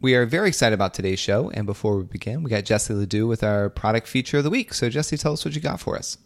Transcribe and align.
We 0.00 0.14
are 0.14 0.26
very 0.26 0.46
excited 0.46 0.74
about 0.74 0.94
today's 0.94 1.18
show. 1.18 1.50
And 1.50 1.66
before 1.66 1.96
we 1.96 2.04
begin, 2.04 2.44
we 2.44 2.50
got 2.50 2.64
Jessie 2.64 2.94
Ledoux 2.94 3.26
with 3.26 3.42
our 3.42 3.68
product 3.68 4.06
feature 4.06 4.38
of 4.38 4.44
the 4.44 4.50
week. 4.50 4.72
So, 4.72 4.88
Jessie, 4.88 5.16
tell 5.16 5.32
us 5.32 5.44
what 5.44 5.56
you 5.56 5.60
got 5.60 5.80
for 5.80 5.96
us. 5.96 6.18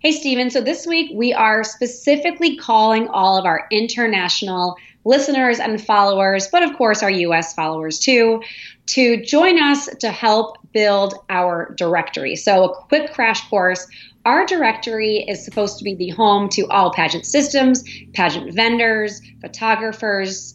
Hey, 0.00 0.10
Stephen. 0.10 0.50
So, 0.50 0.60
this 0.60 0.88
week 0.88 1.12
we 1.14 1.32
are 1.32 1.62
specifically 1.62 2.56
calling 2.56 3.06
all 3.06 3.38
of 3.38 3.44
our 3.44 3.68
international 3.70 4.74
listeners 5.04 5.60
and 5.60 5.80
followers, 5.80 6.48
but 6.48 6.64
of 6.64 6.76
course 6.76 7.00
our 7.00 7.10
US 7.10 7.54
followers 7.54 8.00
too, 8.00 8.42
to 8.86 9.24
join 9.24 9.62
us 9.62 9.86
to 10.00 10.10
help 10.10 10.56
build 10.72 11.14
our 11.30 11.72
directory. 11.78 12.34
So, 12.34 12.64
a 12.64 12.74
quick 12.88 13.12
crash 13.12 13.48
course. 13.48 13.86
Our 14.24 14.44
directory 14.44 15.18
is 15.28 15.44
supposed 15.44 15.78
to 15.78 15.84
be 15.84 15.94
the 15.94 16.08
home 16.08 16.48
to 16.48 16.66
all 16.66 16.92
pageant 16.92 17.24
systems, 17.24 17.84
pageant 18.14 18.52
vendors, 18.52 19.20
photographers, 19.40 20.52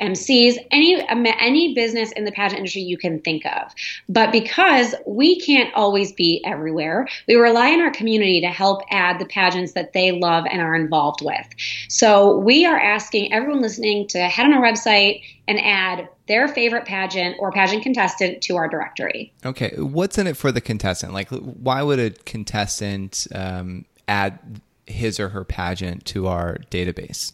MCs, 0.00 0.56
any 0.70 1.02
any 1.08 1.74
business 1.74 2.12
in 2.12 2.24
the 2.24 2.32
pageant 2.32 2.58
industry 2.58 2.82
you 2.82 2.98
can 2.98 3.20
think 3.20 3.44
of. 3.46 3.72
But 4.08 4.32
because 4.32 4.94
we 5.06 5.40
can't 5.40 5.72
always 5.74 6.12
be 6.12 6.42
everywhere, 6.44 7.08
we 7.26 7.34
rely 7.34 7.72
on 7.72 7.80
our 7.80 7.90
community 7.90 8.40
to 8.40 8.48
help 8.48 8.82
add 8.90 9.18
the 9.18 9.26
pageants 9.26 9.72
that 9.72 9.92
they 9.92 10.12
love 10.12 10.44
and 10.50 10.60
are 10.60 10.74
involved 10.74 11.20
with. 11.22 11.46
So 11.88 12.38
we 12.38 12.66
are 12.66 12.78
asking 12.78 13.32
everyone 13.32 13.62
listening 13.62 14.06
to 14.08 14.20
head 14.20 14.46
on 14.46 14.52
our 14.52 14.62
website 14.62 15.22
and 15.48 15.60
add 15.60 16.08
their 16.26 16.48
favorite 16.48 16.84
pageant 16.84 17.36
or 17.38 17.52
pageant 17.52 17.82
contestant 17.82 18.42
to 18.42 18.56
our 18.56 18.68
directory. 18.68 19.32
Okay, 19.44 19.74
what's 19.78 20.18
in 20.18 20.26
it 20.26 20.36
for 20.36 20.50
the 20.50 20.60
contestant? 20.60 21.12
Like, 21.12 21.28
why 21.30 21.82
would 21.82 21.98
a 22.00 22.10
contestant 22.10 23.26
um, 23.34 23.84
add 24.08 24.60
his 24.86 25.20
or 25.20 25.30
her 25.30 25.44
pageant 25.44 26.04
to 26.06 26.26
our 26.26 26.58
database? 26.70 27.32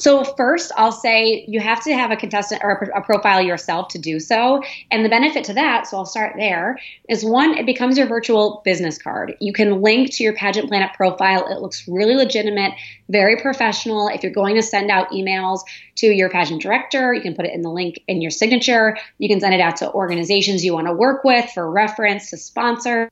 So 0.00 0.24
first, 0.24 0.72
I'll 0.78 0.92
say 0.92 1.44
you 1.46 1.60
have 1.60 1.84
to 1.84 1.92
have 1.92 2.10
a 2.10 2.16
contestant 2.16 2.62
or 2.64 2.70
a, 2.70 3.02
profile 3.02 3.42
yourself 3.42 3.88
to 3.88 3.98
do 3.98 4.18
so. 4.18 4.62
And 4.90 5.04
the 5.04 5.10
benefit 5.10 5.44
to 5.44 5.52
that, 5.52 5.86
so 5.86 5.98
I'll 5.98 6.06
start 6.06 6.36
there, 6.38 6.78
is 7.10 7.22
one, 7.22 7.58
it 7.58 7.66
becomes 7.66 7.98
your 7.98 8.06
virtual 8.06 8.62
business 8.64 8.96
card. 8.96 9.36
You 9.40 9.52
can 9.52 9.82
link 9.82 10.10
to 10.14 10.24
your 10.24 10.34
Pageant 10.34 10.68
Planet 10.68 10.92
profile. 10.94 11.46
It 11.48 11.60
looks 11.60 11.86
really 11.86 12.14
legitimate, 12.14 12.72
very 13.10 13.36
professional. 13.42 14.08
If 14.08 14.22
you're 14.22 14.32
going 14.32 14.54
to 14.54 14.62
send 14.62 14.90
out 14.90 15.10
emails 15.10 15.60
to 15.96 16.06
your 16.06 16.30
pageant 16.30 16.62
director, 16.62 17.12
you 17.12 17.20
can 17.20 17.34
put 17.34 17.44
it 17.44 17.52
in 17.52 17.60
the 17.60 17.70
link 17.70 18.00
in 18.08 18.22
your 18.22 18.30
signature. 18.30 18.96
You 19.18 19.28
can 19.28 19.38
send 19.38 19.52
it 19.52 19.60
out 19.60 19.76
to 19.76 19.92
organizations 19.92 20.64
you 20.64 20.72
want 20.72 20.86
to 20.86 20.94
work 20.94 21.24
with 21.24 21.50
for 21.50 21.70
reference, 21.70 22.30
to 22.30 22.38
sponsors 22.38 23.10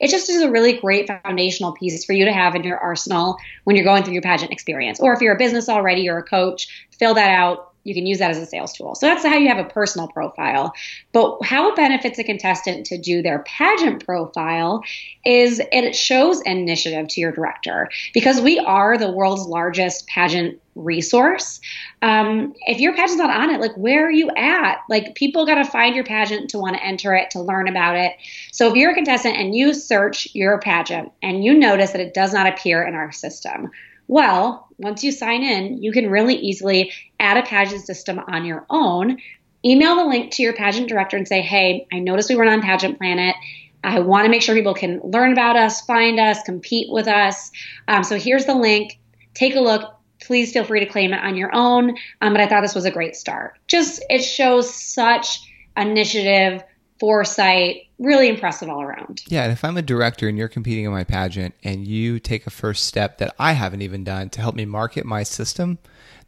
it 0.00 0.08
just 0.08 0.28
is 0.28 0.42
a 0.42 0.50
really 0.50 0.74
great 0.74 1.06
foundational 1.06 1.72
piece 1.72 2.04
for 2.04 2.12
you 2.12 2.24
to 2.24 2.32
have 2.32 2.54
in 2.54 2.64
your 2.64 2.78
arsenal 2.78 3.36
when 3.64 3.76
you're 3.76 3.84
going 3.84 4.02
through 4.02 4.14
your 4.14 4.22
pageant 4.22 4.52
experience. 4.52 5.00
Or 5.00 5.12
if 5.12 5.20
you're 5.20 5.34
a 5.34 5.38
business 5.38 5.68
already 5.68 6.08
or 6.08 6.18
a 6.18 6.22
coach, 6.22 6.86
fill 6.90 7.14
that 7.14 7.30
out. 7.30 7.69
You 7.84 7.94
can 7.94 8.06
use 8.06 8.18
that 8.18 8.30
as 8.30 8.38
a 8.38 8.46
sales 8.46 8.72
tool. 8.72 8.94
So 8.94 9.06
that's 9.06 9.24
how 9.24 9.36
you 9.36 9.48
have 9.48 9.64
a 9.64 9.68
personal 9.68 10.08
profile. 10.08 10.74
But 11.12 11.38
how 11.42 11.70
it 11.70 11.76
benefits 11.76 12.18
a 12.18 12.24
contestant 12.24 12.86
to 12.86 12.98
do 12.98 13.22
their 13.22 13.40
pageant 13.40 14.04
profile 14.04 14.82
is 15.24 15.62
it 15.72 15.96
shows 15.96 16.40
initiative 16.42 17.08
to 17.08 17.20
your 17.20 17.32
director 17.32 17.88
because 18.12 18.40
we 18.40 18.58
are 18.58 18.98
the 18.98 19.10
world's 19.10 19.46
largest 19.46 20.06
pageant 20.06 20.60
resource. 20.74 21.60
Um, 22.02 22.54
if 22.66 22.80
your 22.80 22.94
pageant's 22.94 23.16
not 23.16 23.30
on 23.30 23.50
it, 23.50 23.60
like 23.60 23.74
where 23.76 24.06
are 24.06 24.10
you 24.10 24.30
at? 24.36 24.78
Like 24.88 25.14
people 25.14 25.46
got 25.46 25.56
to 25.56 25.64
find 25.64 25.94
your 25.94 26.04
pageant 26.04 26.50
to 26.50 26.58
want 26.58 26.76
to 26.76 26.84
enter 26.84 27.14
it, 27.14 27.30
to 27.30 27.40
learn 27.40 27.68
about 27.68 27.96
it. 27.96 28.12
So 28.52 28.68
if 28.68 28.74
you're 28.74 28.92
a 28.92 28.94
contestant 28.94 29.36
and 29.36 29.54
you 29.54 29.74
search 29.74 30.28
your 30.34 30.58
pageant 30.60 31.12
and 31.22 31.44
you 31.44 31.54
notice 31.54 31.92
that 31.92 32.00
it 32.00 32.14
does 32.14 32.32
not 32.32 32.46
appear 32.46 32.82
in 32.82 32.94
our 32.94 33.12
system, 33.12 33.70
well, 34.10 34.68
once 34.78 35.04
you 35.04 35.12
sign 35.12 35.42
in, 35.42 35.82
you 35.82 35.92
can 35.92 36.10
really 36.10 36.34
easily 36.34 36.92
add 37.18 37.36
a 37.36 37.46
pageant 37.46 37.86
system 37.86 38.18
on 38.18 38.44
your 38.44 38.66
own. 38.68 39.18
Email 39.64 39.96
the 39.96 40.04
link 40.04 40.32
to 40.32 40.42
your 40.42 40.52
pageant 40.52 40.88
director 40.88 41.16
and 41.16 41.28
say, 41.28 41.42
hey, 41.42 41.86
I 41.92 42.00
noticed 42.00 42.28
we 42.28 42.36
weren't 42.36 42.50
on 42.50 42.62
Pageant 42.62 42.98
Planet. 42.98 43.36
I 43.84 44.00
want 44.00 44.24
to 44.24 44.30
make 44.30 44.42
sure 44.42 44.54
people 44.54 44.74
can 44.74 45.00
learn 45.04 45.32
about 45.32 45.56
us, 45.56 45.82
find 45.82 46.18
us, 46.18 46.42
compete 46.42 46.90
with 46.90 47.06
us. 47.06 47.50
Um, 47.88 48.02
so 48.02 48.18
here's 48.18 48.46
the 48.46 48.54
link. 48.54 48.98
Take 49.34 49.54
a 49.54 49.60
look 49.60 50.00
please 50.20 50.52
feel 50.52 50.64
free 50.64 50.80
to 50.80 50.86
claim 50.86 51.12
it 51.12 51.22
on 51.22 51.36
your 51.36 51.50
own. 51.54 51.96
Um, 52.20 52.32
but 52.32 52.40
I 52.40 52.46
thought 52.46 52.60
this 52.60 52.74
was 52.74 52.84
a 52.84 52.90
great 52.90 53.16
start. 53.16 53.58
Just 53.66 54.04
it 54.08 54.20
shows 54.20 54.72
such 54.72 55.40
initiative, 55.76 56.62
foresight, 57.00 57.88
really 57.98 58.28
impressive 58.28 58.68
all 58.68 58.82
around. 58.82 59.22
Yeah, 59.26 59.44
and 59.44 59.52
if 59.52 59.64
I'm 59.64 59.76
a 59.76 59.82
director 59.82 60.28
and 60.28 60.36
you're 60.36 60.48
competing 60.48 60.84
in 60.84 60.92
my 60.92 61.04
pageant 61.04 61.54
and 61.64 61.88
you 61.88 62.20
take 62.20 62.46
a 62.46 62.50
first 62.50 62.84
step 62.84 63.18
that 63.18 63.34
I 63.38 63.52
haven't 63.52 63.82
even 63.82 64.04
done 64.04 64.28
to 64.30 64.40
help 64.40 64.54
me 64.54 64.66
market 64.66 65.06
my 65.06 65.22
system, 65.22 65.78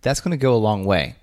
that's 0.01 0.21
going 0.21 0.33
to 0.33 0.37
go 0.37 0.55
a 0.55 0.57
long 0.57 0.85
way, 0.85 1.17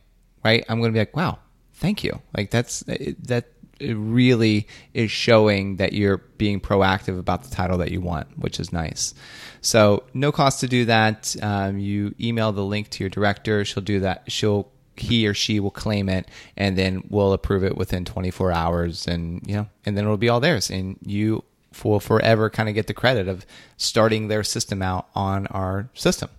right? 0.46 0.64
I'm 0.70 0.80
going 0.80 0.92
to 0.92 0.94
be 0.94 1.00
like, 1.00 1.16
wow, 1.16 1.40
thank 1.74 2.04
you. 2.04 2.22
Like 2.38 2.52
that's 2.52 2.82
that 2.82 3.48
it 3.80 3.94
really 3.94 4.68
is 4.94 5.10
showing 5.10 5.78
that 5.78 5.94
you're 5.94 6.18
being 6.18 6.60
proactive 6.60 7.18
about 7.18 7.44
the 7.44 7.50
title 7.50 7.78
that 7.78 7.92
you 7.92 8.02
want, 8.02 8.28
which 8.38 8.60
is 8.60 8.74
nice. 8.74 9.14
So 9.62 10.04
no 10.14 10.32
cost 10.32 10.60
to 10.60 10.68
do 10.68 10.86
that. 10.86 11.36
Um, 11.42 11.80
you 11.80 12.14
email 12.20 12.52
the 12.52 12.64
link 12.64 12.90
to 12.92 13.04
your 13.04 13.10
director. 13.10 13.64
She'll 13.66 13.84
do 13.84 14.02
that. 14.02 14.30
She'll 14.32 14.70
he 15.00 15.28
or 15.28 15.34
she 15.34 15.60
will 15.60 15.72
claim 15.72 16.10
it, 16.10 16.28
and 16.58 16.78
then 16.78 17.04
we'll 17.10 17.34
approve 17.34 17.64
it 17.64 17.78
within 17.78 18.06
24 18.06 18.52
hours, 18.52 19.08
and 19.08 19.42
you 19.46 19.56
know, 19.56 19.68
and 19.86 19.98
then 19.98 20.04
it'll 20.06 20.18
be 20.18 20.30
all 20.30 20.40
theirs, 20.40 20.70
and 20.70 20.98
you 21.06 21.44
will 21.84 22.00
forever 22.00 22.50
kind 22.50 22.68
of 22.70 22.76
get 22.76 22.88
the 22.88 22.94
credit 22.94 23.28
of 23.28 23.46
starting 23.78 24.28
their 24.28 24.44
system 24.44 24.82
out 24.82 25.08
on 25.16 25.48
our 25.48 25.90
system. 25.94 26.30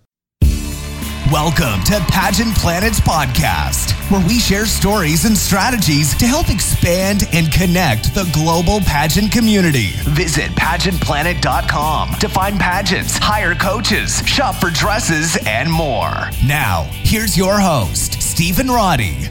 Welcome 1.31 1.81
to 1.85 1.99
Pageant 2.09 2.55
Planet's 2.57 2.99
podcast, 2.99 3.90
where 4.11 4.27
we 4.27 4.39
share 4.39 4.65
stories 4.65 5.23
and 5.23 5.37
strategies 5.37 6.13
to 6.17 6.27
help 6.27 6.49
expand 6.49 7.29
and 7.31 7.49
connect 7.49 8.13
the 8.13 8.29
global 8.33 8.81
pageant 8.81 9.31
community. 9.31 9.91
Visit 10.09 10.51
pageantplanet.com 10.51 12.15
to 12.15 12.27
find 12.27 12.59
pageants, 12.59 13.17
hire 13.17 13.55
coaches, 13.55 14.21
shop 14.27 14.55
for 14.55 14.69
dresses, 14.69 15.37
and 15.47 15.71
more. 15.71 16.11
Now, 16.45 16.89
here's 16.91 17.37
your 17.37 17.57
host, 17.57 18.21
Stephen 18.21 18.67
Roddy. 18.67 19.29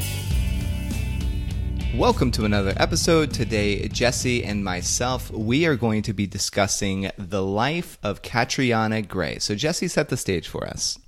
Welcome 1.95 2.31
to 2.33 2.47
another 2.47 2.73
episode. 2.79 3.35
Today, 3.35 3.87
Jesse 3.89 4.43
and 4.43 4.65
myself, 4.65 5.31
we 5.31 5.67
are 5.67 5.77
going 5.77 6.01
to 6.03 6.15
be 6.15 6.27
discussing 6.27 7.11
the 7.19 7.43
life 7.43 7.99
of 8.03 8.23
Catriona 8.23 9.03
Gray. 9.03 9.41
So, 9.41 9.55
Jesse 9.55 9.89
set 9.89 10.09
the 10.09 10.17
stage 10.17 10.49
for 10.49 10.67
us. 10.67 10.99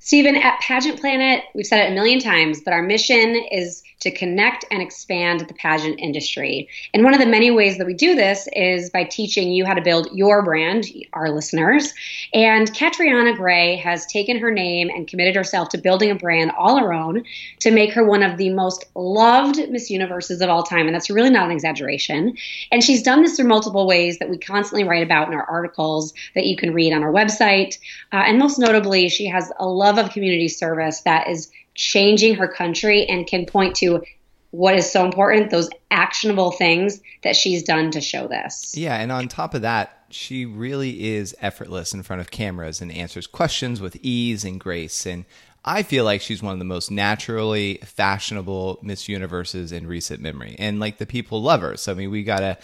Stephen, 0.00 0.34
at 0.34 0.58
Pageant 0.60 0.98
Planet, 0.98 1.44
we've 1.54 1.66
said 1.66 1.84
it 1.84 1.92
a 1.92 1.94
million 1.94 2.18
times, 2.18 2.62
but 2.64 2.72
our 2.72 2.82
mission 2.82 3.36
is 3.52 3.82
to 4.00 4.10
connect 4.10 4.64
and 4.70 4.82
expand 4.82 5.40
the 5.40 5.54
pageant 5.54 6.00
industry. 6.00 6.68
And 6.92 7.04
one 7.04 7.14
of 7.14 7.20
the 7.20 7.26
many 7.26 7.50
ways 7.50 7.78
that 7.78 7.86
we 7.86 7.94
do 7.94 8.14
this 8.14 8.48
is 8.54 8.90
by 8.90 9.04
teaching 9.04 9.52
you 9.52 9.64
how 9.64 9.74
to 9.74 9.82
build 9.82 10.08
your 10.12 10.42
brand, 10.42 10.86
our 11.12 11.30
listeners. 11.30 11.92
And 12.32 12.72
Catriona 12.74 13.34
Gray 13.36 13.76
has 13.76 14.06
taken 14.06 14.38
her 14.38 14.50
name 14.50 14.88
and 14.88 15.06
committed 15.06 15.36
herself 15.36 15.68
to 15.70 15.78
building 15.78 16.10
a 16.10 16.14
brand 16.14 16.52
all 16.58 16.78
her 16.78 16.92
own 16.92 17.24
to 17.60 17.70
make 17.70 17.92
her 17.92 18.04
one 18.04 18.22
of 18.22 18.38
the 18.38 18.50
most 18.50 18.84
loved 18.94 19.58
Miss 19.70 19.90
Universes 19.90 20.40
of 20.40 20.48
all 20.48 20.62
time. 20.62 20.86
And 20.86 20.94
that's 20.94 21.10
really 21.10 21.30
not 21.30 21.46
an 21.46 21.52
exaggeration. 21.52 22.36
And 22.72 22.82
she's 22.82 23.02
done 23.02 23.22
this 23.22 23.36
through 23.36 23.48
multiple 23.48 23.86
ways 23.86 24.18
that 24.18 24.30
we 24.30 24.38
constantly 24.38 24.84
write 24.84 25.02
about 25.02 25.28
in 25.28 25.34
our 25.34 25.44
articles 25.44 26.14
that 26.34 26.46
you 26.46 26.56
can 26.56 26.72
read 26.72 26.92
on 26.92 27.02
our 27.02 27.12
website. 27.12 27.78
Uh, 28.12 28.22
and 28.26 28.38
most 28.38 28.58
notably, 28.58 29.08
she 29.08 29.26
has 29.26 29.52
a 29.58 29.66
love 29.66 29.98
of 29.98 30.10
community 30.10 30.48
service 30.48 31.02
that 31.02 31.28
is 31.28 31.50
changing 31.80 32.34
her 32.34 32.46
country 32.46 33.06
and 33.06 33.26
can 33.26 33.46
point 33.46 33.74
to 33.76 34.02
what 34.50 34.74
is 34.74 34.90
so 34.90 35.04
important 35.04 35.50
those 35.50 35.70
actionable 35.90 36.50
things 36.50 37.00
that 37.22 37.36
she's 37.36 37.62
done 37.62 37.90
to 37.92 38.00
show 38.00 38.26
this. 38.26 38.76
Yeah, 38.76 38.96
and 38.96 39.12
on 39.12 39.28
top 39.28 39.54
of 39.54 39.62
that, 39.62 40.04
she 40.10 40.44
really 40.44 41.14
is 41.14 41.34
effortless 41.40 41.94
in 41.94 42.02
front 42.02 42.20
of 42.20 42.30
cameras 42.30 42.80
and 42.80 42.90
answers 42.90 43.26
questions 43.26 43.80
with 43.80 43.96
ease 44.02 44.44
and 44.44 44.58
grace. 44.58 45.06
And 45.06 45.24
I 45.64 45.82
feel 45.82 46.04
like 46.04 46.20
she's 46.20 46.42
one 46.42 46.52
of 46.52 46.58
the 46.58 46.64
most 46.64 46.90
naturally 46.90 47.78
fashionable 47.84 48.80
Miss 48.82 49.08
Universes 49.08 49.72
in 49.72 49.86
recent 49.86 50.20
memory. 50.20 50.56
And 50.58 50.80
like 50.80 50.98
the 50.98 51.06
people 51.06 51.42
love 51.42 51.60
her. 51.60 51.76
So, 51.76 51.92
I 51.92 51.94
mean, 51.94 52.10
we 52.10 52.24
got 52.24 52.42
a 52.42 52.58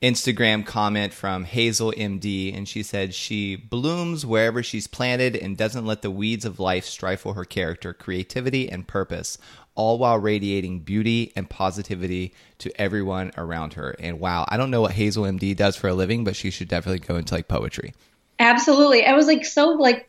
Instagram 0.00 0.64
comment 0.64 1.12
from 1.12 1.42
Hazel 1.44 1.92
MD, 1.96 2.56
and 2.56 2.68
she 2.68 2.84
said 2.84 3.14
she 3.14 3.56
blooms 3.56 4.24
wherever 4.24 4.62
she's 4.62 4.86
planted 4.86 5.34
and 5.34 5.56
doesn't 5.56 5.86
let 5.86 6.02
the 6.02 6.10
weeds 6.10 6.44
of 6.44 6.60
life 6.60 6.84
stifle 6.84 7.32
her 7.32 7.44
character, 7.44 7.92
creativity, 7.92 8.70
and 8.70 8.86
purpose, 8.86 9.38
all 9.74 9.98
while 9.98 10.18
radiating 10.18 10.80
beauty 10.80 11.32
and 11.34 11.50
positivity 11.50 12.32
to 12.58 12.80
everyone 12.80 13.32
around 13.36 13.74
her. 13.74 13.96
And 13.98 14.20
wow, 14.20 14.44
I 14.48 14.56
don't 14.56 14.70
know 14.70 14.82
what 14.82 14.92
Hazel 14.92 15.24
MD 15.24 15.56
does 15.56 15.74
for 15.74 15.88
a 15.88 15.94
living, 15.94 16.22
but 16.22 16.36
she 16.36 16.50
should 16.50 16.68
definitely 16.68 17.00
go 17.00 17.16
into 17.16 17.34
like 17.34 17.48
poetry. 17.48 17.92
Absolutely. 18.38 19.04
I 19.04 19.14
was 19.14 19.26
like 19.26 19.44
so 19.44 19.70
like 19.70 20.08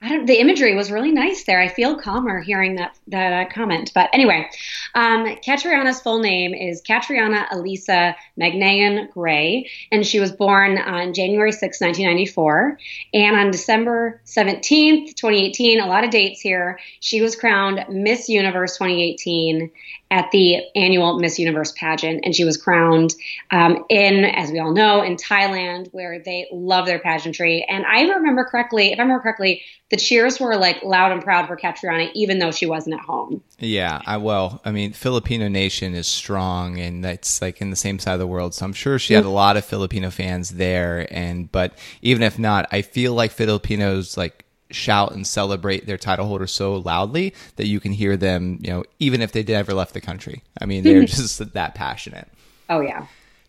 I 0.00 0.10
don't. 0.10 0.26
The 0.26 0.38
imagery 0.38 0.76
was 0.76 0.92
really 0.92 1.10
nice 1.10 1.42
there. 1.42 1.60
I 1.60 1.66
feel 1.66 1.98
calmer 1.98 2.40
hearing 2.40 2.76
that 2.76 2.96
that 3.08 3.32
uh, 3.32 3.52
comment. 3.52 3.90
But 3.94 4.10
anyway, 4.12 4.48
um, 4.94 5.36
Catriona's 5.44 6.00
full 6.00 6.20
name 6.20 6.54
is 6.54 6.80
Catriona 6.82 7.48
Elisa 7.50 8.14
Magnayon 8.40 9.10
Gray, 9.10 9.68
and 9.90 10.06
she 10.06 10.20
was 10.20 10.30
born 10.30 10.78
on 10.78 11.14
January 11.14 11.50
6, 11.50 11.80
1994. 11.80 12.78
And 13.12 13.36
on 13.36 13.50
December 13.50 14.20
17th, 14.24 15.16
2018, 15.16 15.80
a 15.80 15.86
lot 15.86 16.04
of 16.04 16.10
dates 16.10 16.40
here, 16.40 16.78
she 17.00 17.20
was 17.20 17.34
crowned 17.34 17.84
Miss 17.88 18.28
Universe 18.28 18.76
2018. 18.78 19.68
At 20.10 20.30
the 20.30 20.56
annual 20.74 21.18
Miss 21.18 21.38
Universe 21.38 21.72
pageant, 21.72 22.20
and 22.24 22.34
she 22.34 22.44
was 22.44 22.56
crowned 22.56 23.14
um, 23.50 23.84
in, 23.88 24.24
as 24.24 24.50
we 24.50 24.58
all 24.58 24.72
know, 24.72 25.02
in 25.02 25.16
Thailand, 25.16 25.88
where 25.92 26.18
they 26.18 26.48
love 26.50 26.86
their 26.86 26.98
pageantry. 26.98 27.64
And 27.68 27.84
I 27.84 28.02
remember 28.02 28.44
correctly, 28.44 28.92
if 28.92 28.98
I 28.98 29.02
remember 29.02 29.22
correctly, 29.22 29.62
the 29.90 29.96
cheers 29.96 30.40
were 30.40 30.56
like 30.56 30.82
loud 30.82 31.12
and 31.12 31.22
proud 31.22 31.46
for 31.46 31.56
Catriona, 31.56 32.10
even 32.14 32.38
though 32.38 32.50
she 32.50 32.66
wasn't 32.66 32.94
at 32.94 33.00
home. 33.00 33.42
Yeah, 33.58 34.00
I 34.06 34.18
well, 34.18 34.60
I 34.64 34.70
mean, 34.70 34.92
Filipino 34.92 35.48
nation 35.48 35.94
is 35.94 36.06
strong, 36.06 36.78
and 36.78 37.04
that's 37.04 37.40
like 37.40 37.60
in 37.60 37.70
the 37.70 37.76
same 37.76 37.98
side 37.98 38.14
of 38.14 38.18
the 38.18 38.26
world. 38.26 38.54
So 38.54 38.64
I'm 38.64 38.72
sure 38.72 38.98
she 38.98 39.14
had 39.14 39.24
a 39.24 39.30
lot 39.30 39.56
of 39.56 39.64
Filipino 39.64 40.10
fans 40.10 40.50
there. 40.50 41.06
And 41.10 41.50
but 41.50 41.76
even 42.02 42.22
if 42.22 42.38
not, 42.38 42.68
I 42.70 42.82
feel 42.82 43.14
like 43.14 43.30
Filipinos 43.30 44.16
like 44.16 44.44
shout 44.70 45.12
and 45.12 45.26
celebrate 45.26 45.86
their 45.86 45.98
title 45.98 46.26
holder 46.26 46.46
so 46.46 46.76
loudly 46.76 47.34
that 47.56 47.66
you 47.66 47.80
can 47.80 47.92
hear 47.92 48.16
them, 48.16 48.58
you 48.60 48.70
know, 48.70 48.84
even 48.98 49.22
if 49.22 49.32
they 49.32 49.42
never 49.42 49.74
left 49.74 49.94
the 49.94 50.00
country. 50.00 50.42
I 50.60 50.66
mean, 50.66 50.84
they're 50.84 51.04
just 51.04 51.52
that 51.54 51.74
passionate. 51.74 52.28
Oh 52.68 52.80
yeah. 52.80 53.06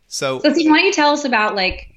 So, 0.08 0.40
so 0.40 0.50
why 0.50 0.54
don't 0.54 0.86
you 0.86 0.94
tell 0.94 1.12
us 1.12 1.26
about 1.26 1.56
like 1.56 1.90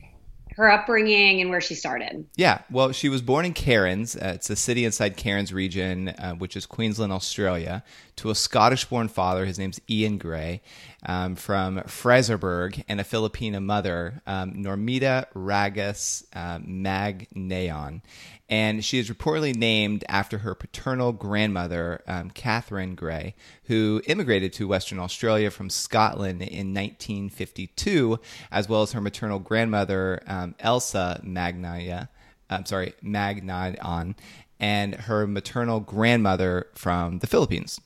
her 0.56 0.70
upbringing 0.70 1.40
and 1.40 1.50
where 1.50 1.60
she 1.60 1.74
started. 1.74 2.26
Yeah, 2.36 2.60
well, 2.70 2.92
she 2.92 3.08
was 3.08 3.22
born 3.22 3.44
in 3.44 3.52
Cairns. 3.52 4.16
Uh, 4.16 4.32
it's 4.34 4.50
a 4.50 4.56
city 4.56 4.84
inside 4.84 5.16
Cairns 5.16 5.52
region, 5.52 6.08
uh, 6.10 6.34
which 6.34 6.56
is 6.56 6.66
Queensland, 6.66 7.12
Australia, 7.12 7.82
to 8.16 8.30
a 8.30 8.34
Scottish 8.34 8.84
born 8.84 9.08
father. 9.08 9.46
His 9.46 9.58
name's 9.58 9.80
Ian 9.88 10.18
Gray, 10.18 10.62
um, 11.06 11.36
from 11.36 11.78
Fraserburgh, 11.80 12.84
and 12.88 13.00
a 13.00 13.04
Filipina 13.04 13.62
mother, 13.62 14.22
um, 14.26 14.52
Normita 14.54 15.26
Ragas 15.34 16.24
uh, 16.34 16.58
Magnayon 16.58 18.02
and 18.48 18.84
she 18.84 18.98
is 18.98 19.08
reportedly 19.08 19.54
named 19.54 20.04
after 20.08 20.38
her 20.38 20.54
paternal 20.54 21.12
grandmother, 21.12 22.02
um, 22.06 22.30
Catherine 22.30 22.94
Gray, 22.94 23.34
who 23.64 24.02
immigrated 24.06 24.52
to 24.54 24.68
Western 24.68 24.98
Australia 24.98 25.50
from 25.50 25.70
Scotland 25.70 26.42
in 26.42 26.74
1952, 26.74 28.18
as 28.50 28.68
well 28.68 28.82
as 28.82 28.92
her 28.92 29.00
maternal 29.00 29.38
grandmother, 29.38 30.22
um, 30.26 30.54
Elsa 30.60 31.20
Magnaya. 31.24 32.08
I'm 32.50 32.66
sorry, 32.66 32.94
Magnayon, 33.02 34.14
and 34.60 34.94
her 34.94 35.26
maternal 35.26 35.80
grandmother 35.80 36.66
from 36.74 37.20
the 37.20 37.26
Philippines. 37.26 37.80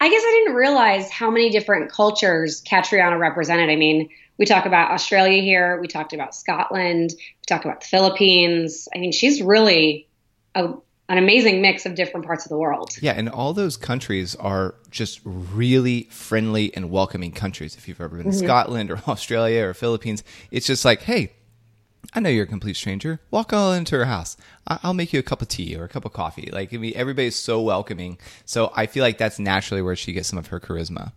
I 0.00 0.08
guess 0.08 0.22
I 0.22 0.42
didn't 0.44 0.54
realize 0.54 1.10
how 1.10 1.30
many 1.30 1.50
different 1.50 1.90
cultures 1.90 2.60
Catriona 2.60 3.18
represented. 3.18 3.68
I 3.68 3.76
mean, 3.76 4.08
we 4.38 4.46
talk 4.46 4.64
about 4.64 4.92
Australia 4.92 5.42
here, 5.42 5.80
we 5.80 5.88
talked 5.88 6.12
about 6.12 6.34
Scotland, 6.34 7.14
talk 7.48 7.64
about 7.64 7.80
the 7.80 7.86
Philippines. 7.86 8.88
I 8.94 8.98
mean, 8.98 9.12
she's 9.12 9.42
really 9.42 10.08
a, 10.54 10.64
an 11.08 11.18
amazing 11.18 11.62
mix 11.62 11.86
of 11.86 11.94
different 11.94 12.26
parts 12.26 12.44
of 12.44 12.50
the 12.50 12.58
world. 12.58 12.90
Yeah, 13.00 13.12
and 13.12 13.28
all 13.28 13.52
those 13.52 13.76
countries 13.76 14.34
are 14.36 14.74
just 14.90 15.20
really 15.24 16.04
friendly 16.10 16.74
and 16.74 16.90
welcoming 16.90 17.32
countries. 17.32 17.76
If 17.76 17.88
you've 17.88 18.00
ever 18.00 18.16
been 18.16 18.26
mm-hmm. 18.26 18.38
to 18.38 18.46
Scotland 18.46 18.90
or 18.90 19.00
Australia 19.08 19.64
or 19.64 19.74
Philippines, 19.74 20.22
it's 20.50 20.66
just 20.66 20.84
like, 20.84 21.02
hey, 21.02 21.32
I 22.14 22.20
know 22.20 22.30
you're 22.30 22.44
a 22.44 22.48
complete 22.48 22.76
stranger. 22.76 23.20
Walk 23.30 23.52
on 23.52 23.78
into 23.78 23.96
her 23.96 24.04
house. 24.04 24.36
I'll 24.66 24.94
make 24.94 25.12
you 25.12 25.18
a 25.18 25.22
cup 25.22 25.42
of 25.42 25.48
tea 25.48 25.76
or 25.76 25.84
a 25.84 25.88
cup 25.88 26.04
of 26.04 26.12
coffee. 26.12 26.50
Like, 26.52 26.72
I 26.72 26.76
mean, 26.76 26.92
everybody's 26.94 27.36
so 27.36 27.60
welcoming. 27.60 28.18
So 28.44 28.72
I 28.74 28.86
feel 28.86 29.02
like 29.02 29.18
that's 29.18 29.38
naturally 29.38 29.82
where 29.82 29.96
she 29.96 30.12
gets 30.12 30.28
some 30.28 30.38
of 30.38 30.48
her 30.48 30.60
charisma. 30.60 31.12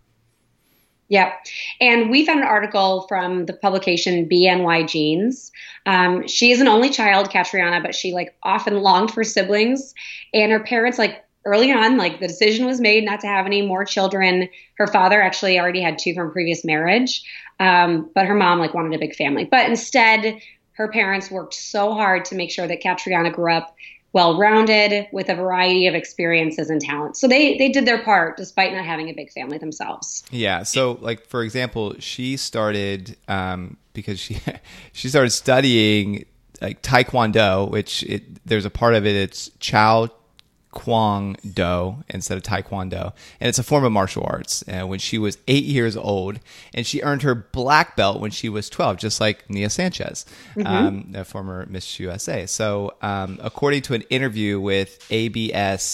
Yeah. 1.12 1.34
And 1.78 2.08
we 2.08 2.24
found 2.24 2.40
an 2.40 2.46
article 2.46 3.04
from 3.06 3.44
the 3.44 3.52
publication 3.52 4.26
BNY 4.26 4.88
Genes. 4.88 5.52
Um, 5.84 6.26
she 6.26 6.52
is 6.52 6.60
an 6.62 6.68
only 6.68 6.88
child, 6.88 7.28
Catriona, 7.28 7.82
but 7.82 7.94
she 7.94 8.14
like 8.14 8.34
often 8.42 8.78
longed 8.78 9.10
for 9.10 9.22
siblings. 9.22 9.94
And 10.32 10.50
her 10.50 10.64
parents, 10.64 10.98
like 10.98 11.22
early 11.44 11.70
on, 11.70 11.98
like 11.98 12.18
the 12.18 12.28
decision 12.28 12.64
was 12.64 12.80
made 12.80 13.04
not 13.04 13.20
to 13.20 13.26
have 13.26 13.44
any 13.44 13.60
more 13.60 13.84
children. 13.84 14.48
Her 14.78 14.86
father 14.86 15.20
actually 15.20 15.60
already 15.60 15.82
had 15.82 15.98
two 15.98 16.14
from 16.14 16.32
previous 16.32 16.64
marriage. 16.64 17.22
Um, 17.60 18.08
but 18.14 18.24
her 18.24 18.34
mom 18.34 18.58
like 18.58 18.72
wanted 18.72 18.94
a 18.94 18.98
big 18.98 19.14
family. 19.14 19.44
But 19.44 19.68
instead, 19.68 20.40
her 20.76 20.88
parents 20.88 21.30
worked 21.30 21.52
so 21.52 21.92
hard 21.92 22.24
to 22.24 22.34
make 22.34 22.50
sure 22.50 22.66
that 22.66 22.80
Catriona 22.80 23.30
grew 23.30 23.52
up 23.52 23.76
well 24.12 24.38
rounded 24.38 25.06
with 25.12 25.28
a 25.28 25.34
variety 25.34 25.86
of 25.86 25.94
experiences 25.94 26.70
and 26.70 26.80
talents. 26.80 27.20
So 27.20 27.28
they 27.28 27.56
they 27.58 27.68
did 27.68 27.86
their 27.86 28.02
part 28.02 28.36
despite 28.36 28.72
not 28.72 28.84
having 28.84 29.08
a 29.08 29.12
big 29.12 29.30
family 29.32 29.58
themselves. 29.58 30.22
Yeah. 30.30 30.62
So 30.62 30.98
like 31.00 31.26
for 31.26 31.42
example, 31.42 31.94
she 31.98 32.36
started 32.36 33.16
um, 33.28 33.76
because 33.92 34.18
she 34.18 34.38
she 34.92 35.08
started 35.08 35.30
studying 35.30 36.26
like 36.60 36.82
taekwondo, 36.82 37.70
which 37.70 38.02
it, 38.04 38.44
there's 38.46 38.64
a 38.64 38.70
part 38.70 38.94
of 38.94 39.06
it. 39.06 39.16
It's 39.16 39.50
Choi 39.58 40.08
Kwang 40.72 41.36
Do 41.48 42.02
instead 42.08 42.36
of 42.36 42.42
Taekwondo, 42.42 43.12
and 43.40 43.48
it's 43.48 43.58
a 43.58 43.62
form 43.62 43.84
of 43.84 43.92
martial 43.92 44.24
arts. 44.26 44.62
And 44.62 44.88
when 44.88 44.98
she 44.98 45.18
was 45.18 45.38
eight 45.46 45.64
years 45.64 45.96
old, 45.96 46.40
and 46.74 46.84
she 46.86 47.00
earned 47.02 47.22
her 47.22 47.34
black 47.34 47.94
belt 47.94 48.20
when 48.20 48.30
she 48.30 48.48
was 48.48 48.68
twelve, 48.68 48.96
just 48.96 49.20
like 49.20 49.48
Nia 49.48 49.70
Sanchez, 49.70 50.26
mm-hmm. 50.56 50.66
um, 50.66 51.12
a 51.14 51.24
former 51.24 51.66
Miss 51.68 52.00
USA. 52.00 52.46
So, 52.46 52.94
um, 53.02 53.38
according 53.42 53.82
to 53.82 53.94
an 53.94 54.02
interview 54.10 54.58
with 54.58 55.06
ABS-CBN 55.10 55.92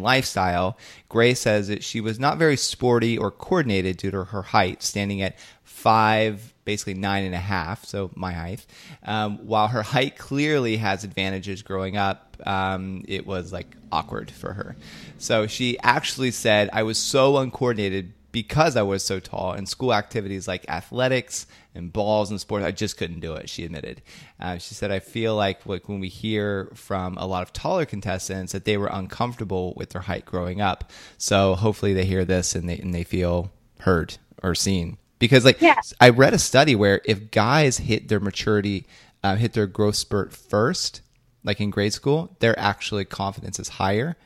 Lifestyle, 0.00 0.76
Gray 1.08 1.34
says 1.34 1.68
that 1.68 1.82
she 1.82 2.00
was 2.00 2.20
not 2.20 2.36
very 2.38 2.56
sporty 2.56 3.16
or 3.16 3.30
coordinated 3.30 3.96
due 3.96 4.10
to 4.10 4.24
her 4.24 4.42
height, 4.42 4.82
standing 4.82 5.22
at 5.22 5.36
five, 5.80 6.52
basically 6.66 6.94
nine 6.94 7.24
and 7.24 7.34
a 7.34 7.38
half, 7.38 7.86
so 7.86 8.10
my 8.14 8.32
height. 8.32 8.66
Um, 9.02 9.38
while 9.46 9.68
her 9.68 9.82
height 9.82 10.18
clearly 10.18 10.76
has 10.76 11.04
advantages 11.04 11.62
growing 11.62 11.96
up, 11.96 12.36
um, 12.46 13.02
it 13.08 13.26
was 13.26 13.52
like 13.52 13.76
awkward 13.90 14.30
for 14.30 14.52
her. 14.52 14.76
So 15.18 15.46
she 15.46 15.78
actually 15.80 16.32
said, 16.32 16.68
I 16.72 16.82
was 16.82 16.98
so 16.98 17.38
uncoordinated 17.38 18.12
because 18.30 18.76
I 18.76 18.82
was 18.82 19.02
so 19.02 19.20
tall 19.20 19.54
in 19.54 19.66
school 19.66 19.92
activities 19.94 20.46
like 20.46 20.68
athletics 20.68 21.46
and 21.74 21.92
balls 21.92 22.30
and 22.30 22.40
sports, 22.40 22.64
I 22.64 22.72
just 22.72 22.96
couldn't 22.96 23.20
do 23.20 23.34
it. 23.34 23.48
She 23.48 23.64
admitted. 23.64 24.02
Uh, 24.38 24.58
she 24.58 24.74
said, 24.74 24.90
"I 24.90 25.00
feel 25.00 25.34
like, 25.34 25.66
like 25.66 25.88
when 25.88 25.98
we 25.98 26.08
hear 26.08 26.70
from 26.74 27.16
a 27.16 27.26
lot 27.26 27.42
of 27.42 27.52
taller 27.52 27.86
contestants 27.86 28.52
that 28.52 28.64
they 28.64 28.76
were 28.76 28.90
uncomfortable 28.92 29.74
with 29.76 29.90
their 29.90 30.02
height 30.02 30.26
growing 30.26 30.60
up. 30.60 30.92
So 31.18 31.54
hopefully 31.54 31.94
they 31.94 32.04
hear 32.04 32.24
this 32.24 32.54
and 32.54 32.68
they 32.68 32.78
and 32.78 32.94
they 32.94 33.04
feel 33.04 33.50
heard 33.80 34.18
or 34.42 34.54
seen 34.54 34.98
because 35.20 35.44
like 35.44 35.60
yeah. 35.60 35.80
I 36.00 36.08
read 36.08 36.34
a 36.34 36.38
study 36.38 36.74
where 36.74 37.00
if 37.04 37.30
guys 37.30 37.78
hit 37.78 38.08
their 38.08 38.18
maturity, 38.18 38.86
uh, 39.22 39.36
hit 39.36 39.52
their 39.52 39.68
growth 39.68 39.94
spurt 39.94 40.32
first, 40.32 41.02
like 41.44 41.60
in 41.60 41.70
grade 41.70 41.92
school, 41.92 42.36
their 42.40 42.58
actually 42.58 43.04
confidence 43.04 43.60
is 43.60 43.68
higher. 43.68 44.16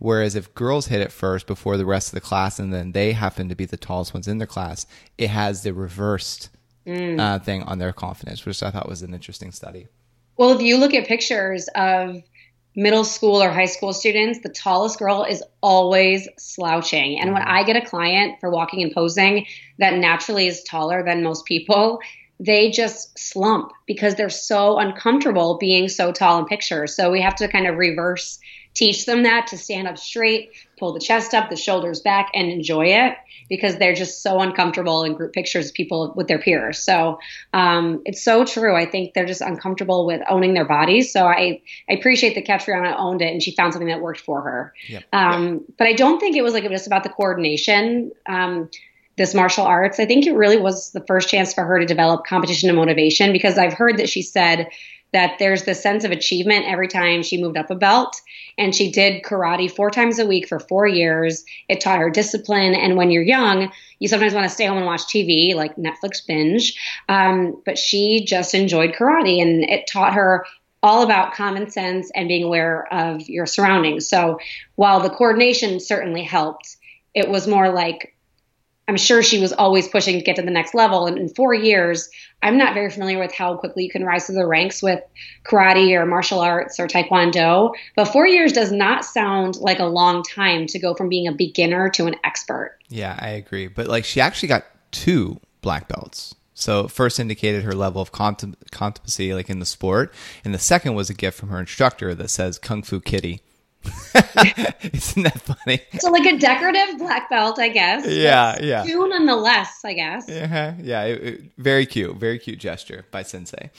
Whereas 0.00 0.34
if 0.34 0.54
girls 0.54 0.88
hit 0.88 1.00
it 1.00 1.12
first 1.12 1.46
before 1.46 1.78
the 1.78 1.86
rest 1.86 2.08
of 2.08 2.14
the 2.14 2.20
class, 2.20 2.58
and 2.58 2.74
then 2.74 2.92
they 2.92 3.12
happen 3.12 3.48
to 3.48 3.54
be 3.54 3.64
the 3.64 3.78
tallest 3.78 4.12
ones 4.12 4.28
in 4.28 4.38
their 4.38 4.46
class, 4.46 4.86
it 5.16 5.30
has 5.30 5.62
the 5.62 5.72
reversed 5.72 6.50
mm. 6.84 7.18
uh, 7.18 7.38
thing 7.38 7.62
on 7.62 7.78
their 7.78 7.92
confidence, 7.92 8.44
which 8.44 8.62
I 8.62 8.70
thought 8.70 8.88
was 8.88 9.02
an 9.02 9.14
interesting 9.14 9.52
study. 9.52 9.86
Well, 10.36 10.50
if 10.50 10.60
you 10.60 10.78
look 10.78 10.94
at 10.94 11.06
pictures 11.06 11.68
of 11.76 12.22
middle 12.76 13.04
school 13.04 13.42
or 13.42 13.50
high 13.50 13.66
school 13.66 13.92
students, 13.92 14.40
the 14.40 14.48
tallest 14.48 14.98
girl 14.98 15.24
is 15.24 15.42
always 15.62 16.28
slouching. 16.38 17.20
And 17.20 17.32
when 17.32 17.42
mm-hmm. 17.42 17.50
I 17.50 17.64
get 17.64 17.76
a 17.76 17.86
client 17.86 18.40
for 18.40 18.50
walking 18.50 18.82
and 18.82 18.92
posing 18.92 19.46
that 19.78 19.94
naturally 19.94 20.46
is 20.46 20.62
taller 20.64 21.04
than 21.04 21.22
most 21.22 21.44
people, 21.44 22.00
they 22.40 22.70
just 22.70 23.16
slump 23.18 23.72
because 23.86 24.16
they're 24.16 24.28
so 24.28 24.78
uncomfortable 24.78 25.56
being 25.58 25.88
so 25.88 26.12
tall 26.12 26.38
in 26.40 26.46
pictures. 26.46 26.96
So 26.96 27.10
we 27.10 27.20
have 27.20 27.36
to 27.36 27.48
kind 27.48 27.66
of 27.66 27.76
reverse 27.76 28.38
teach 28.74 29.06
them 29.06 29.22
that 29.22 29.46
to 29.48 29.58
stand 29.58 29.88
up 29.88 29.96
straight, 29.96 30.50
pull 30.78 30.92
the 30.92 31.00
chest 31.00 31.32
up, 31.32 31.48
the 31.48 31.56
shoulders 31.56 32.00
back, 32.00 32.30
and 32.34 32.50
enjoy 32.50 32.86
it 32.86 33.14
because 33.48 33.76
they're 33.76 33.94
just 33.94 34.22
so 34.22 34.40
uncomfortable 34.40 35.04
in 35.04 35.14
group 35.14 35.32
pictures 35.32 35.70
people 35.70 36.12
with 36.16 36.28
their 36.28 36.38
peers. 36.38 36.78
So 36.78 37.18
um, 37.52 38.02
it's 38.04 38.22
so 38.22 38.44
true. 38.44 38.74
I 38.74 38.86
think 38.86 39.14
they're 39.14 39.26
just 39.26 39.42
uncomfortable 39.42 40.06
with 40.06 40.22
owning 40.28 40.54
their 40.54 40.64
bodies. 40.64 41.12
So 41.12 41.26
I, 41.26 41.62
I 41.88 41.92
appreciate 41.92 42.34
that 42.34 42.46
Catriona 42.46 42.96
owned 42.96 43.22
it 43.22 43.30
and 43.30 43.42
she 43.42 43.54
found 43.54 43.72
something 43.72 43.88
that 43.88 44.00
worked 44.00 44.20
for 44.20 44.40
her. 44.42 44.74
Yep. 44.88 45.04
Um, 45.12 45.52
yep. 45.52 45.62
But 45.78 45.86
I 45.86 45.92
don't 45.92 46.18
think 46.18 46.36
it 46.36 46.42
was 46.42 46.54
like 46.54 46.68
just 46.68 46.86
about 46.86 47.02
the 47.02 47.10
coordination. 47.10 48.12
Um, 48.26 48.70
this 49.16 49.32
martial 49.32 49.64
arts. 49.64 50.00
I 50.00 50.06
think 50.06 50.26
it 50.26 50.34
really 50.34 50.56
was 50.56 50.90
the 50.90 51.04
first 51.06 51.28
chance 51.28 51.54
for 51.54 51.64
her 51.64 51.78
to 51.78 51.86
develop 51.86 52.26
competition 52.26 52.68
and 52.68 52.76
motivation 52.76 53.32
because 53.32 53.58
I've 53.58 53.72
heard 53.72 53.98
that 53.98 54.08
she 54.08 54.22
said 54.22 54.68
that 55.14 55.38
there's 55.38 55.62
this 55.62 55.80
sense 55.80 56.02
of 56.02 56.10
achievement 56.10 56.66
every 56.66 56.88
time 56.88 57.22
she 57.22 57.40
moved 57.40 57.56
up 57.56 57.70
a 57.70 57.74
belt. 57.76 58.20
And 58.58 58.74
she 58.74 58.90
did 58.90 59.22
karate 59.22 59.70
four 59.70 59.90
times 59.90 60.18
a 60.18 60.26
week 60.26 60.48
for 60.48 60.58
four 60.58 60.88
years. 60.88 61.44
It 61.68 61.80
taught 61.80 62.00
her 62.00 62.10
discipline. 62.10 62.74
And 62.74 62.96
when 62.96 63.12
you're 63.12 63.22
young, 63.22 63.72
you 64.00 64.08
sometimes 64.08 64.34
want 64.34 64.44
to 64.44 64.52
stay 64.54 64.66
home 64.66 64.76
and 64.76 64.86
watch 64.86 65.02
TV, 65.02 65.54
like 65.54 65.76
Netflix 65.76 66.26
binge. 66.26 66.76
Um, 67.08 67.62
but 67.64 67.78
she 67.78 68.24
just 68.26 68.54
enjoyed 68.54 68.94
karate 68.94 69.40
and 69.40 69.62
it 69.64 69.86
taught 69.86 70.14
her 70.14 70.44
all 70.82 71.02
about 71.02 71.32
common 71.32 71.70
sense 71.70 72.10
and 72.14 72.28
being 72.28 72.42
aware 72.42 72.92
of 72.92 73.28
your 73.28 73.46
surroundings. 73.46 74.08
So 74.08 74.38
while 74.74 75.00
the 75.00 75.10
coordination 75.10 75.78
certainly 75.78 76.24
helped, 76.24 76.76
it 77.14 77.28
was 77.28 77.46
more 77.46 77.70
like 77.70 78.13
I'm 78.86 78.96
sure 78.96 79.22
she 79.22 79.40
was 79.40 79.52
always 79.52 79.88
pushing 79.88 80.18
to 80.18 80.24
get 80.24 80.36
to 80.36 80.42
the 80.42 80.50
next 80.50 80.74
level. 80.74 81.06
And 81.06 81.16
in 81.16 81.28
four 81.28 81.54
years, 81.54 82.10
I'm 82.42 82.58
not 82.58 82.74
very 82.74 82.90
familiar 82.90 83.18
with 83.18 83.32
how 83.32 83.56
quickly 83.56 83.84
you 83.84 83.90
can 83.90 84.04
rise 84.04 84.26
through 84.26 84.34
the 84.34 84.46
ranks 84.46 84.82
with 84.82 85.02
karate 85.44 85.92
or 85.98 86.04
martial 86.04 86.40
arts 86.40 86.78
or 86.78 86.86
taekwondo. 86.86 87.74
But 87.96 88.06
four 88.06 88.26
years 88.26 88.52
does 88.52 88.70
not 88.70 89.04
sound 89.04 89.56
like 89.56 89.78
a 89.78 89.86
long 89.86 90.22
time 90.22 90.66
to 90.66 90.78
go 90.78 90.94
from 90.94 91.08
being 91.08 91.26
a 91.26 91.32
beginner 91.32 91.88
to 91.90 92.06
an 92.06 92.16
expert. 92.24 92.78
Yeah, 92.88 93.16
I 93.18 93.30
agree. 93.30 93.68
But 93.68 93.86
like 93.86 94.04
she 94.04 94.20
actually 94.20 94.48
got 94.48 94.66
two 94.90 95.40
black 95.62 95.88
belts. 95.88 96.34
So 96.52 96.86
first 96.86 97.18
indicated 97.18 97.64
her 97.64 97.74
level 97.74 98.00
of 98.00 98.12
competency 98.12 99.34
like 99.34 99.50
in 99.50 99.58
the 99.58 99.66
sport, 99.66 100.14
and 100.44 100.54
the 100.54 100.58
second 100.58 100.94
was 100.94 101.10
a 101.10 101.14
gift 101.14 101.38
from 101.38 101.48
her 101.48 101.58
instructor 101.58 102.14
that 102.14 102.28
says 102.28 102.58
Kung 102.58 102.82
Fu 102.82 103.00
Kitty. 103.00 103.40
Isn't 104.92 105.22
that 105.22 105.40
funny? 105.40 105.80
So 105.98 106.10
like 106.10 106.26
a 106.26 106.38
decorative 106.38 106.98
black 106.98 107.28
belt, 107.30 107.58
I 107.58 107.68
guess. 107.68 108.06
Yeah, 108.06 108.58
yeah. 108.62 108.84
Two 108.84 109.08
nonetheless, 109.08 109.80
I 109.84 109.94
guess. 109.94 110.26
Yeah, 110.28 110.74
yeah. 110.80 111.02
It, 111.04 111.22
it, 111.22 111.40
very 111.58 111.86
cute, 111.86 112.16
very 112.16 112.38
cute 112.38 112.58
gesture 112.58 113.04
by 113.10 113.22
Sensei. 113.22 113.70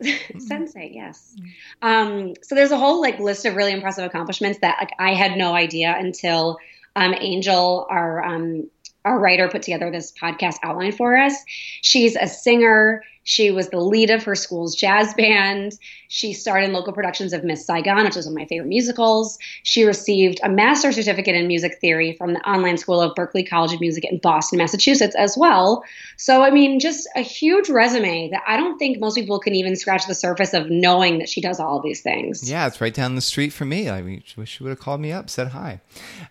Sensei, 0.38 0.90
yes. 0.92 1.36
Um, 1.82 2.34
so 2.42 2.54
there's 2.54 2.70
a 2.70 2.78
whole 2.78 3.00
like 3.00 3.18
list 3.18 3.44
of 3.46 3.56
really 3.56 3.72
impressive 3.72 4.04
accomplishments 4.04 4.58
that 4.60 4.76
like 4.80 4.90
I 4.98 5.14
had 5.14 5.36
no 5.36 5.54
idea 5.54 5.94
until 5.96 6.58
um, 6.94 7.14
Angel, 7.18 7.86
our 7.90 8.22
um, 8.24 8.70
our 9.04 9.18
writer, 9.18 9.48
put 9.48 9.62
together 9.62 9.90
this 9.90 10.12
podcast 10.12 10.56
outline 10.62 10.92
for 10.92 11.16
us. 11.16 11.34
She's 11.46 12.16
a 12.16 12.26
singer. 12.26 13.02
She 13.26 13.50
was 13.50 13.70
the 13.70 13.80
lead 13.80 14.10
of 14.10 14.22
her 14.22 14.36
school's 14.36 14.76
jazz 14.76 15.12
band. 15.14 15.72
She 16.06 16.32
starred 16.32 16.62
in 16.62 16.72
local 16.72 16.92
productions 16.92 17.32
of 17.32 17.42
Miss 17.42 17.66
Saigon, 17.66 18.04
which 18.04 18.16
is 18.16 18.24
one 18.24 18.34
of 18.34 18.38
my 18.38 18.46
favorite 18.46 18.68
musicals. 18.68 19.36
She 19.64 19.82
received 19.82 20.38
a 20.44 20.48
master's 20.48 20.94
certificate 20.94 21.34
in 21.34 21.48
music 21.48 21.78
theory 21.80 22.12
from 22.12 22.34
the 22.34 22.40
online 22.48 22.78
school 22.78 23.00
of 23.00 23.16
Berklee 23.16 23.48
College 23.48 23.72
of 23.72 23.80
Music 23.80 24.04
in 24.04 24.18
Boston, 24.18 24.58
Massachusetts, 24.58 25.16
as 25.16 25.36
well. 25.36 25.82
So, 26.16 26.44
I 26.44 26.52
mean, 26.52 26.78
just 26.78 27.08
a 27.16 27.20
huge 27.20 27.68
resume 27.68 28.30
that 28.30 28.44
I 28.46 28.56
don't 28.56 28.78
think 28.78 29.00
most 29.00 29.16
people 29.16 29.40
can 29.40 29.56
even 29.56 29.74
scratch 29.74 30.06
the 30.06 30.14
surface 30.14 30.54
of 30.54 30.70
knowing 30.70 31.18
that 31.18 31.28
she 31.28 31.40
does 31.40 31.58
all 31.58 31.78
of 31.78 31.82
these 31.82 32.02
things. 32.02 32.48
Yeah, 32.48 32.68
it's 32.68 32.80
right 32.80 32.94
down 32.94 33.16
the 33.16 33.20
street 33.20 33.52
from 33.52 33.70
me. 33.70 33.90
I 33.90 34.02
mean, 34.02 34.22
wish 34.36 34.56
she 34.56 34.62
would 34.62 34.70
have 34.70 34.78
called 34.78 35.00
me 35.00 35.10
up, 35.10 35.30
said 35.30 35.48
hi. 35.48 35.80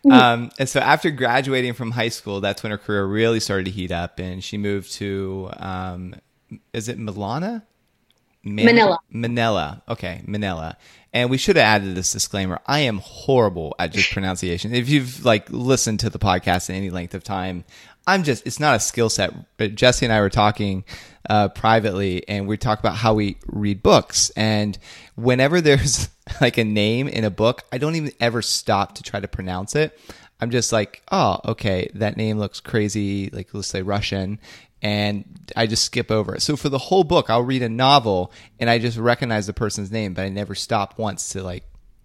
Mm-hmm. 0.06 0.12
Um, 0.14 0.52
and 0.58 0.70
so, 0.70 0.80
after 0.80 1.12
graduating 1.12 1.74
from 1.74 1.92
high 1.92 2.08
school, 2.08 2.40
that's 2.40 2.64
when 2.64 2.72
her 2.72 2.78
career 2.78 3.06
really 3.06 3.42
started 3.42 3.66
to 3.66 3.72
heat 3.72 3.92
up, 3.92 4.18
and 4.18 4.42
she 4.42 4.58
moved 4.58 4.94
to 4.94 5.50
um, 5.58 6.16
is 6.74 6.90
it 6.90 7.00
Milana? 7.00 7.64
Man- 8.44 8.66
Manila. 8.66 9.00
Manila. 9.10 9.82
Okay, 9.90 10.22
Manila. 10.25 10.78
And 11.12 11.30
we 11.30 11.38
should 11.38 11.56
have 11.56 11.82
added 11.82 11.96
this 11.96 12.12
disclaimer. 12.12 12.60
I 12.68 12.82
am 12.82 13.00
horrible 13.00 13.75
at 13.80 13.92
just 13.92 14.12
pronunciation. 14.14 14.75
If 14.75 14.88
you've 14.90 15.25
like 15.25 15.50
listened 15.50 16.02
to 16.02 16.10
the 16.10 16.20
podcast 16.20 16.70
in 16.70 16.75
any 16.75 16.90
length 16.90 17.16
of 17.16 17.24
time, 17.24 17.64
I'm 18.08 18.24
just 18.24 18.46
it's 18.46 18.60
not 18.60 18.75
a 18.75 18.80
skill 18.80 19.10
set. 19.10 19.34
Jesse 19.75 20.06
and 20.06 20.14
I 20.14 20.22
were 20.22 20.30
talking 20.30 20.84
uh, 21.28 21.50
privately, 21.50 22.28
and 22.28 22.48
we 22.48 22.58
talk 22.58 22.80
about 22.80 22.96
how 22.96 23.16
we 23.16 23.38
read 23.48 23.82
books. 23.82 24.30
And 24.32 24.78
whenever 25.16 25.60
there's 25.62 26.10
like 26.40 26.58
a 26.58 26.64
name 26.64 27.08
in 27.08 27.24
a 27.24 27.32
book, 27.32 27.64
I 27.72 27.78
don't 27.80 27.96
even 27.96 28.12
ever 28.20 28.42
stop 28.42 28.96
to 28.96 29.04
try 29.04 29.20
to 29.20 29.28
pronounce 29.28 29.75
it. 29.75 29.98
I'm 30.40 30.52
just 30.52 30.72
like, 30.74 31.02
oh, 31.12 31.40
okay, 31.46 31.90
that 31.96 32.18
name 32.18 32.38
looks 32.38 32.60
crazy, 32.60 33.30
like 33.32 33.54
let's 33.54 33.68
say 33.70 33.82
Russian, 33.82 34.40
and 34.86 35.25
I 35.56 35.65
just 35.65 35.84
skip 35.84 36.12
over 36.12 36.36
it. 36.36 36.44
So 36.44 36.56
for 36.56 36.70
the 36.70 36.77
whole 36.77 37.04
book, 37.04 37.32
I'll 37.32 37.42
read 37.42 37.63
a 37.63 37.70
novel 37.70 38.32
and 38.60 38.70
I 38.70 38.77
just 38.77 39.00
recognize 39.00 39.48
the 39.48 39.54
person's 39.54 39.92
name, 39.92 40.13
but 40.13 40.22
I 40.22 40.30
never 40.30 40.54
stop 40.54 41.00
once 41.00 41.30
to 41.30 41.42
like 41.42 41.63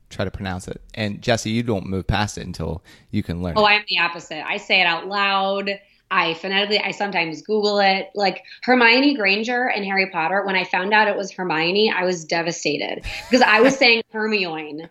try 0.09 0.25
to 0.25 0.31
pronounce 0.31 0.67
it. 0.67 0.81
And 0.95 1.21
Jesse, 1.21 1.51
you 1.51 1.63
don't 1.63 1.85
move 1.85 2.07
past 2.07 2.39
it 2.39 2.47
until 2.47 2.83
you 3.11 3.23
can 3.23 3.43
learn. 3.43 3.53
Oh, 3.59 3.67
it. 3.67 3.69
I'm 3.69 3.85
the 3.87 3.99
opposite. 3.99 4.43
I 4.49 4.57
say 4.57 4.81
it 4.81 4.87
out 4.87 5.07
loud. 5.07 5.69
I 6.11 6.35
phonetically, 6.35 6.81
I 6.81 6.91
sometimes 6.91 7.43
Google 7.43 7.79
it. 7.79 8.11
Like 8.15 8.43
Hermione 8.63 9.15
Granger 9.15 9.69
and 9.69 9.85
Harry 9.85 10.11
Potter, 10.11 10.45
when 10.45 10.57
I 10.57 10.65
found 10.65 10.93
out 10.93 11.09
it 11.09 11.17
was 11.17 11.31
Hermione, 11.31 11.91
I 11.91 12.05
was 12.05 12.25
devastated 12.25 13.05
because 13.29 13.43
I 13.43 13.61
was 13.61 13.77
saying 13.77 14.03
Hermione. 14.13 14.89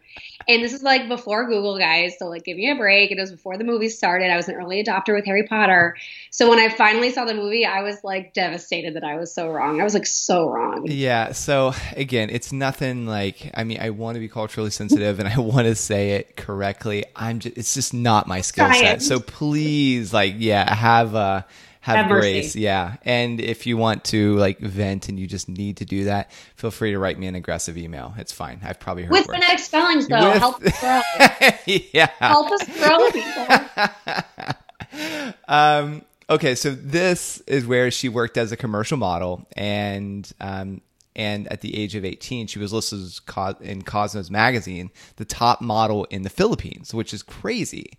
And 0.50 0.64
this 0.64 0.74
is 0.74 0.82
like 0.82 1.08
before 1.08 1.46
Google, 1.46 1.78
guys. 1.78 2.18
So, 2.18 2.26
like, 2.26 2.44
give 2.44 2.58
me 2.58 2.72
a 2.72 2.76
break. 2.76 3.12
It 3.12 3.20
was 3.20 3.32
before 3.32 3.58
the 3.58 3.64
movie 3.64 3.90
started. 3.90 4.32
I 4.32 4.36
was 4.36 4.50
an 4.50 4.56
early 4.56 4.84
adopter 4.84 5.14
with 5.14 5.24
Harry 5.26 5.46
Potter. 5.46 5.96
So, 6.32 6.50
when 6.50 6.58
I 6.58 6.70
finally 6.70 7.12
saw 7.12 7.26
the 7.26 7.36
movie, 7.36 7.66
I 7.66 7.84
was 7.84 8.04
like 8.04 8.34
devastated 8.34 8.96
that 8.96 9.04
I 9.04 9.16
was 9.18 9.32
so 9.32 9.50
wrong. 9.50 9.80
I 9.80 9.84
was 9.84 9.94
like 9.94 10.08
so 10.08 10.50
wrong. 10.50 10.88
Yeah. 10.88 11.34
So, 11.34 11.74
again, 11.96 12.32
it's 12.32 12.52
nothing 12.52 13.06
like, 13.06 13.52
I 13.54 13.64
mean, 13.64 13.80
I 13.80 13.92
want 13.92 14.16
to 14.16 14.20
be 14.20 14.28
culturally 14.28 14.72
sensitive 14.72 15.20
and 15.20 15.28
I 15.28 15.38
want 15.40 15.68
to 15.68 15.76
say 15.76 16.14
it 16.14 16.36
correctly. 16.36 17.06
I'm 17.16 17.38
just, 17.38 17.56
it's 17.56 17.76
just 17.76 17.94
not 17.94 18.26
my 18.26 18.42
skill 18.42 18.74
set. 18.74 19.04
So, 19.04 19.20
please, 19.20 20.14
like, 20.14 20.34
yeah, 20.38 20.74
have, 20.74 21.09
uh, 21.16 21.44
have, 21.82 21.98
have 21.98 22.08
grace. 22.10 22.48
Mercy. 22.48 22.62
Yeah. 22.62 22.98
And 23.04 23.40
if 23.40 23.66
you 23.66 23.78
want 23.78 24.04
to 24.06 24.36
like 24.36 24.60
vent 24.60 25.10
and 25.10 25.20
you 25.20 25.28
just 25.28 25.48
need 25.48 25.78
to 25.78 25.86
do 25.86 26.06
that, 26.06 26.32
feel 26.56 26.72
free 26.72 26.92
to 26.92 27.00
write 27.00 27.18
me 27.18 27.28
an 27.28 27.36
aggressive 27.36 27.78
email. 27.78 28.14
It's 28.18 28.32
fine. 28.32 28.60
I've 28.64 28.80
probably 28.80 29.04
heard 29.04 29.12
with 29.12 29.28
worse. 29.28 29.38
phonetic 29.38 29.60
spellings 29.60 30.08
though. 30.08 30.32
With... 30.32 30.38
Help 30.40 30.64
us 30.64 30.80
grow. 30.80 31.02
yeah. 31.94 32.10
Help 32.20 32.52
us 32.52 32.66
grow 32.78 33.12
people. 33.12 34.54
um, 35.48 36.02
okay, 36.30 36.56
so 36.56 36.72
this 36.72 37.40
is 37.42 37.66
where 37.66 37.92
she 37.92 38.10
worked 38.10 38.38
as 38.38 38.52
a 38.52 38.58
commercial 38.58 38.98
model, 38.98 39.48
and 39.56 40.30
um, 40.42 40.82
and 41.20 41.52
at 41.52 41.60
the 41.60 41.78
age 41.78 41.96
of 41.96 42.06
18 42.06 42.48
she 42.48 42.58
was 42.58 42.72
listed 42.72 43.00
in 43.62 43.82
cosmos 43.82 44.30
magazine 44.30 44.90
the 45.18 45.26
top 45.26 45.62
model 45.62 46.06
in 46.06 46.24
the 46.24 46.30
philippines 46.30 46.94
which 46.94 47.14
is 47.14 47.22
crazy 47.22 47.92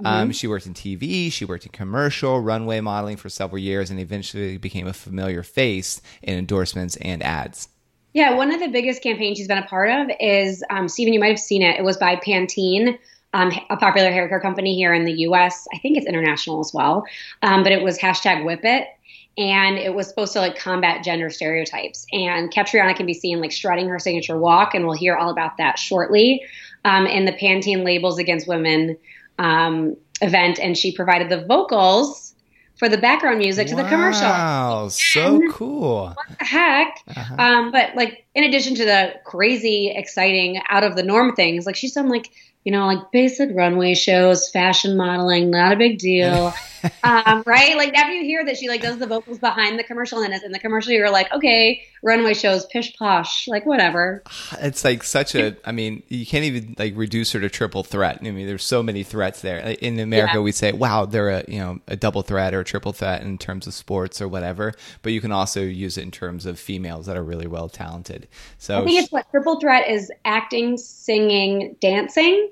um, 0.00 0.04
mm-hmm. 0.04 0.06
um, 0.06 0.32
she 0.32 0.46
worked 0.48 0.66
in 0.66 0.74
tv 0.74 1.32
she 1.32 1.44
worked 1.44 1.64
in 1.64 1.72
commercial 1.72 2.40
runway 2.40 2.80
modeling 2.80 3.16
for 3.16 3.28
several 3.28 3.58
years 3.58 3.90
and 3.90 4.00
eventually 4.00 4.58
became 4.58 4.88
a 4.88 4.92
familiar 4.92 5.42
face 5.42 6.02
in 6.22 6.36
endorsements 6.36 6.96
and 6.96 7.22
ads 7.22 7.68
yeah 8.12 8.34
one 8.34 8.52
of 8.52 8.60
the 8.60 8.68
biggest 8.68 9.02
campaigns 9.02 9.38
she's 9.38 9.48
been 9.48 9.58
a 9.58 9.66
part 9.66 9.88
of 9.90 10.10
is 10.18 10.64
um, 10.70 10.88
stephen 10.88 11.14
you 11.14 11.20
might 11.20 11.28
have 11.28 11.38
seen 11.38 11.62
it 11.62 11.78
it 11.78 11.84
was 11.84 11.96
by 11.96 12.16
pantene 12.16 12.98
um, 13.32 13.50
a 13.68 13.76
popular 13.76 14.12
hair 14.12 14.28
care 14.28 14.38
company 14.38 14.76
here 14.76 14.94
in 14.94 15.04
the 15.04 15.12
US. 15.26 15.66
I 15.74 15.78
think 15.78 15.96
it's 15.98 16.06
international 16.06 16.60
as 16.60 16.72
well. 16.72 17.04
Um, 17.42 17.64
but 17.64 17.72
it 17.72 17.82
was 17.82 17.98
hashtag 17.98 18.44
whip 18.44 18.60
it 18.62 18.86
and 19.36 19.78
it 19.78 19.94
was 19.94 20.08
supposed 20.08 20.32
to 20.34 20.40
like 20.40 20.56
combat 20.56 21.02
gender 21.04 21.30
stereotypes. 21.30 22.06
And 22.12 22.52
Catriona 22.52 22.94
can 22.94 23.06
be 23.06 23.14
seen 23.14 23.40
like 23.40 23.52
strutting 23.52 23.88
her 23.88 23.98
signature 23.98 24.38
walk, 24.38 24.74
and 24.74 24.86
we'll 24.86 24.96
hear 24.96 25.16
all 25.16 25.30
about 25.30 25.56
that 25.58 25.78
shortly. 25.78 26.42
Um, 26.84 27.06
in 27.06 27.24
the 27.24 27.32
Pantene 27.32 27.82
Labels 27.82 28.18
Against 28.18 28.46
Women 28.46 28.98
um, 29.38 29.96
event, 30.20 30.58
and 30.58 30.76
she 30.76 30.94
provided 30.94 31.30
the 31.30 31.44
vocals 31.46 32.34
for 32.76 32.90
the 32.90 32.98
background 32.98 33.38
music 33.38 33.68
wow, 33.68 33.76
to 33.76 33.82
the 33.82 33.88
commercial. 33.88 34.28
Wow, 34.28 34.88
so 34.88 35.40
cool! 35.50 36.08
What 36.08 36.38
the 36.38 36.44
heck? 36.44 36.98
Uh-huh. 37.08 37.36
Um, 37.38 37.72
but 37.72 37.94
like, 37.96 38.26
in 38.34 38.44
addition 38.44 38.74
to 38.74 38.84
the 38.84 39.14
crazy, 39.24 39.94
exciting, 39.96 40.60
out 40.68 40.84
of 40.84 40.94
the 40.94 41.02
norm 41.02 41.34
things, 41.34 41.64
like 41.64 41.76
she's 41.76 41.94
done 41.94 42.10
like 42.10 42.30
you 42.64 42.72
know, 42.72 42.86
like 42.86 43.10
basic 43.12 43.50
runway 43.54 43.94
shows, 43.94 44.48
fashion 44.48 44.96
modeling, 44.96 45.50
not 45.50 45.72
a 45.72 45.76
big 45.76 45.98
deal. 45.98 46.52
um, 47.02 47.42
right? 47.46 47.76
Like 47.76 47.94
after 47.94 48.12
you 48.12 48.24
hear 48.24 48.44
that 48.44 48.56
she 48.56 48.68
like 48.68 48.82
does 48.82 48.98
the 48.98 49.06
vocals 49.06 49.38
behind 49.38 49.78
the 49.78 49.84
commercial 49.84 50.20
and 50.20 50.32
is 50.32 50.42
in 50.42 50.52
the 50.52 50.58
commercial, 50.58 50.92
you're 50.92 51.10
like, 51.10 51.32
okay, 51.32 51.82
runway 52.02 52.34
shows, 52.34 52.66
pish 52.66 52.96
posh, 52.96 53.48
like 53.48 53.66
whatever. 53.66 54.22
It's 54.60 54.84
like 54.84 55.02
such 55.02 55.34
a, 55.34 55.56
I 55.64 55.72
mean, 55.72 56.02
you 56.08 56.24
can't 56.24 56.44
even 56.44 56.74
like 56.78 56.94
reduce 56.96 57.32
her 57.32 57.40
to 57.40 57.50
triple 57.50 57.82
threat. 57.82 58.18
I 58.22 58.30
mean, 58.30 58.46
there's 58.46 58.64
so 58.64 58.82
many 58.82 59.02
threats 59.02 59.42
there. 59.42 59.58
In 59.58 59.98
America, 59.98 60.34
yeah. 60.36 60.40
we 60.40 60.52
say, 60.52 60.72
wow, 60.72 61.04
they're 61.04 61.28
a, 61.28 61.44
you 61.48 61.58
know, 61.58 61.80
a 61.88 61.96
double 61.96 62.22
threat 62.22 62.54
or 62.54 62.60
a 62.60 62.64
triple 62.64 62.92
threat 62.92 63.22
in 63.22 63.36
terms 63.36 63.66
of 63.66 63.74
sports 63.74 64.22
or 64.22 64.28
whatever. 64.28 64.72
But 65.02 65.12
you 65.12 65.20
can 65.20 65.32
also 65.32 65.60
use 65.60 65.98
it 65.98 66.02
in 66.02 66.10
terms 66.10 66.46
of 66.46 66.58
females 66.58 67.06
that 67.06 67.16
are 67.16 67.24
really 67.24 67.46
well 67.46 67.68
talented. 67.68 68.28
So 68.58 68.80
I 68.80 68.84
think 68.84 69.02
it's 69.02 69.12
what 69.12 69.30
triple 69.30 69.60
threat 69.60 69.88
is 69.88 70.10
acting, 70.24 70.78
singing, 70.78 71.76
dancing. 71.80 72.50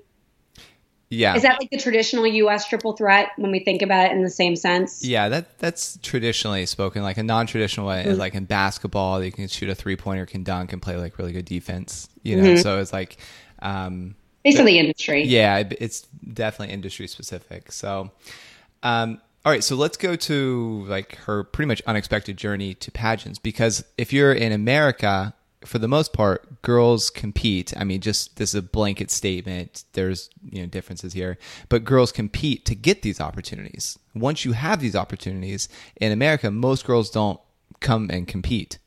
Yeah. 1.13 1.37
Is 1.37 1.43
that 1.43 1.61
like 1.61 1.69
the 1.69 1.77
traditional 1.77 2.27
U.S. 2.27 2.67
triple 2.67 2.95
threat 2.95 3.33
when 3.37 3.53
we 3.53 3.61
think 3.61 3.83
about 3.83 4.07
it 4.07 4.13
in 4.13 4.23
the 4.23 4.31
same 4.31 4.57
sense? 4.57 5.05
Yeah, 5.05 5.29
that 5.29 5.59
that's 5.59 5.99
traditionally 6.03 6.65
spoken. 6.65 7.03
Like 7.03 7.19
a 7.19 7.23
non-traditional 7.23 7.87
way 7.87 8.01
mm-hmm. 8.01 8.13
is 8.13 8.19
like 8.19 8.35
in 8.35 8.47
basketball, 8.47 9.23
you 9.23 9.31
can 9.31 9.47
shoot 9.47 9.69
a 9.69 9.75
three-pointer, 9.75 10.25
can 10.25 10.43
dunk, 10.43 10.73
and 10.73 10.81
play 10.81 10.97
like 10.97 11.19
really 11.19 11.33
good 11.33 11.45
defense. 11.45 12.09
You 12.23 12.37
know, 12.37 12.43
mm-hmm. 12.45 12.63
so 12.63 12.81
it's 12.81 12.95
like 12.95 13.19
um, 13.61 14.15
basically 14.43 14.79
industry. 14.79 15.25
Yeah, 15.25 15.63
it's 15.79 16.01
definitely 16.33 16.73
industry 16.73 17.07
specific. 17.09 17.73
So, 17.73 18.11
um, 18.83 19.21
all 19.45 19.53
right, 19.53 19.63
so 19.63 19.77
let's 19.77 19.99
go 19.99 20.17
to 20.17 20.87
like 20.89 21.17
her 21.17 21.45
pretty 21.45 21.69
much 21.69 21.83
unexpected 21.87 22.39
journey 22.39 22.73
to 22.77 22.91
pageants 22.91 23.39
because 23.39 23.85
if 23.99 24.15
you're 24.15 24.33
in 24.33 24.51
America 24.51 25.35
for 25.65 25.79
the 25.79 25.89
most 25.89 26.13
part, 26.13 26.63
girls 26.63 27.11
compete. 27.11 27.73
I 27.77 27.85
mean, 27.85 28.01
just 28.01 28.37
this 28.37 28.51
is 28.51 28.55
a 28.55 28.63
blanket 28.63 29.11
statement. 29.11 29.85
There's 29.93 30.31
you 30.51 30.63
know 30.63 30.67
differences 30.67 31.13
here, 31.13 31.39
but 31.69 31.85
girls 31.85 32.13
compete 32.13 32.65
to 32.67 32.75
get 32.75 33.03
these 33.03 33.21
opportunities. 33.21 33.99
Once 34.15 34.45
you 34.45 34.53
have 34.53 34.81
these 34.81 34.97
opportunities 34.97 35.69
in 35.97 36.13
America, 36.13 36.51
most 36.51 36.85
girls 36.85 37.11
don't 37.11 37.41
come 37.81 38.11
and 38.11 38.27
compete. 38.27 38.79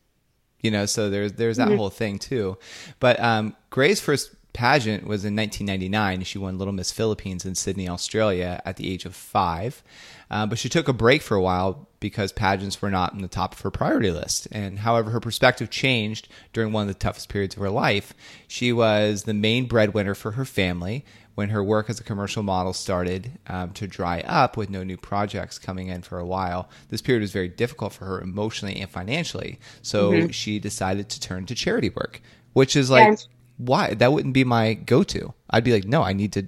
You 0.61 0.71
know, 0.71 0.85
so 0.85 1.09
there's 1.09 1.33
there's 1.33 1.57
that 1.57 1.67
mm-hmm. 1.67 1.77
whole 1.77 1.89
thing 1.89 2.19
too. 2.19 2.57
But 2.99 3.19
um, 3.19 3.55
Gray's 3.69 4.01
first 4.01 4.31
pageant 4.55 5.03
was 5.03 5.25
in 5.25 5.35
1999. 5.35 6.23
She 6.23 6.39
won 6.39 6.57
Little 6.57 6.73
Miss 6.73 6.91
Philippines 6.91 7.45
in 7.45 7.53
Sydney, 7.55 7.89
Australia 7.89 8.61
at 8.65 8.77
the 8.77 8.91
age 8.91 9.05
of 9.05 9.13
five. 9.13 9.83
Uh, 10.31 10.45
but 10.45 10.57
she 10.57 10.69
took 10.69 10.87
a 10.87 10.93
break 10.93 11.21
for 11.21 11.35
a 11.35 11.41
while 11.41 11.87
because 11.99 12.31
pageants 12.31 12.81
were 12.81 12.89
not 12.89 13.13
in 13.13 13.21
the 13.21 13.27
top 13.27 13.53
of 13.53 13.61
her 13.61 13.69
priority 13.69 14.11
list. 14.11 14.47
And 14.51 14.79
however, 14.79 15.11
her 15.11 15.19
perspective 15.19 15.69
changed 15.69 16.29
during 16.53 16.71
one 16.71 16.83
of 16.83 16.87
the 16.87 16.99
toughest 16.99 17.29
periods 17.29 17.55
of 17.55 17.61
her 17.61 17.69
life. 17.69 18.13
She 18.47 18.71
was 18.71 19.23
the 19.23 19.33
main 19.33 19.67
breadwinner 19.67 20.15
for 20.15 20.31
her 20.31 20.45
family 20.45 21.05
when 21.35 21.49
her 21.49 21.63
work 21.63 21.89
as 21.89 21.99
a 21.99 22.03
commercial 22.03 22.41
model 22.41 22.71
started 22.71 23.37
um, 23.47 23.71
to 23.73 23.87
dry 23.87 24.21
up 24.21 24.55
with 24.55 24.69
no 24.69 24.83
new 24.83 24.97
projects 24.97 25.59
coming 25.59 25.89
in 25.89 26.01
for 26.01 26.17
a 26.17 26.25
while. 26.25 26.69
This 26.89 27.01
period 27.01 27.21
was 27.21 27.31
very 27.31 27.49
difficult 27.49 27.91
for 27.91 28.05
her 28.05 28.21
emotionally 28.21 28.79
and 28.79 28.89
financially. 28.89 29.59
So 29.81 30.11
mm-hmm. 30.11 30.29
she 30.29 30.59
decided 30.59 31.09
to 31.09 31.19
turn 31.19 31.45
to 31.47 31.55
charity 31.55 31.89
work, 31.89 32.21
which 32.53 32.77
is 32.77 32.89
like, 32.89 33.19
why? 33.57 33.93
That 33.93 34.11
wouldn't 34.11 34.33
be 34.33 34.43
my 34.43 34.73
go 34.73 35.03
to. 35.03 35.33
I'd 35.49 35.63
be 35.63 35.73
like, 35.73 35.85
no, 35.85 36.03
I 36.03 36.13
need 36.13 36.33
to 36.33 36.47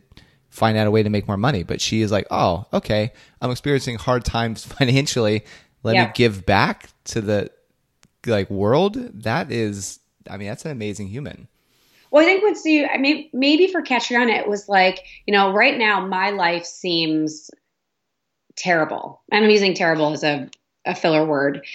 find 0.50 0.78
out 0.78 0.88
a 0.88 0.92
way 0.92 1.04
to 1.04 1.10
make 1.10 1.28
more 1.28 1.38
money. 1.38 1.64
But 1.64 1.82
she 1.82 2.02
is 2.02 2.12
like, 2.12 2.28
oh, 2.32 2.66
okay, 2.74 3.12
I'm 3.42 3.52
experiencing 3.52 3.98
hard 3.98 4.26
times 4.26 4.66
financially. 4.80 5.44
Let 5.84 5.96
yeah. 5.96 6.06
me 6.08 6.12
give 6.16 6.46
back 6.46 6.90
to 7.06 7.22
the 7.22 7.52
like 8.26 8.50
world. 8.50 8.96
That 9.24 9.52
is, 9.52 10.00
I 10.30 10.38
mean, 10.38 10.48
that's 10.48 10.66
an 10.66 10.72
amazing 10.72 11.08
human. 11.08 11.48
Well, 12.10 12.24
I 12.24 12.26
think 12.26 12.44
what's 12.44 12.66
you, 12.66 12.88
I 12.88 12.98
mean, 12.98 13.30
maybe 13.34 13.68
for 13.68 13.82
Catriona, 13.82 14.34
it 14.34 14.48
was 14.48 14.70
like, 14.70 15.04
you 15.26 15.34
know, 15.34 15.52
right 15.52 15.78
now 15.78 16.06
my 16.06 16.30
life 16.30 16.66
seems 16.66 17.52
terrible. 18.56 19.22
And 19.32 19.44
I'm 19.44 19.52
using 19.52 19.74
terrible 19.74 20.12
as 20.14 20.24
a, 20.24 20.50
a 20.86 20.96
filler 20.96 21.26
word. 21.26 21.66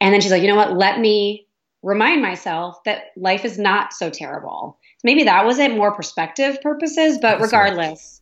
And 0.00 0.12
then 0.12 0.20
she's 0.20 0.32
like, 0.32 0.42
you 0.42 0.48
know 0.48 0.56
what? 0.56 0.76
Let 0.76 0.98
me 0.98 1.45
remind 1.82 2.22
myself 2.22 2.82
that 2.84 3.12
life 3.16 3.44
is 3.44 3.58
not 3.58 3.92
so 3.92 4.10
terrible. 4.10 4.78
Maybe 5.04 5.24
that 5.24 5.44
was 5.44 5.58
it, 5.58 5.70
more 5.70 5.94
perspective 5.94 6.60
purposes, 6.62 7.18
but 7.20 7.40
regardless, 7.40 8.20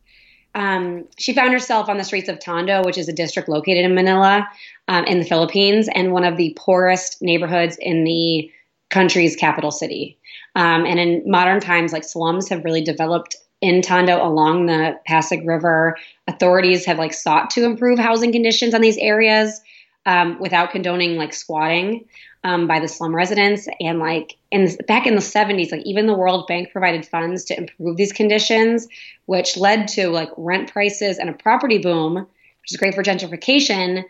um, 0.53 1.05
she 1.17 1.33
found 1.33 1.51
herself 1.51 1.89
on 1.89 1.97
the 1.97 2.03
streets 2.03 2.29
of 2.29 2.39
Tondo, 2.39 2.83
which 2.85 2.97
is 2.97 3.09
a 3.09 3.13
district 3.13 3.49
located 3.49 3.83
in 3.83 3.93
Manila 3.93 4.47
um, 4.87 5.03
in 5.05 5.19
the 5.19 5.25
Philippines 5.25 5.89
and 5.93 6.13
one 6.13 6.23
of 6.23 6.37
the 6.37 6.55
poorest 6.57 7.21
neighborhoods 7.21 7.77
in 7.79 8.05
the 8.05 8.49
country's 8.89 9.35
capital 9.35 9.71
city. 9.71 10.17
Um, 10.55 10.85
and 10.85 10.99
in 10.99 11.23
modern 11.25 11.59
times, 11.59 11.91
like 11.91 12.05
slums 12.05 12.47
have 12.49 12.63
really 12.63 12.83
developed 12.83 13.35
in 13.61 13.81
Tondo 13.81 14.25
along 14.25 14.67
the 14.67 14.97
Pasig 15.05 15.45
River. 15.45 15.97
Authorities 16.27 16.85
have 16.85 16.97
like 16.97 17.13
sought 17.13 17.49
to 17.51 17.65
improve 17.65 17.99
housing 17.99 18.31
conditions 18.31 18.73
on 18.73 18.81
these 18.81 18.97
areas 18.97 19.59
um, 20.05 20.39
without 20.39 20.71
condoning 20.71 21.17
like 21.17 21.33
squatting 21.33 22.05
um, 22.45 22.67
by 22.67 22.79
the 22.79 22.87
slum 22.87 23.13
residents. 23.13 23.67
And 23.81 23.97
like 23.97 24.37
in 24.51 24.69
back 24.87 25.07
in 25.07 25.15
the 25.15 25.21
70s, 25.21 25.71
like 25.71 25.81
even 25.83 26.05
the 26.05 26.13
World 26.13 26.45
Bank 26.47 26.71
provided 26.71 27.03
funds 27.05 27.43
to 27.45 27.57
improve 27.57 27.97
these 27.97 28.13
conditions, 28.13 28.87
which 29.25 29.57
led 29.57 29.87
to 29.89 30.09
like 30.09 30.29
rent 30.37 30.71
prices 30.71 31.17
and 31.17 31.27
a 31.27 31.33
property 31.33 31.79
boom, 31.79 32.13
which 32.13 32.71
is 32.71 32.77
great 32.77 32.93
for 32.93 33.03
gentrification. 33.03 34.03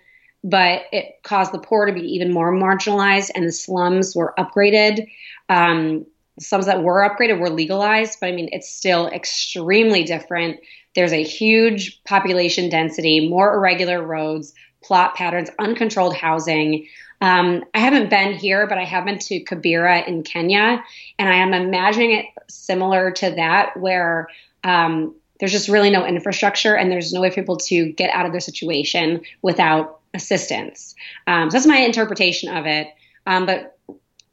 But 0.44 0.84
it 0.92 1.16
caused 1.24 1.54
the 1.54 1.60
poor 1.60 1.86
to 1.86 1.94
be 1.94 2.02
even 2.02 2.32
more 2.32 2.52
marginalized, 2.52 3.32
and 3.34 3.48
the 3.48 3.52
slums 3.54 4.16
were 4.16 4.34
upgraded. 4.38 5.08
Um, 5.50 6.06
some 6.38 6.62
that 6.64 6.84
were 6.84 7.10
upgraded 7.10 7.40
were 7.40 7.50
legalized, 7.50 8.20
but 8.20 8.28
I 8.28 8.34
mean, 8.34 8.50
it's 8.52 8.70
still 8.70 9.08
extremely 9.08 10.04
different. 10.04 10.60
There's 10.94 11.14
a 11.14 11.24
huge 11.24 12.04
population 12.04 12.70
density, 12.70 13.30
more 13.30 13.56
irregular 13.56 14.04
roads, 14.04 14.54
plot 14.84 15.16
patterns, 15.16 15.50
uncontrolled 15.58 16.16
housing. 16.16 16.88
Um, 17.22 17.64
I 17.74 17.80
haven't 17.80 18.10
been 18.10 18.34
here, 18.34 18.68
but 18.68 18.78
I 18.78 18.84
have 18.84 19.06
been 19.06 19.20
to 19.20 19.44
Kibera 19.44 20.08
in 20.08 20.24
Kenya, 20.24 20.84
and 21.18 21.30
I 21.30 21.36
am 21.36 21.54
imagining 21.54 22.12
it 22.12 22.26
similar 22.48 23.12
to 23.12 23.32
that, 23.32 23.78
where 23.78 24.28
um, 24.64 25.16
there's 25.40 25.52
just 25.52 25.70
really 25.70 25.90
no 25.90 26.06
infrastructure 26.06 26.76
and 26.76 26.92
there's 26.92 27.14
no 27.14 27.22
way 27.22 27.30
for 27.30 27.36
people 27.36 27.58
to 27.58 27.92
get 27.94 28.10
out 28.12 28.26
of 28.26 28.32
their 28.32 28.42
situation 28.42 29.22
without 29.42 30.00
assistance. 30.14 30.96
Um, 31.28 31.50
so 31.50 31.56
that's 31.56 31.66
my 31.66 31.78
interpretation 31.78 32.56
of 32.56 32.66
it. 32.66 32.88
Um, 33.28 33.46
but 33.46 33.78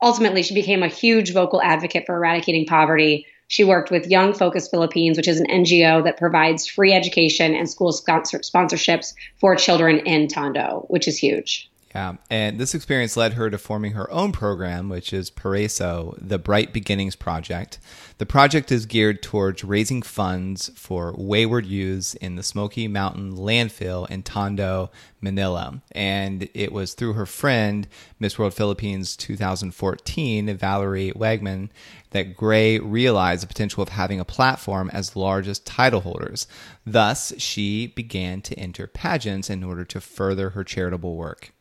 ultimately, 0.01 0.43
she 0.43 0.55
became 0.55 0.83
a 0.83 0.89
huge 0.89 1.33
vocal 1.33 1.62
advocate 1.62 2.05
for 2.07 2.17
eradicating 2.17 2.67
poverty. 2.67 3.27
She 3.49 3.65
worked 3.65 3.91
with 3.91 4.07
Young 4.07 4.33
Focus 4.33 4.69
Philippines, 4.69 5.17
which 5.17 5.29
is 5.29 5.41
an 5.41 5.47
NGO 5.47 6.05
that 6.05 6.17
provides 6.17 6.67
free 6.67 6.93
education 6.93 7.55
and 7.55 7.69
school 7.69 7.93
sponsor- 7.93 8.39
sponsorships 8.39 9.15
for 9.39 9.57
children 9.57 9.99
in 10.01 10.29
Tondo, 10.29 10.87
which 10.89 11.07
is 11.07 11.19
huge. 11.19 11.71
Yeah, 11.94 12.14
and 12.30 12.58
this 12.58 12.75
experience 12.75 13.18
led 13.18 13.34
her 13.34 13.50
to 13.50 13.58
forming 13.58 13.92
her 13.92 14.11
own 14.11 14.32
program, 14.32 14.88
which 14.88 15.12
is 15.12 15.31
Paraiso, 15.31 16.16
the 16.18 16.38
Bright 16.38 16.72
Beginnings 16.72 17.16
Project. 17.16 17.78
The 18.16 18.24
project 18.24 18.72
is 18.72 18.87
geared 18.87 19.22
towards 19.22 19.62
raising 19.62 20.00
funds 20.00 20.70
for 20.74 21.14
wayward 21.18 21.66
youths 21.66 22.14
in 22.14 22.37
the 22.37 22.42
Smoky 22.42 22.88
Mountain 22.88 23.37
landfill 23.37 24.09
in 24.09 24.22
Tondo, 24.22 24.90
Manila. 25.20 25.83
And 25.92 26.48
it 26.55 26.72
was 26.72 26.94
through 26.94 27.12
her 27.12 27.26
friend, 27.26 27.87
Miss 28.18 28.38
World 28.38 28.55
Philippines 28.55 29.14
2014, 29.14 30.57
Valerie 30.57 31.12
Weigmann, 31.14 31.68
that 32.11 32.37
Gray 32.37 32.78
realized 32.78 33.42
the 33.42 33.48
potential 33.48 33.83
of 33.83 33.90
having 33.90 34.18
a 34.18 34.24
platform 34.24 34.88
as 34.94 35.14
large 35.14 35.46
as 35.46 35.59
title 35.59 36.00
holders. 36.00 36.46
Thus, 36.87 37.35
she 37.37 37.88
began 37.88 38.40
to 38.42 38.59
enter 38.59 38.87
pageants 38.87 39.50
in 39.50 39.62
order 39.62 39.85
to 39.85 40.00
further 40.00 40.50
her 40.50 40.64
charitable 40.64 41.16
work. 41.16 41.52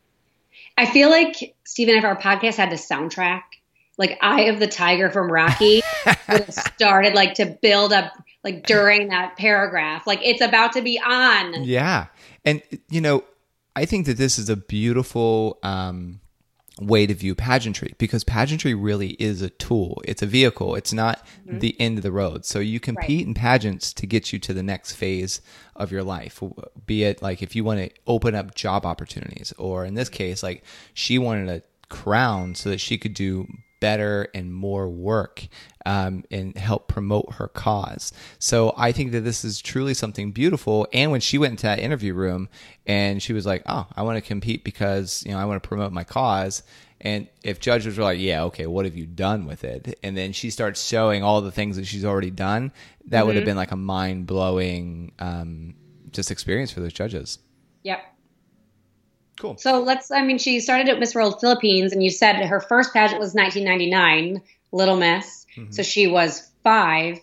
I 0.76 0.86
feel 0.86 1.10
like 1.10 1.54
Stephen, 1.64 1.94
if 1.94 2.04
our 2.04 2.16
podcast 2.16 2.56
had 2.56 2.72
a 2.72 2.76
soundtrack, 2.76 3.42
like 3.98 4.18
Eye 4.20 4.42
of 4.42 4.58
the 4.58 4.66
Tiger 4.66 5.10
from 5.10 5.30
Rocky 5.30 5.82
would 6.06 6.16
have 6.44 6.54
started 6.54 7.14
like 7.14 7.34
to 7.34 7.46
build 7.46 7.92
up 7.92 8.12
like 8.42 8.66
during 8.66 9.08
that 9.08 9.36
paragraph. 9.36 10.06
Like 10.06 10.20
it's 10.22 10.40
about 10.40 10.72
to 10.72 10.82
be 10.82 10.98
on. 10.98 11.64
Yeah. 11.64 12.06
And 12.44 12.62
you 12.88 13.00
know, 13.00 13.24
I 13.76 13.84
think 13.84 14.06
that 14.06 14.16
this 14.16 14.38
is 14.38 14.48
a 14.48 14.56
beautiful 14.56 15.58
um 15.62 16.20
way 16.80 17.06
to 17.06 17.14
view 17.14 17.34
pageantry 17.34 17.94
because 17.98 18.24
pageantry 18.24 18.74
really 18.74 19.10
is 19.12 19.42
a 19.42 19.50
tool. 19.50 20.00
It's 20.04 20.22
a 20.22 20.26
vehicle. 20.26 20.74
It's 20.74 20.92
not 20.92 21.24
mm-hmm. 21.46 21.58
the 21.58 21.78
end 21.80 21.98
of 21.98 22.02
the 22.02 22.12
road. 22.12 22.44
So 22.44 22.60
you 22.60 22.80
compete 22.80 23.20
right. 23.20 23.26
in 23.26 23.34
pageants 23.34 23.92
to 23.94 24.06
get 24.06 24.32
you 24.32 24.38
to 24.40 24.54
the 24.54 24.62
next 24.62 24.92
phase 24.92 25.40
of 25.76 25.92
your 25.92 26.02
life. 26.02 26.42
Be 26.86 27.04
it 27.04 27.20
like 27.22 27.42
if 27.42 27.54
you 27.54 27.64
want 27.64 27.80
to 27.80 27.90
open 28.06 28.34
up 28.34 28.54
job 28.54 28.86
opportunities, 28.86 29.52
or 29.58 29.84
in 29.84 29.94
this 29.94 30.08
case, 30.08 30.42
like 30.42 30.64
she 30.94 31.18
wanted 31.18 31.48
a 31.48 31.62
crown 31.88 32.54
so 32.54 32.70
that 32.70 32.80
she 32.80 32.96
could 32.96 33.14
do 33.14 33.46
better 33.82 34.28
and 34.32 34.54
more 34.54 34.88
work 34.88 35.48
um, 35.84 36.22
and 36.30 36.56
help 36.56 36.86
promote 36.86 37.34
her 37.34 37.48
cause. 37.48 38.12
So 38.38 38.72
I 38.78 38.92
think 38.92 39.10
that 39.10 39.22
this 39.22 39.44
is 39.44 39.60
truly 39.60 39.92
something 39.92 40.30
beautiful. 40.30 40.86
And 40.92 41.10
when 41.10 41.20
she 41.20 41.36
went 41.36 41.50
into 41.50 41.64
that 41.64 41.80
interview 41.80 42.14
room 42.14 42.48
and 42.86 43.20
she 43.20 43.32
was 43.32 43.44
like, 43.44 43.64
"Oh, 43.66 43.88
I 43.96 44.02
want 44.02 44.16
to 44.16 44.26
compete 44.26 44.62
because 44.62 45.24
you 45.26 45.32
know 45.32 45.38
I 45.38 45.44
want 45.44 45.60
to 45.60 45.68
promote 45.68 45.92
my 45.92 46.04
cause." 46.04 46.62
And 47.00 47.26
if 47.42 47.58
judges 47.58 47.98
were 47.98 48.04
like, 48.04 48.20
"Yeah, 48.20 48.44
okay, 48.44 48.68
what 48.68 48.84
have 48.84 48.96
you 48.96 49.06
done 49.06 49.44
with 49.46 49.64
it?" 49.64 49.98
and 50.04 50.16
then 50.16 50.32
she 50.32 50.50
starts 50.50 50.86
showing 50.86 51.24
all 51.24 51.40
the 51.40 51.50
things 51.50 51.74
that 51.76 51.86
she's 51.86 52.04
already 52.04 52.30
done, 52.30 52.70
that 53.06 53.18
mm-hmm. 53.18 53.26
would 53.26 53.34
have 53.34 53.42
mm-hmm. 53.42 53.50
been 53.50 53.56
like 53.56 53.72
a 53.72 53.76
mind 53.76 54.28
blowing 54.28 55.10
um, 55.18 55.74
just 56.12 56.30
experience 56.30 56.70
for 56.70 56.78
those 56.78 56.92
judges. 56.92 57.40
Yep. 57.82 58.11
Cool. 59.42 59.56
So 59.56 59.82
let's, 59.82 60.12
I 60.12 60.22
mean, 60.22 60.38
she 60.38 60.60
started 60.60 60.88
at 60.88 61.00
Miss 61.00 61.16
World 61.16 61.40
Philippines, 61.40 61.92
and 61.92 62.00
you 62.00 62.10
said 62.10 62.36
her 62.36 62.60
first 62.60 62.92
pageant 62.92 63.18
was 63.18 63.34
1999, 63.34 64.40
Little 64.70 64.96
Miss. 64.96 65.46
Mm-hmm. 65.56 65.72
So 65.72 65.82
she 65.82 66.06
was 66.06 66.48
five, 66.62 67.18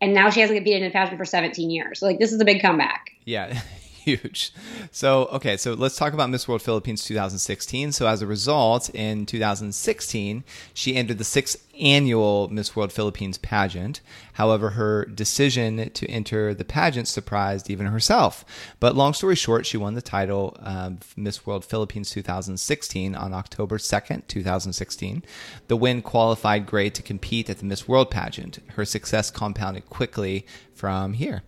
and 0.00 0.14
now 0.14 0.30
she 0.30 0.40
hasn't 0.40 0.56
competed 0.56 0.82
in 0.82 0.88
a 0.88 0.92
pageant 0.92 1.18
for 1.18 1.24
17 1.24 1.70
years. 1.70 1.98
So, 1.98 2.06
like, 2.06 2.20
this 2.20 2.32
is 2.32 2.40
a 2.40 2.44
big 2.44 2.62
comeback. 2.62 3.10
Yeah. 3.24 3.60
huge. 4.04 4.52
So, 4.90 5.24
okay, 5.26 5.56
so 5.56 5.74
let's 5.74 5.96
talk 5.96 6.12
about 6.12 6.30
Miss 6.30 6.46
World 6.46 6.62
Philippines 6.62 7.04
2016. 7.04 7.92
So, 7.92 8.06
as 8.06 8.22
a 8.22 8.26
result, 8.26 8.90
in 8.90 9.26
2016, 9.26 10.44
she 10.74 10.94
entered 10.94 11.18
the 11.18 11.24
sixth 11.24 11.66
annual 11.80 12.48
Miss 12.48 12.76
World 12.76 12.92
Philippines 12.92 13.38
pageant. 13.38 14.00
However, 14.34 14.70
her 14.70 15.06
decision 15.06 15.90
to 15.90 16.06
enter 16.06 16.54
the 16.54 16.64
pageant 16.64 17.08
surprised 17.08 17.70
even 17.70 17.86
herself. 17.86 18.44
But 18.78 18.94
long 18.94 19.14
story 19.14 19.34
short, 19.34 19.66
she 19.66 19.76
won 19.76 19.94
the 19.94 20.02
title 20.02 20.56
of 20.60 21.14
Miss 21.16 21.46
World 21.46 21.64
Philippines 21.64 22.10
2016 22.10 23.14
on 23.14 23.32
October 23.32 23.78
2nd, 23.78 24.28
2016. 24.28 25.24
The 25.68 25.76
win 25.76 26.02
qualified 26.02 26.66
Gray 26.66 26.90
to 26.90 27.02
compete 27.02 27.48
at 27.50 27.58
the 27.58 27.64
Miss 27.64 27.88
World 27.88 28.10
pageant. 28.10 28.58
Her 28.76 28.84
success 28.84 29.30
compounded 29.30 29.88
quickly 29.88 30.46
from 30.74 31.14
here. 31.14 31.42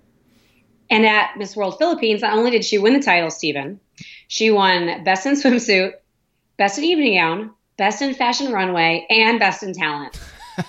And 0.90 1.04
at 1.04 1.36
Miss 1.36 1.56
World 1.56 1.78
Philippines, 1.78 2.22
not 2.22 2.36
only 2.36 2.50
did 2.50 2.64
she 2.64 2.78
win 2.78 2.94
the 2.94 3.00
title, 3.00 3.30
Stephen, 3.30 3.80
she 4.28 4.50
won 4.50 5.04
Best 5.04 5.26
in 5.26 5.34
Swimsuit, 5.34 5.94
Best 6.56 6.78
in 6.78 6.84
Evening 6.84 7.14
Gown, 7.14 7.50
Best 7.76 8.02
in 8.02 8.14
Fashion 8.14 8.52
Runway, 8.52 9.06
and 9.10 9.38
Best 9.38 9.62
in 9.62 9.72
Talent. 9.72 10.18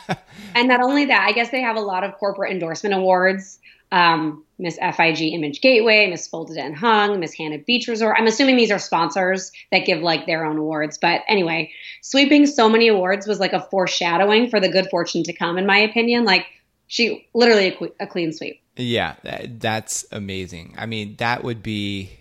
and 0.56 0.68
not 0.68 0.82
only 0.82 1.06
that, 1.06 1.26
I 1.28 1.32
guess 1.32 1.50
they 1.50 1.62
have 1.62 1.76
a 1.76 1.82
lot 1.82 2.04
of 2.04 2.16
corporate 2.16 2.52
endorsement 2.52 2.96
awards. 2.96 3.60
Um, 3.92 4.44
Miss 4.60 4.78
FIG 4.78 5.34
Image 5.34 5.62
Gateway, 5.62 6.08
Miss 6.10 6.28
Folded 6.28 6.58
and 6.58 6.76
Hung, 6.76 7.20
Miss 7.20 7.34
Hannah 7.34 7.60
Beach 7.60 7.88
Resort. 7.88 8.18
I'm 8.18 8.28
assuming 8.28 8.58
these 8.58 8.72
are 8.72 8.80
sponsors 8.80 9.52
that 9.72 9.86
give 9.86 10.02
like 10.02 10.26
their 10.26 10.44
own 10.46 10.58
awards. 10.58 10.98
But 10.98 11.22
anyway, 11.28 11.72
sweeping 12.02 12.48
so 12.48 12.68
many 12.68 12.90
awards 12.90 13.28
was 13.28 13.40
like 13.40 13.54
a 13.54 13.62
foreshadowing 13.62 14.50
for 14.50 14.60
the 14.60 14.68
good 14.68 14.90
fortune 14.90 15.24
to 15.24 15.34
come, 15.34 15.58
in 15.58 15.66
my 15.66 15.78
opinion. 15.78 16.26
Like 16.26 16.48
She 16.88 17.30
literally 17.34 17.78
a, 18.00 18.04
a 18.04 18.08
clean 18.08 18.34
sweep. 18.34 18.62
Yeah, 18.78 19.16
that, 19.24 19.60
that's 19.60 20.06
amazing. 20.12 20.76
I 20.78 20.86
mean, 20.86 21.16
that 21.18 21.44
would 21.44 21.64
be, 21.64 22.12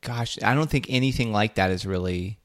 gosh, 0.00 0.38
I 0.42 0.54
don't 0.54 0.70
think 0.70 0.86
anything 0.88 1.32
like 1.32 1.56
that 1.56 1.70
is 1.70 1.84
really. 1.84 2.38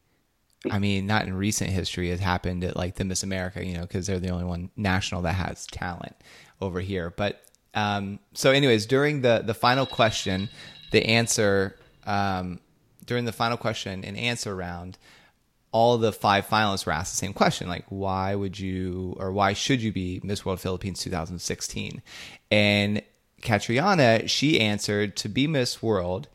I 0.71 0.79
mean, 0.79 1.07
not 1.07 1.27
in 1.27 1.33
recent 1.33 1.71
history 1.71 2.09
has 2.09 2.21
happened 2.21 2.63
at 2.63 2.77
like 2.77 2.95
the 2.95 3.03
Miss 3.03 3.21
America, 3.21 3.65
you 3.65 3.73
know, 3.73 3.81
because 3.81 4.07
they're 4.07 4.19
the 4.19 4.29
only 4.29 4.45
one 4.45 4.69
national 4.77 5.21
that 5.23 5.33
has 5.33 5.67
talent 5.67 6.15
over 6.61 6.79
here. 6.79 7.09
But 7.09 7.43
um, 7.73 8.19
so, 8.33 8.51
anyways, 8.51 8.85
during 8.85 9.21
the 9.21 9.43
the 9.45 9.53
final 9.53 9.85
question, 9.85 10.47
the 10.91 11.05
answer 11.05 11.75
um, 12.05 12.61
during 13.05 13.25
the 13.25 13.33
final 13.33 13.57
question 13.57 14.05
and 14.05 14.17
answer 14.17 14.55
round, 14.55 14.97
all 15.73 15.97
the 15.97 16.13
five 16.13 16.47
finalists 16.47 16.85
were 16.85 16.93
asked 16.93 17.11
the 17.13 17.17
same 17.17 17.33
question 17.33 17.67
like 17.67 17.83
why 17.89 18.35
would 18.35 18.57
you 18.57 19.15
or 19.19 19.31
why 19.31 19.53
should 19.53 19.81
you 19.81 19.91
be 19.91 20.21
miss 20.23 20.45
world 20.45 20.59
philippines 20.59 20.99
2016 21.01 22.01
and 22.51 23.01
Catriona 23.43 24.27
she 24.27 24.59
answered 24.59 25.15
to 25.17 25.29
be 25.29 25.47
miss 25.47 25.83
world 25.83 26.27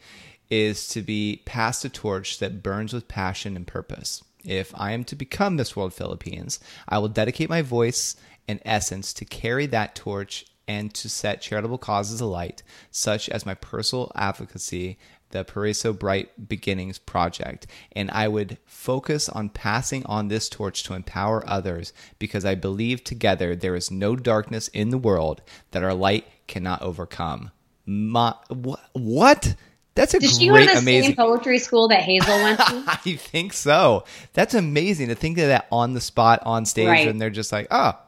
is 0.50 0.88
to 0.88 1.02
be 1.02 1.42
past 1.44 1.84
a 1.84 1.88
torch 1.88 2.38
that 2.38 2.62
burns 2.62 2.92
with 2.92 3.08
passion 3.08 3.56
and 3.56 3.66
purpose. 3.66 4.22
If 4.44 4.72
i 4.76 4.92
am 4.92 5.04
to 5.04 5.16
become 5.16 5.56
miss 5.56 5.74
world 5.74 5.92
philippines 5.92 6.60
i 6.88 6.98
will 6.98 7.08
dedicate 7.08 7.50
my 7.50 7.60
voice 7.60 8.14
and 8.46 8.60
essence 8.64 9.12
to 9.14 9.24
carry 9.24 9.66
that 9.66 9.94
torch 9.94 10.46
and 10.68 10.92
to 10.94 11.08
set 11.08 11.40
charitable 11.40 11.78
causes 11.78 12.20
alight, 12.20 12.62
such 12.90 13.28
as 13.30 13.46
my 13.46 13.54
personal 13.54 14.12
advocacy 14.14 14.98
the 15.30 15.44
Paraiso 15.44 15.96
Bright 15.98 16.48
Beginnings 16.48 16.98
project, 16.98 17.66
and 17.92 18.10
I 18.10 18.28
would 18.28 18.58
focus 18.64 19.28
on 19.28 19.48
passing 19.50 20.04
on 20.06 20.28
this 20.28 20.48
torch 20.48 20.82
to 20.84 20.94
empower 20.94 21.46
others 21.48 21.92
because 22.18 22.44
I 22.44 22.54
believe 22.54 23.04
together 23.04 23.54
there 23.54 23.74
is 23.74 23.90
no 23.90 24.16
darkness 24.16 24.68
in 24.68 24.90
the 24.90 24.98
world 24.98 25.42
that 25.72 25.82
our 25.82 25.94
light 25.94 26.26
cannot 26.46 26.80
overcome. 26.82 27.50
My, 27.84 28.34
wh- 28.50 28.76
what? 28.94 29.54
That's 29.94 30.14
a 30.14 30.20
Did 30.20 30.28
great, 30.30 30.38
she 30.38 30.48
go 30.48 30.58
to 30.58 30.64
the 30.66 30.78
amazing. 30.78 31.10
same 31.10 31.16
poetry 31.16 31.58
school 31.58 31.88
that 31.88 32.00
Hazel 32.02 32.34
went 32.36 32.58
to? 32.60 32.84
I 32.86 33.16
think 33.16 33.52
so. 33.52 34.04
That's 34.32 34.54
amazing 34.54 35.08
to 35.08 35.14
think 35.16 35.38
of 35.38 35.48
that 35.48 35.66
on 35.72 35.92
the 35.94 36.00
spot 36.00 36.40
on 36.44 36.64
stage, 36.66 36.86
Right. 36.86 37.08
and 37.08 37.20
they're 37.20 37.30
just 37.30 37.50
like, 37.50 37.66
"Oh, 37.70 37.98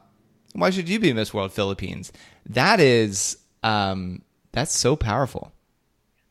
why 0.53 0.69
should 0.69 0.87
you 0.87 0.99
be 0.99 1.11
Miss 1.13 1.33
World 1.33 1.51
Philippines?" 1.51 2.11
That 2.47 2.79
is, 2.79 3.37
um, 3.63 4.21
that's 4.53 4.73
so 4.75 4.95
powerful. 4.95 5.51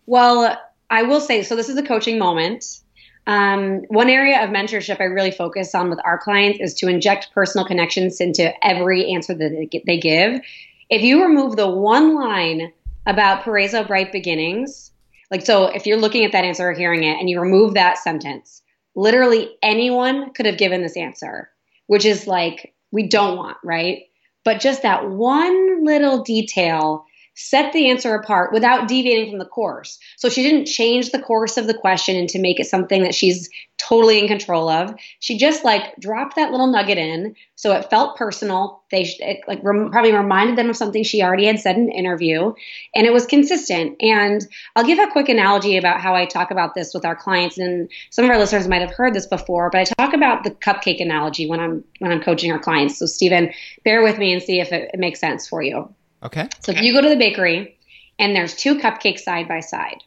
Well, 0.07 0.59
I 0.91 1.05
will 1.05 1.21
say 1.21 1.43
so. 1.43 1.57
This 1.57 1.69
is 1.69 1.77
a 1.79 1.83
coaching 1.83 2.19
moment. 2.19 2.81
Um, 3.27 3.83
one 3.89 4.09
area 4.09 4.43
of 4.43 4.51
mentorship 4.51 5.01
I 5.01 5.05
really 5.05 5.31
focus 5.31 5.75
on 5.75 5.89
with 5.89 6.01
our 6.05 6.19
clients 6.19 6.59
is 6.61 6.75
to 6.75 6.89
inject 6.89 7.29
personal 7.33 7.65
connections 7.65 8.21
into 8.21 8.53
every 8.67 9.13
answer 9.13 9.35
that 9.35 9.51
they 9.51 9.67
gi- 9.67 9.85
they 9.87 9.99
give. 9.99 10.41
If 10.89 11.03
you 11.03 11.23
remove 11.23 11.57
the 11.57 11.71
one 11.71 12.17
line 12.17 12.73
about 13.07 13.45
Paraiso 13.45 13.87
Bright 13.87 14.11
Beginnings, 14.11 14.91
like 15.31 15.47
so, 15.47 15.67
if 15.67 15.87
you're 15.87 16.01
looking 16.01 16.25
at 16.25 16.33
that 16.33 16.45
answer 16.45 16.69
or 16.69 16.73
hearing 16.73 17.05
it, 17.05 17.19
and 17.21 17.31
you 17.31 17.41
remove 17.41 17.75
that 17.75 17.99
sentence, 17.99 18.63
literally 18.97 19.55
anyone 19.63 20.33
could 20.33 20.47
have 20.47 20.59
given 20.59 20.83
this 20.83 20.97
answer, 20.97 21.51
which 21.87 22.05
is 22.05 22.27
like 22.27 22.75
we 22.91 23.07
don't 23.07 23.37
want, 23.37 23.57
right? 23.63 24.03
But 24.45 24.61
just 24.61 24.83
that 24.83 25.09
one 25.09 25.85
little 25.85 26.23
detail 26.25 27.05
set 27.41 27.73
the 27.73 27.89
answer 27.89 28.15
apart 28.15 28.53
without 28.53 28.87
deviating 28.87 29.31
from 29.31 29.39
the 29.39 29.47
course. 29.47 29.99
So 30.19 30.29
she 30.29 30.43
didn't 30.43 30.67
change 30.67 31.11
the 31.11 31.23
course 31.23 31.57
of 31.57 31.67
the 31.67 31.75
question 31.75 32.15
and 32.15 32.29
to 32.29 32.39
make 32.39 32.61
it 32.61 32.67
something 32.67 33.03
that 33.03 33.15
she's 33.15 33.49
totally 33.79 34.19
in 34.19 34.29
control 34.29 34.69
of. 34.69 34.95
She 35.21 35.39
just 35.39 35.65
like 35.65 35.97
dropped 35.99 36.37
that 36.37 36.51
little 36.51 36.67
nugget 36.67 36.99
in, 36.99 37.35
so 37.57 37.73
it 37.73 37.89
felt 37.89 38.19
personal. 38.19 38.83
They 38.91 39.03
it, 39.21 39.41
like 39.49 39.61
rem- 39.63 39.91
probably 39.91 40.13
reminded 40.13 40.57
them 40.57 40.69
of 40.69 40.77
something 40.77 41.03
she 41.03 41.23
already 41.23 41.47
had 41.47 41.59
said 41.59 41.77
in 41.77 41.85
an 41.85 41.93
interview, 41.93 42.53
and 42.95 43.07
it 43.07 43.13
was 43.13 43.25
consistent. 43.25 43.97
And 44.01 44.47
I'll 44.77 44.85
give 44.85 44.99
a 44.99 45.11
quick 45.11 45.31
analogy 45.31 45.79
about 45.79 46.03
how 46.03 46.15
I 46.15 46.27
talk 46.27 46.51
about 46.51 46.75
this 46.75 46.93
with 46.93 47.07
our 47.07 47.17
clients, 47.17 47.57
and 47.57 47.91
some 48.11 48.27
of 48.27 48.31
our 48.31 48.39
listeners 48.39 48.69
might 48.69 48.83
have 48.83 48.91
heard 48.91 49.15
this 49.15 49.27
before, 49.27 49.71
but 49.71 49.81
I 49.81 49.85
talk 49.85 50.13
about 50.13 50.45
the 50.45 50.51
cupcake 50.51 51.01
analogy 51.01 51.49
when 51.49 51.59
I'm 51.59 51.83
when 52.01 52.13
I'm 52.13 52.21
coaching 52.21 52.53
our 52.53 52.59
clients. 52.59 52.99
So 52.99 53.07
Stephen, 53.07 53.51
bear 53.83 54.03
with 54.03 54.19
me 54.19 54.35
and 54.35 54.43
see 54.43 54.61
if 54.61 54.73
it, 54.73 54.91
it 54.93 55.01
makes 55.01 55.21
sense 55.21 55.49
for 55.49 55.63
you. 55.63 55.89
Okay. 56.23 56.49
So 56.61 56.73
if 56.73 56.83
you 56.83 56.93
go 56.93 57.01
to 57.01 57.09
the 57.09 57.17
bakery 57.17 57.79
and 58.19 58.35
there's 58.35 58.55
two 58.55 58.79
cupcakes 58.79 59.21
side 59.21 59.49
by 59.49 59.61
side, 59.61 60.03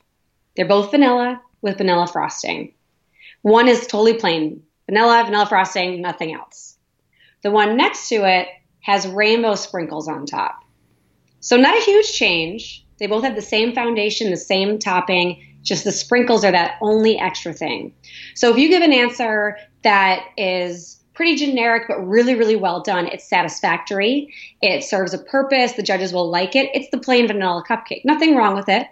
they're 0.55 0.67
both 0.67 0.91
vanilla 0.91 1.41
with 1.61 1.77
vanilla 1.77 2.07
frosting. 2.07 2.73
One 3.41 3.67
is 3.67 3.87
totally 3.87 4.13
plain 4.13 4.63
vanilla, 4.85 5.23
vanilla 5.25 5.45
frosting, 5.47 6.01
nothing 6.01 6.33
else. 6.33 6.77
The 7.41 7.51
one 7.51 7.77
next 7.77 8.09
to 8.09 8.25
it 8.27 8.47
has 8.81 9.07
rainbow 9.07 9.55
sprinkles 9.55 10.07
on 10.07 10.25
top. 10.25 10.59
So 11.39 11.57
not 11.57 11.77
a 11.77 11.81
huge 11.81 12.13
change. 12.13 12.85
They 12.99 13.07
both 13.07 13.23
have 13.23 13.35
the 13.35 13.41
same 13.41 13.73
foundation, 13.73 14.29
the 14.29 14.37
same 14.37 14.79
topping, 14.79 15.43
just 15.61 15.83
the 15.83 15.91
sprinkles 15.91 16.45
are 16.45 16.51
that 16.51 16.77
only 16.81 17.17
extra 17.17 17.53
thing. 17.53 17.93
So 18.35 18.51
if 18.51 18.57
you 18.57 18.69
give 18.69 18.83
an 18.83 18.93
answer 18.93 19.57
that 19.83 20.25
is 20.37 21.02
pretty 21.13 21.35
generic 21.35 21.83
but 21.87 21.99
really 21.99 22.35
really 22.35 22.55
well 22.55 22.81
done, 22.81 23.07
it's 23.07 23.27
satisfactory, 23.27 24.33
it 24.61 24.83
serves 24.83 25.13
a 25.13 25.17
purpose, 25.17 25.73
the 25.73 25.83
judges 25.83 26.13
will 26.13 26.29
like 26.29 26.55
it. 26.55 26.69
It's 26.73 26.89
the 26.91 26.99
plain 26.99 27.27
vanilla 27.27 27.63
cupcake. 27.67 28.05
Nothing 28.05 28.35
wrong 28.35 28.55
with 28.55 28.69
it. 28.69 28.87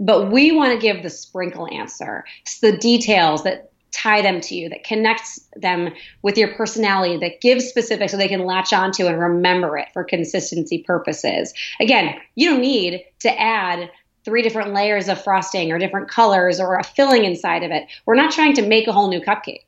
But 0.00 0.32
we 0.32 0.52
want 0.52 0.72
to 0.72 0.78
give 0.78 1.02
the 1.02 1.10
sprinkle 1.10 1.68
answer. 1.72 2.24
It's 2.42 2.58
the 2.58 2.76
details 2.76 3.44
that 3.44 3.70
tie 3.92 4.22
them 4.22 4.40
to 4.40 4.54
you, 4.54 4.68
that 4.70 4.84
connects 4.84 5.38
them 5.54 5.90
with 6.22 6.36
your 6.36 6.54
personality, 6.54 7.18
that 7.18 7.40
gives 7.40 7.66
specifics 7.66 8.10
so 8.10 8.18
they 8.18 8.26
can 8.26 8.44
latch 8.44 8.72
onto 8.72 9.06
and 9.06 9.20
remember 9.20 9.76
it 9.76 9.88
for 9.92 10.02
consistency 10.02 10.82
purposes. 10.82 11.52
Again, 11.78 12.16
you 12.34 12.50
don't 12.50 12.60
need 12.60 13.04
to 13.20 13.40
add 13.40 13.90
three 14.24 14.42
different 14.42 14.72
layers 14.72 15.08
of 15.08 15.22
frosting 15.22 15.72
or 15.72 15.78
different 15.78 16.08
colors 16.08 16.58
or 16.58 16.78
a 16.78 16.84
filling 16.84 17.24
inside 17.24 17.62
of 17.62 17.70
it. 17.70 17.86
We're 18.06 18.14
not 18.14 18.32
trying 18.32 18.54
to 18.54 18.66
make 18.66 18.86
a 18.86 18.92
whole 18.92 19.08
new 19.08 19.20
cupcake. 19.20 19.66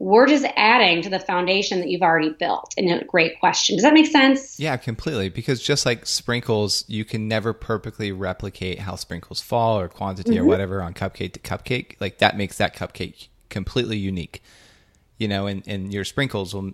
We're 0.00 0.26
just 0.26 0.46
adding 0.56 1.02
to 1.02 1.10
the 1.10 1.20
foundation 1.20 1.78
that 1.80 1.88
you've 1.88 2.02
already 2.02 2.30
built. 2.30 2.74
And 2.76 2.90
a 2.90 3.04
great 3.04 3.38
question. 3.38 3.76
Does 3.76 3.84
that 3.84 3.94
make 3.94 4.06
sense? 4.06 4.58
Yeah, 4.58 4.76
completely. 4.76 5.28
Because 5.28 5.62
just 5.62 5.86
like 5.86 6.06
sprinkles, 6.06 6.84
you 6.88 7.04
can 7.04 7.28
never 7.28 7.52
perfectly 7.52 8.10
replicate 8.10 8.80
how 8.80 8.96
sprinkles 8.96 9.40
fall 9.40 9.78
or 9.78 9.88
quantity 9.88 10.38
or 10.38 10.44
whatever 10.44 10.82
on 10.82 10.94
cupcake 10.94 11.34
to 11.34 11.40
cupcake. 11.40 12.00
Like 12.00 12.18
that 12.18 12.36
makes 12.36 12.56
that 12.58 12.74
cupcake 12.74 13.28
completely 13.50 13.98
unique. 13.98 14.42
You 15.18 15.28
know, 15.28 15.46
and, 15.46 15.62
and 15.66 15.92
your 15.92 16.04
sprinkles 16.04 16.54
will 16.54 16.72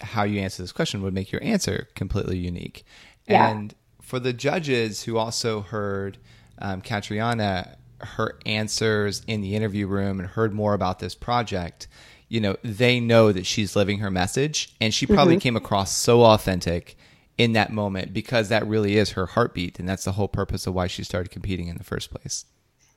how 0.00 0.22
you 0.24 0.40
answer 0.40 0.62
this 0.62 0.72
question 0.72 1.02
would 1.02 1.14
make 1.14 1.32
your 1.32 1.42
answer 1.42 1.88
completely 1.94 2.38
unique. 2.38 2.84
Yeah. 3.26 3.48
And 3.48 3.74
for 4.00 4.20
the 4.20 4.32
judges 4.32 5.02
who 5.02 5.16
also 5.16 5.62
heard 5.62 6.18
um, 6.58 6.82
Catriona, 6.82 7.76
her 8.00 8.38
answers 8.46 9.22
in 9.26 9.40
the 9.40 9.54
interview 9.54 9.86
room 9.86 10.20
and 10.20 10.28
heard 10.28 10.52
more 10.52 10.74
about 10.74 10.98
this 10.98 11.14
project, 11.14 11.88
you 12.28 12.40
know, 12.40 12.56
they 12.62 13.00
know 13.00 13.32
that 13.32 13.46
she's 13.46 13.74
living 13.74 13.98
her 13.98 14.10
message 14.10 14.74
and 14.80 14.92
she 14.92 15.06
probably 15.06 15.38
came 15.38 15.56
across 15.56 15.94
so 15.96 16.24
authentic 16.24 16.96
in 17.38 17.52
that 17.52 17.72
moment 17.72 18.12
because 18.12 18.48
that 18.48 18.66
really 18.66 18.96
is 18.96 19.10
her 19.10 19.26
heartbeat 19.26 19.78
and 19.78 19.88
that's 19.88 20.04
the 20.04 20.12
whole 20.12 20.28
purpose 20.28 20.66
of 20.66 20.74
why 20.74 20.86
she 20.86 21.04
started 21.04 21.30
competing 21.30 21.68
in 21.68 21.78
the 21.78 21.84
first 21.84 22.10
place. 22.10 22.44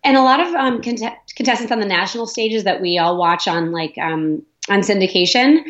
And 0.04 0.18
a 0.18 0.24
lot 0.24 0.40
of 0.40 0.54
um, 0.56 0.82
cont- 0.82 1.04
contestants 1.36 1.72
on 1.72 1.80
the 1.80 1.86
national 1.86 2.26
stages 2.26 2.64
that 2.64 2.82
we 2.82 2.98
all 2.98 3.18
watch 3.18 3.48
on 3.48 3.72
like 3.72 3.98
um, 4.00 4.44
on 4.68 4.80
syndication, 4.80 5.64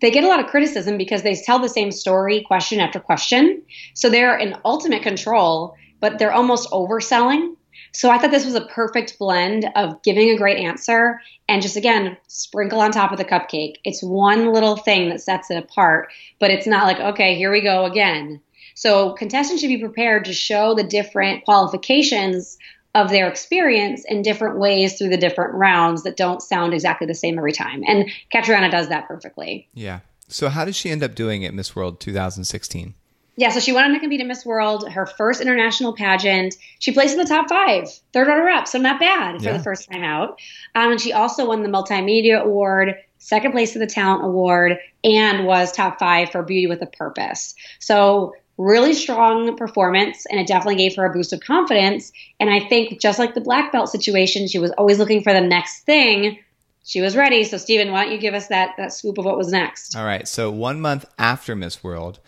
they 0.00 0.10
get 0.10 0.24
a 0.24 0.28
lot 0.28 0.40
of 0.40 0.46
criticism 0.46 0.98
because 0.98 1.22
they 1.22 1.34
tell 1.34 1.58
the 1.58 1.68
same 1.68 1.90
story 1.90 2.42
question 2.42 2.80
after 2.80 3.00
question. 3.00 3.62
So 3.94 4.10
they're 4.10 4.36
in 4.36 4.56
ultimate 4.64 5.02
control, 5.02 5.74
but 6.00 6.18
they're 6.18 6.32
almost 6.32 6.70
overselling. 6.70 7.56
So 7.92 8.10
I 8.10 8.18
thought 8.18 8.30
this 8.30 8.44
was 8.44 8.54
a 8.54 8.66
perfect 8.66 9.18
blend 9.18 9.68
of 9.74 10.02
giving 10.02 10.30
a 10.30 10.36
great 10.36 10.58
answer 10.58 11.20
and 11.48 11.62
just 11.62 11.76
again 11.76 12.16
sprinkle 12.28 12.80
on 12.80 12.90
top 12.90 13.12
of 13.12 13.18
the 13.18 13.24
cupcake. 13.24 13.76
It's 13.84 14.02
one 14.02 14.52
little 14.52 14.76
thing 14.76 15.08
that 15.08 15.20
sets 15.20 15.50
it 15.50 15.56
apart, 15.56 16.12
but 16.38 16.50
it's 16.50 16.66
not 16.66 16.84
like 16.84 17.00
okay, 17.00 17.34
here 17.34 17.50
we 17.50 17.60
go 17.60 17.84
again. 17.84 18.40
So 18.74 19.12
contestants 19.12 19.62
should 19.62 19.68
be 19.68 19.78
prepared 19.78 20.26
to 20.26 20.34
show 20.34 20.74
the 20.74 20.84
different 20.84 21.44
qualifications 21.44 22.58
of 22.94 23.10
their 23.10 23.28
experience 23.28 24.04
in 24.08 24.22
different 24.22 24.58
ways 24.58 24.96
through 24.96 25.10
the 25.10 25.16
different 25.18 25.54
rounds 25.54 26.02
that 26.02 26.16
don't 26.16 26.40
sound 26.40 26.72
exactly 26.72 27.06
the 27.06 27.14
same 27.14 27.36
every 27.36 27.52
time. 27.52 27.82
And 27.86 28.10
Catriona 28.32 28.70
does 28.70 28.88
that 28.88 29.06
perfectly. 29.06 29.68
Yeah. 29.74 30.00
So 30.28 30.48
how 30.48 30.64
did 30.64 30.74
she 30.74 30.90
end 30.90 31.02
up 31.02 31.14
doing 31.14 31.42
it 31.42 31.54
Miss 31.54 31.76
World 31.76 32.00
2016? 32.00 32.94
Yeah, 33.38 33.50
so 33.50 33.60
she 33.60 33.72
went 33.72 33.86
on 33.86 33.92
to 33.92 34.00
compete 34.00 34.20
in 34.20 34.28
Miss 34.28 34.46
World, 34.46 34.88
her 34.90 35.04
first 35.04 35.40
international 35.42 35.92
pageant. 35.94 36.54
She 36.78 36.92
placed 36.92 37.12
in 37.14 37.18
the 37.18 37.26
top 37.28 37.48
five, 37.48 37.88
third 38.12 38.28
runner 38.28 38.48
up, 38.48 38.66
so 38.66 38.78
not 38.78 38.98
bad 38.98 39.38
for 39.42 39.48
Yeah. 39.50 39.56
the 39.58 39.62
first 39.62 39.90
time 39.90 40.02
out. 40.02 40.38
Um, 40.74 40.92
and 40.92 41.00
she 41.00 41.12
also 41.12 41.46
won 41.46 41.62
the 41.62 41.68
Multimedia 41.68 42.40
Award, 42.40 42.94
second 43.18 43.52
place 43.52 43.74
to 43.74 43.78
the 43.78 43.86
Talent 43.86 44.24
Award, 44.24 44.78
and 45.04 45.46
was 45.46 45.70
top 45.70 45.98
five 45.98 46.30
for 46.30 46.42
Beauty 46.42 46.66
with 46.66 46.80
a 46.80 46.86
Purpose. 46.86 47.54
So 47.78 48.32
really 48.56 48.94
strong 48.94 49.54
performance, 49.54 50.24
and 50.30 50.40
it 50.40 50.46
definitely 50.46 50.76
gave 50.76 50.96
her 50.96 51.04
a 51.04 51.12
boost 51.12 51.34
of 51.34 51.40
confidence. 51.40 52.12
And 52.40 52.48
I 52.48 52.60
think 52.60 53.02
just 53.02 53.18
like 53.18 53.34
the 53.34 53.42
black 53.42 53.70
belt 53.70 53.90
situation, 53.90 54.48
she 54.48 54.58
was 54.58 54.70
always 54.72 54.98
looking 54.98 55.22
for 55.22 55.34
the 55.34 55.42
next 55.42 55.82
thing. 55.82 56.38
She 56.84 57.02
was 57.02 57.14
ready. 57.14 57.44
So 57.44 57.58
Stephen, 57.58 57.92
why 57.92 58.04
don't 58.04 58.12
you 58.12 58.18
give 58.18 58.32
us 58.32 58.46
that 58.46 58.70
that 58.78 58.94
scoop 58.94 59.18
of 59.18 59.26
what 59.26 59.36
was 59.36 59.52
next? 59.52 59.94
All 59.94 60.06
right. 60.06 60.26
So 60.26 60.50
one 60.50 60.80
month 60.80 61.04
after 61.18 61.54
Miss 61.54 61.84
World, 61.84 62.18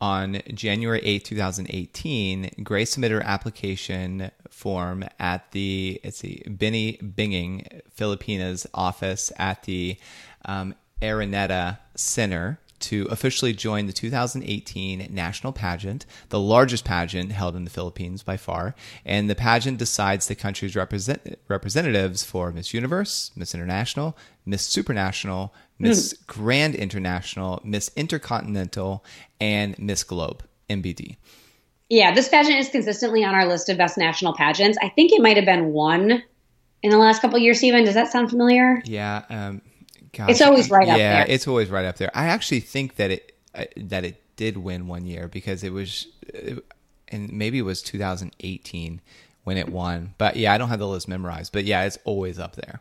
On 0.00 0.42
January 0.52 1.00
8, 1.02 1.24
2018, 1.24 2.50
Grace 2.62 2.90
submitted 2.90 3.14
her 3.14 3.22
application 3.22 4.30
form 4.50 5.04
at 5.18 5.50
the, 5.52 6.00
it's 6.02 6.20
the 6.20 6.42
see, 6.44 6.50
Benny 6.50 6.98
Binging, 6.98 7.80
Filipinas 7.92 8.66
office 8.74 9.32
at 9.38 9.62
the 9.62 9.96
um, 10.44 10.74
Araneta 11.00 11.78
Center 11.94 12.58
to 12.78 13.06
officially 13.10 13.52
join 13.52 13.86
the 13.86 13.92
2018 13.92 15.08
national 15.10 15.52
pageant, 15.52 16.04
the 16.28 16.40
largest 16.40 16.84
pageant 16.84 17.32
held 17.32 17.56
in 17.56 17.64
the 17.64 17.70
Philippines 17.70 18.22
by 18.22 18.36
far. 18.36 18.74
And 19.04 19.30
the 19.30 19.34
pageant 19.34 19.78
decides 19.78 20.26
the 20.26 20.34
country's 20.34 20.76
represent- 20.76 21.38
representatives 21.48 22.22
for 22.22 22.52
Miss 22.52 22.74
Universe, 22.74 23.32
Miss 23.34 23.54
International, 23.54 24.16
Miss 24.44 24.68
Supranational, 24.68 25.50
Miss 25.78 26.12
mm. 26.12 26.26
Grand 26.26 26.74
International, 26.74 27.60
Miss 27.64 27.90
Intercontinental, 27.96 29.04
and 29.40 29.78
Miss 29.78 30.04
Globe, 30.04 30.42
MBD. 30.70 31.16
Yeah, 31.88 32.12
this 32.14 32.28
pageant 32.28 32.56
is 32.58 32.68
consistently 32.68 33.24
on 33.24 33.34
our 33.34 33.46
list 33.46 33.68
of 33.68 33.78
best 33.78 33.96
national 33.96 34.34
pageants. 34.34 34.76
I 34.82 34.88
think 34.88 35.12
it 35.12 35.22
might 35.22 35.36
have 35.36 35.46
been 35.46 35.72
one 35.72 36.22
in 36.82 36.90
the 36.90 36.98
last 36.98 37.22
couple 37.22 37.38
years, 37.38 37.58
Stephen. 37.58 37.84
Does 37.84 37.94
that 37.94 38.10
sound 38.10 38.30
familiar? 38.30 38.82
Yeah. 38.84 39.22
Um, 39.28 39.62
Gosh, 40.12 40.30
it's 40.30 40.40
always 40.40 40.70
right 40.70 40.88
up 40.88 40.96
there. 40.96 40.98
yeah, 40.98 41.24
there. 41.24 41.34
it's 41.34 41.46
always 41.46 41.68
right 41.68 41.84
up 41.84 41.96
there. 41.96 42.10
I 42.14 42.26
actually 42.26 42.60
think 42.60 42.96
that 42.96 43.10
it 43.10 43.36
uh, 43.54 43.64
that 43.76 44.04
it 44.04 44.22
did 44.36 44.56
win 44.56 44.86
one 44.86 45.06
year 45.06 45.28
because 45.28 45.62
it 45.62 45.72
was, 45.72 46.06
uh, 46.34 46.56
and 47.08 47.32
maybe 47.32 47.58
it 47.58 47.62
was 47.62 47.82
2018 47.82 49.00
when 49.44 49.56
it 49.56 49.68
won. 49.68 50.14
But 50.18 50.36
yeah, 50.36 50.52
I 50.52 50.58
don't 50.58 50.68
have 50.70 50.78
the 50.78 50.88
list 50.88 51.06
memorized. 51.06 51.52
But 51.52 51.64
yeah, 51.64 51.84
it's 51.84 51.98
always 52.04 52.38
up 52.38 52.56
there. 52.56 52.80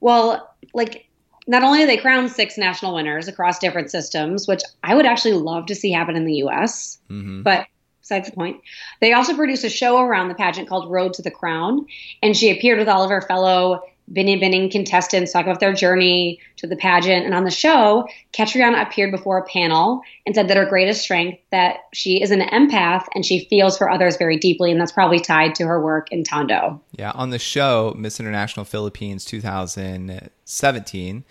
Well, 0.00 0.54
like 0.72 1.06
not 1.46 1.62
only 1.62 1.80
do 1.80 1.86
they 1.86 1.96
crown 1.96 2.28
six 2.28 2.56
national 2.56 2.94
winners 2.94 3.28
across 3.28 3.58
different 3.58 3.90
systems, 3.90 4.48
which 4.48 4.62
I 4.82 4.94
would 4.94 5.06
actually 5.06 5.34
love 5.34 5.66
to 5.66 5.74
see 5.74 5.92
happen 5.92 6.16
in 6.16 6.24
the 6.24 6.34
U.S., 6.34 6.98
mm-hmm. 7.10 7.42
but 7.42 7.66
besides 8.00 8.28
the 8.28 8.36
point. 8.36 8.60
They 9.00 9.14
also 9.14 9.34
produced 9.34 9.64
a 9.64 9.70
show 9.70 9.98
around 9.98 10.28
the 10.28 10.34
pageant 10.34 10.68
called 10.68 10.90
Road 10.90 11.14
to 11.14 11.22
the 11.22 11.30
Crown, 11.30 11.86
and 12.22 12.36
she 12.36 12.50
appeared 12.50 12.78
with 12.78 12.88
all 12.88 13.02
of 13.02 13.10
her 13.10 13.22
fellow 13.22 13.82
Binibining 14.12 14.70
contestants 14.70 15.32
talk 15.32 15.46
about 15.46 15.60
their 15.60 15.72
journey 15.72 16.38
to 16.56 16.66
the 16.66 16.76
pageant. 16.76 17.24
And 17.24 17.34
on 17.34 17.44
the 17.44 17.50
show, 17.50 18.06
Catriona 18.32 18.82
appeared 18.82 19.10
before 19.10 19.38
a 19.38 19.44
panel 19.44 20.02
and 20.26 20.34
said 20.34 20.48
that 20.48 20.56
her 20.56 20.66
greatest 20.66 21.02
strength 21.02 21.40
that 21.50 21.78
she 21.92 22.22
is 22.22 22.30
an 22.30 22.40
empath 22.40 23.06
and 23.14 23.24
she 23.24 23.46
feels 23.48 23.78
for 23.78 23.90
others 23.90 24.16
very 24.16 24.36
deeply, 24.36 24.70
and 24.70 24.80
that's 24.80 24.92
probably 24.92 25.20
tied 25.20 25.54
to 25.54 25.66
her 25.66 25.82
work 25.82 26.12
in 26.12 26.22
Tondo. 26.22 26.80
Yeah, 26.92 27.12
on 27.12 27.30
the 27.30 27.38
show, 27.38 27.94
Miss 27.96 28.20
International 28.20 28.64
Philippines 28.64 29.24
2017, 29.24 31.24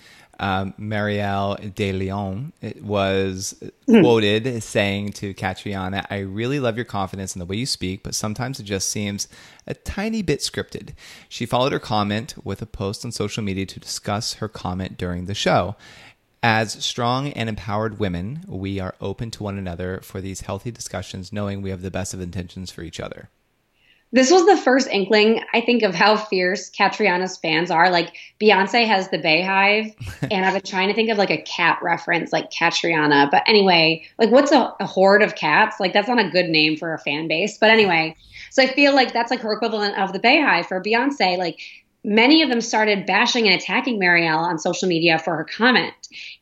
um, 0.44 0.74
Mariel 0.78 1.58
de 1.74 1.94
Leon 1.94 2.52
was 2.82 3.56
mm. 3.88 4.02
quoted 4.02 4.62
saying 4.62 5.14
to 5.14 5.34
Catriona, 5.34 6.06
I 6.10 6.20
really 6.20 6.60
love 6.60 6.76
your 6.76 6.84
confidence 6.84 7.34
in 7.34 7.40
the 7.40 7.46
way 7.46 7.56
you 7.56 7.66
speak, 7.66 8.04
but 8.04 8.14
sometimes 8.14 8.60
it 8.60 8.64
just 8.64 8.90
seems 8.90 9.30
a 9.66 9.74
tiny 9.74 10.22
bit 10.22 10.42
scripted. 10.42 10.96
She 11.30 11.46
followed 11.46 11.72
her 11.72 11.80
comment 11.80 12.36
with 12.44 12.62
a 12.62 12.66
post 12.66 13.06
on 13.06 13.14
social 13.14 13.42
media 13.42 13.66
to 13.68 13.80
discuss 13.80 14.34
her 14.36 14.50
comment 14.50 14.98
during 14.98 15.28
the 15.28 15.34
show. 15.34 15.78
As 16.44 16.74
strong 16.84 17.30
and 17.30 17.48
empowered 17.48 17.98
women, 17.98 18.44
we 18.46 18.82
are 18.82 18.96
open 19.00 19.32
to 19.32 19.44
one 19.44 19.58
another 19.58 20.02
for 20.04 20.20
these 20.20 20.42
healthy 20.42 20.72
discussions, 20.72 21.32
knowing 21.32 21.62
we 21.62 21.70
have 21.70 21.82
the 21.82 21.90
best 21.90 22.14
of 22.14 22.20
intentions 22.20 22.70
for 22.70 22.82
each 22.82 23.00
other 23.00 23.30
this 24.14 24.30
was 24.30 24.46
the 24.46 24.56
first 24.56 24.88
inkling, 24.90 25.42
I 25.56 25.62
think, 25.62 25.82
of 25.82 25.96
how 25.96 26.16
fierce 26.16 26.70
Catriona's 26.70 27.36
fans 27.36 27.72
are. 27.72 27.90
Like 27.90 28.16
Beyonce 28.40 28.86
has 28.86 29.10
the 29.10 29.18
Beyhive, 29.18 29.96
and 30.32 30.46
I've 30.46 30.54
been 30.54 30.62
trying 30.62 30.88
to 30.88 30.94
think 30.94 31.10
of 31.10 31.18
like 31.18 31.32
a 31.32 31.42
cat 31.42 31.80
reference, 31.82 32.32
like 32.32 32.52
Catriona. 32.52 33.28
But 33.32 33.42
anyway, 33.48 34.06
like 34.20 34.30
what's 34.30 34.52
a, 34.52 34.74
a, 34.80 34.86
horde 34.86 35.24
of 35.24 35.36
cats? 35.36 35.80
Like 35.80 35.94
that's 35.94 36.08
not 36.08 36.20
a 36.20 36.30
good 36.30 36.48
name 36.48 36.78
for 36.78 36.94
a 36.94 37.00
fan 37.00 37.28
base. 37.28 37.58
But 37.58 37.72
anyway, 37.72 38.16
so 38.52 38.62
I 38.62 38.68
feel 38.68 38.94
like 38.94 39.14
that's 39.14 39.32
like 39.32 39.40
her 39.42 39.52
equivalent 39.52 39.98
of 39.98 40.14
the 40.14 40.20
Beyhive 40.20 40.68
for 40.68 40.80
Beyonce. 40.80 41.40
Like 41.40 41.60
many 42.04 42.44
of 42.44 42.50
them 42.50 42.62
started 42.62 43.08
bashing 43.08 43.48
and 43.48 43.60
attacking 43.60 43.98
Mariel 43.98 44.38
on 44.38 44.60
social 44.60 44.88
media 44.88 45.18
for 45.18 45.36
her 45.36 45.44
comment. 45.46 45.94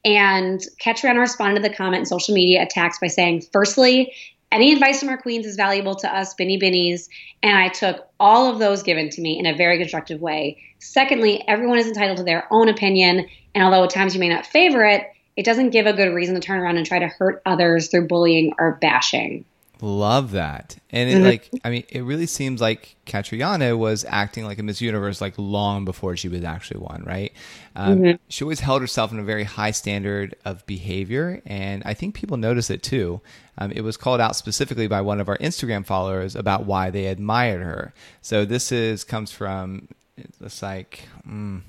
And 0.03 0.61
Catriona 0.79 1.19
responded 1.19 1.61
to 1.61 1.69
the 1.69 1.73
comment 1.73 1.99
and 1.99 2.07
social 2.07 2.33
media 2.33 2.63
attacks 2.63 2.99
by 2.99 3.07
saying, 3.07 3.43
firstly, 3.53 4.13
any 4.51 4.73
advice 4.73 4.99
from 4.99 5.09
our 5.09 5.17
queens 5.17 5.45
is 5.45 5.55
valuable 5.55 5.95
to 5.95 6.13
us, 6.13 6.33
Binny 6.33 6.57
Binnies, 6.57 7.09
and 7.41 7.57
I 7.57 7.69
took 7.69 8.07
all 8.19 8.51
of 8.51 8.59
those 8.59 8.83
given 8.83 9.09
to 9.09 9.21
me 9.21 9.39
in 9.39 9.45
a 9.45 9.55
very 9.55 9.77
constructive 9.77 10.21
way. 10.21 10.57
Secondly, 10.79 11.43
everyone 11.47 11.77
is 11.77 11.87
entitled 11.87 12.17
to 12.17 12.23
their 12.23 12.47
own 12.51 12.67
opinion, 12.67 13.27
and 13.55 13.63
although 13.63 13.83
at 13.83 13.89
times 13.89 14.13
you 14.13 14.19
may 14.19 14.29
not 14.29 14.45
favor 14.45 14.83
it, 14.85 15.07
it 15.37 15.45
doesn't 15.45 15.69
give 15.69 15.85
a 15.85 15.93
good 15.93 16.13
reason 16.13 16.35
to 16.35 16.41
turn 16.41 16.59
around 16.59 16.77
and 16.77 16.85
try 16.85 16.99
to 16.99 17.07
hurt 17.07 17.41
others 17.45 17.87
through 17.87 18.07
bullying 18.07 18.53
or 18.59 18.77
bashing. 18.81 19.45
Love 19.83 20.31
that. 20.31 20.77
And 20.91 21.09
it 21.09 21.15
mm-hmm. 21.15 21.23
like 21.23 21.49
I 21.63 21.71
mean, 21.71 21.83
it 21.89 22.03
really 22.03 22.27
seems 22.27 22.61
like 22.61 22.95
Catriona 23.07 23.75
was 23.75 24.05
acting 24.07 24.45
like 24.45 24.59
a 24.59 24.63
Miss 24.63 24.79
Universe 24.79 25.21
like 25.21 25.33
long 25.37 25.85
before 25.85 26.15
she 26.15 26.29
was 26.29 26.43
actually 26.43 26.81
one, 26.81 27.03
right? 27.03 27.33
Um, 27.75 27.97
mm-hmm. 27.97 28.15
She 28.29 28.43
always 28.43 28.59
held 28.59 28.81
herself 28.81 29.11
in 29.11 29.17
a 29.17 29.23
very 29.23 29.43
high 29.43 29.71
standard 29.71 30.35
of 30.45 30.63
behavior, 30.67 31.41
and 31.47 31.81
I 31.83 31.95
think 31.95 32.13
people 32.13 32.37
notice 32.37 32.69
it 32.69 32.83
too. 32.83 33.21
Um, 33.57 33.71
it 33.71 33.81
was 33.81 33.97
called 33.97 34.21
out 34.21 34.35
specifically 34.35 34.87
by 34.87 35.01
one 35.01 35.19
of 35.19 35.27
our 35.27 35.37
Instagram 35.39 35.83
followers 35.83 36.35
about 36.35 36.65
why 36.67 36.91
they 36.91 37.07
admired 37.07 37.63
her. 37.63 37.91
So 38.21 38.45
this 38.45 38.71
is 38.71 39.03
comes 39.03 39.31
from 39.31 39.87
it's 40.15 40.61
like 40.61 41.07
mm, 41.27 41.61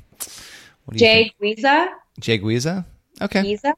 Jay 0.92 1.32
Guiza. 1.40 1.88
Jay 2.20 2.38
Guiza. 2.38 2.84
Okay. 3.22 3.42
Giza. 3.42 3.74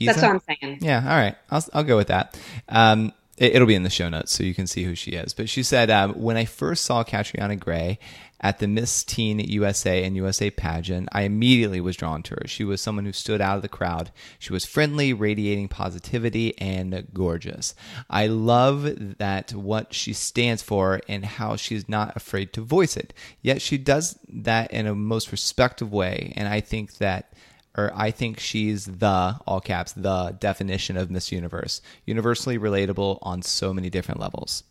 That's 0.00 0.22
what 0.22 0.30
I'm 0.30 0.40
saying. 0.40 0.78
Yeah. 0.80 0.98
All 0.98 1.16
right. 1.16 1.34
I'll 1.50 1.64
I'll 1.72 1.84
go 1.84 1.96
with 1.96 2.08
that. 2.08 2.38
Um, 2.68 3.12
it, 3.36 3.58
will 3.58 3.66
be 3.66 3.74
in 3.74 3.82
the 3.82 3.90
show 3.90 4.08
notes 4.08 4.32
so 4.32 4.44
you 4.44 4.54
can 4.54 4.66
see 4.66 4.84
who 4.84 4.94
she 4.94 5.12
is. 5.12 5.34
But 5.34 5.48
she 5.48 5.62
said, 5.62 5.90
um, 5.90 6.12
when 6.14 6.36
I 6.36 6.44
first 6.44 6.84
saw 6.84 7.02
Catriona 7.02 7.56
Gray 7.56 7.98
at 8.40 8.58
the 8.58 8.68
Miss 8.68 9.02
Teen 9.02 9.40
USA 9.40 10.04
and 10.04 10.14
USA 10.14 10.50
pageant, 10.50 11.08
I 11.12 11.22
immediately 11.22 11.80
was 11.80 11.96
drawn 11.96 12.22
to 12.24 12.34
her. 12.34 12.46
She 12.46 12.62
was 12.62 12.80
someone 12.80 13.06
who 13.06 13.12
stood 13.12 13.40
out 13.40 13.56
of 13.56 13.62
the 13.62 13.68
crowd. 13.68 14.12
She 14.38 14.52
was 14.52 14.64
friendly, 14.64 15.12
radiating 15.12 15.68
positivity, 15.68 16.56
and 16.58 17.08
gorgeous. 17.12 17.74
I 18.08 18.26
love 18.26 19.16
that 19.18 19.52
what 19.52 19.94
she 19.94 20.12
stands 20.12 20.62
for 20.62 21.00
and 21.08 21.24
how 21.24 21.56
she's 21.56 21.88
not 21.88 22.16
afraid 22.16 22.52
to 22.52 22.60
voice 22.60 22.96
it. 22.96 23.12
Yet 23.42 23.62
she 23.62 23.78
does 23.78 24.18
that 24.28 24.70
in 24.72 24.86
a 24.86 24.94
most 24.94 25.32
respectful 25.32 25.88
way. 25.88 26.32
And 26.36 26.46
I 26.46 26.60
think 26.60 26.98
that 26.98 27.32
or 27.76 27.92
I 27.94 28.10
think 28.10 28.38
she's 28.38 28.86
the, 28.86 29.36
all 29.46 29.60
caps, 29.60 29.92
the 29.92 30.36
definition 30.38 30.96
of 30.96 31.10
Miss 31.10 31.32
Universe. 31.32 31.80
Universally 32.06 32.58
relatable 32.58 33.18
on 33.22 33.42
so 33.42 33.74
many 33.74 33.90
different 33.90 34.20
levels. 34.20 34.64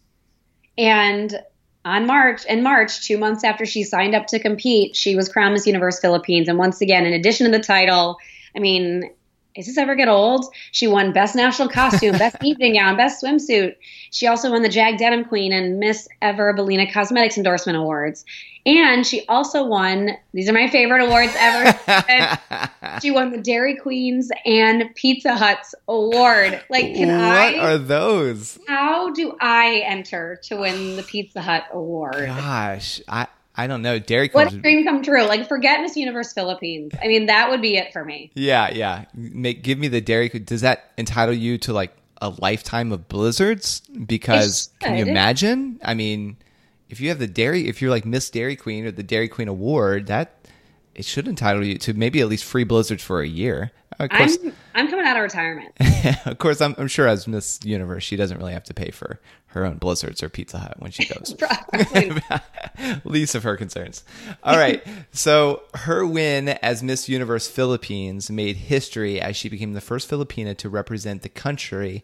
And 0.78 1.40
on 1.86 2.08
March, 2.08 2.46
in 2.46 2.64
March, 2.64 3.06
two 3.06 3.18
months 3.18 3.44
after 3.44 3.66
she 3.66 3.84
signed 3.84 4.16
up 4.16 4.28
to 4.28 4.40
compete, 4.40 4.96
she 4.96 5.16
was 5.16 5.28
crowned 5.28 5.54
Miss 5.54 5.68
Universe 5.68 6.00
Philippines. 6.00 6.48
And 6.48 6.58
once 6.58 6.82
again, 6.82 7.06
in 7.06 7.14
addition 7.14 7.52
to 7.52 7.58
the 7.58 7.64
title, 7.64 8.18
I 8.56 8.60
mean, 8.60 9.12
is 9.56 9.68
this 9.68 9.78
ever 9.78 9.96
get 9.96 10.08
old? 10.08 10.46
She 10.72 10.88
won 10.88 11.14
Best 11.14 11.36
National 11.36 11.70
Costume, 11.70 12.18
Best 12.18 12.38
Evening 12.44 12.76
Gown, 12.76 12.98
Best 12.98 13.24
Swimsuit. 13.24 13.76
She 14.12 14.28
also 14.28 14.52
won 14.52 14.62
the 14.62 14.70
Jag 14.70 14.98
Denim 14.98 15.26
Queen 15.26 15.54
and 15.54 15.80
Miss 15.80 16.08
Ever 16.22 16.54
Bilena 16.54 16.92
Cosmetics 16.92 17.38
Endorsement 17.38 17.78
Awards. 17.78 18.26
And 18.66 19.06
she 19.06 19.26
also 19.28 19.66
won, 19.66 20.12
these 20.34 20.48
are 20.48 20.54
my 20.54 20.70
favorite 20.70 21.04
awards 21.04 21.34
ever. 21.38 22.40
she 23.02 23.12
won 23.12 23.32
the 23.32 23.38
Dairy 23.38 23.76
Queens 23.76 24.32
and 24.46 24.96
Pizza 24.96 25.36
Hut's 25.36 25.76
award. 25.88 26.62
Like, 26.70 26.96
can 26.96 27.10
what 27.10 27.20
I? 27.20 27.52
What 27.54 27.60
are 27.60 27.78
those? 27.78 28.58
How 28.68 29.12
do 29.12 29.36
I 29.42 29.84
enter 29.86 30.40
to 30.44 30.56
win 30.56 30.96
the 30.96 31.04
Pizza 31.04 31.42
Hut 31.42 31.66
award? 31.74 32.26
Gosh, 32.26 33.02
I. 33.08 33.28
I 33.56 33.68
don't 33.68 33.82
know. 33.82 34.00
Dairy 34.00 34.30
Queen. 34.30 34.46
What 34.46 34.62
dream 34.62 34.84
come 34.84 35.04
true? 35.04 35.24
Like, 35.24 35.48
forget 35.48 35.82
Miss 35.82 35.96
Universe 35.96 36.34
Philippines. 36.34 36.92
I 37.02 37.08
mean, 37.08 37.28
that 37.28 37.50
would 37.50 37.62
be 37.62 37.78
it 37.78 37.94
for 37.94 38.04
me. 38.04 38.32
Yeah, 38.34 38.72
yeah. 38.72 39.06
Make 39.14 39.64
give 39.64 39.78
me 39.78 39.88
the 39.88 40.02
Dairy. 40.02 40.30
Queen. 40.30 40.44
Does 40.44 40.62
that 40.62 40.92
entitle 40.98 41.36
you 41.36 41.58
to 41.60 41.74
like 41.74 41.96
a 42.22 42.30
lifetime 42.30 42.92
of 42.92 43.08
blizzards? 43.08 43.82
Because 44.06 44.70
can 44.80 44.98
you 44.98 45.06
imagine? 45.06 45.80
I 45.84 45.94
mean, 45.94 46.38
if 46.90 47.02
you 47.02 47.10
have 47.10 47.20
the 47.20 47.28
dairy, 47.28 47.68
if 47.68 47.82
you're 47.82 47.92
like 47.92 48.06
Miss 48.06 48.30
Dairy 48.30 48.56
Queen 48.56 48.86
or 48.86 48.92
the 48.92 49.04
Dairy 49.04 49.28
Queen 49.28 49.48
Award, 49.48 50.08
that 50.08 50.43
it 50.96 51.06
should 51.06 51.28
entitle 51.28 51.66
you 51.66 51.78
to 51.80 51.94
maybe 51.94 52.22
at 52.22 52.28
least 52.28 52.44
free 52.44 52.64
blizzards 52.64 53.04
for 53.04 53.22
a 53.22 53.28
year. 53.28 53.72
Of 54.00 54.10
course, 54.10 54.38
I'm, 54.44 54.54
I'm 54.74 54.90
coming 54.90 55.06
out 55.06 55.18
of 55.18 55.24
retirement. 55.24 55.74
of 56.26 56.38
course, 56.40 56.62
I'm, 56.62 56.76
I'm, 56.78 56.88
sure 56.88 57.08
as 57.08 57.28
Miss 57.28 57.60
Universe, 57.64 58.04
she 58.04 58.16
doesn't 58.16 58.38
really 58.38 58.54
have 58.54 58.64
to 58.66 58.74
pay 58.74 58.90
for 58.90 59.20
her 59.48 59.66
own 59.66 59.78
blizzards 59.78 60.24
or 60.24 60.30
Pizza 60.30 60.58
Hut 60.58 60.76
when 60.80 60.90
she 60.90 61.06
goes. 61.06 61.36
Least 63.04 63.36
of 63.36 63.44
her 63.44 63.56
concerns. 63.56 64.04
All 64.44 64.58
right. 64.58 64.84
so 65.12 65.62
her 65.76 66.06
win 66.06 66.50
as 66.50 66.82
Miss 66.82 67.08
Universe 67.08 67.48
Philippines 67.48 68.32
made 68.32 68.56
history 68.56 69.22
as 69.22 69.36
she 69.36 69.48
became 69.48 69.74
the 69.74 69.82
first 69.82 70.10
Filipina 70.10 70.58
to 70.58 70.70
represent 70.70 71.22
the 71.22 71.30
country 71.30 72.04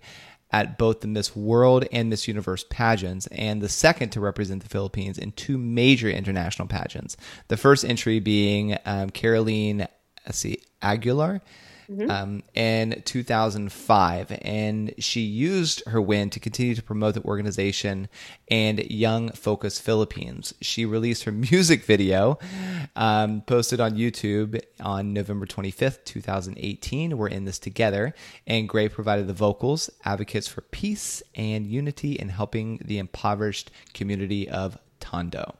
at 0.51 0.77
both 0.77 1.01
the 1.01 1.07
Miss 1.07 1.35
World 1.35 1.85
and 1.91 2.09
Miss 2.09 2.27
Universe 2.27 2.65
pageants, 2.69 3.27
and 3.27 3.61
the 3.61 3.69
second 3.69 4.09
to 4.11 4.19
represent 4.19 4.63
the 4.63 4.69
Philippines 4.69 5.17
in 5.17 5.31
two 5.33 5.57
major 5.57 6.09
international 6.09 6.67
pageants. 6.67 7.15
The 7.49 7.57
first 7.57 7.85
entry 7.85 8.19
being 8.19 8.77
um, 8.85 9.09
Caroline, 9.11 9.87
let's 10.25 10.39
see, 10.39 10.59
Aguilar, 10.81 11.41
um, 12.09 12.43
in 12.53 13.01
2005, 13.05 14.37
and 14.41 14.93
she 14.99 15.21
used 15.21 15.83
her 15.87 16.01
win 16.01 16.29
to 16.29 16.39
continue 16.39 16.75
to 16.75 16.83
promote 16.83 17.15
the 17.15 17.23
organization 17.23 18.07
and 18.49 18.79
Young 18.91 19.29
Focus 19.31 19.79
Philippines. 19.79 20.53
She 20.61 20.85
released 20.85 21.23
her 21.23 21.31
music 21.51 21.83
video, 21.83 22.37
um, 22.95 23.41
posted 23.41 23.79
on 23.79 23.95
YouTube 23.95 24.59
on 24.79 25.13
November 25.13 25.45
25th, 25.45 26.03
2018. 26.05 27.17
We're 27.17 27.27
in 27.27 27.45
this 27.45 27.59
together, 27.59 28.13
and 28.45 28.69
Gray 28.69 28.89
provided 28.89 29.27
the 29.27 29.33
vocals, 29.33 29.89
advocates 30.05 30.47
for 30.47 30.61
peace 30.61 31.23
and 31.35 31.65
unity, 31.65 32.19
and 32.19 32.31
helping 32.31 32.79
the 32.83 32.99
impoverished 32.99 33.71
community 33.93 34.49
of 34.49 34.77
Tondo. 34.99 35.58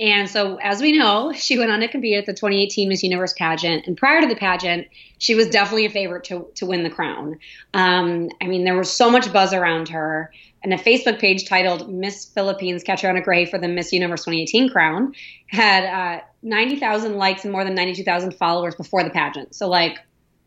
And 0.00 0.28
so, 0.28 0.56
as 0.56 0.80
we 0.80 0.96
know, 0.98 1.32
she 1.32 1.58
went 1.58 1.70
on 1.70 1.80
to 1.80 1.88
compete 1.88 2.16
at 2.16 2.26
the 2.26 2.32
2018 2.32 2.88
Miss 2.88 3.02
Universe 3.02 3.34
pageant. 3.34 3.86
And 3.86 3.96
prior 3.96 4.20
to 4.20 4.26
the 4.26 4.34
pageant, 4.34 4.88
she 5.18 5.34
was 5.34 5.48
definitely 5.48 5.86
a 5.86 5.90
favorite 5.90 6.24
to, 6.24 6.48
to 6.56 6.66
win 6.66 6.82
the 6.82 6.90
crown. 6.90 7.38
Um, 7.74 8.30
I 8.40 8.46
mean, 8.46 8.64
there 8.64 8.76
was 8.76 8.90
so 8.90 9.10
much 9.10 9.32
buzz 9.32 9.52
around 9.52 9.88
her. 9.90 10.32
And 10.64 10.72
a 10.72 10.78
Facebook 10.78 11.18
page 11.18 11.48
titled 11.48 11.92
Miss 11.92 12.24
Philippines 12.24 12.84
Catriona 12.84 13.20
Gray 13.20 13.44
for 13.44 13.58
the 13.58 13.68
Miss 13.68 13.92
Universe 13.92 14.24
2018 14.24 14.70
crown 14.70 15.12
had 15.48 15.84
uh, 15.84 16.22
90,000 16.42 17.16
likes 17.16 17.44
and 17.44 17.52
more 17.52 17.64
than 17.64 17.74
92,000 17.74 18.32
followers 18.34 18.74
before 18.74 19.02
the 19.04 19.10
pageant. 19.10 19.54
So, 19.54 19.68
like, 19.68 19.98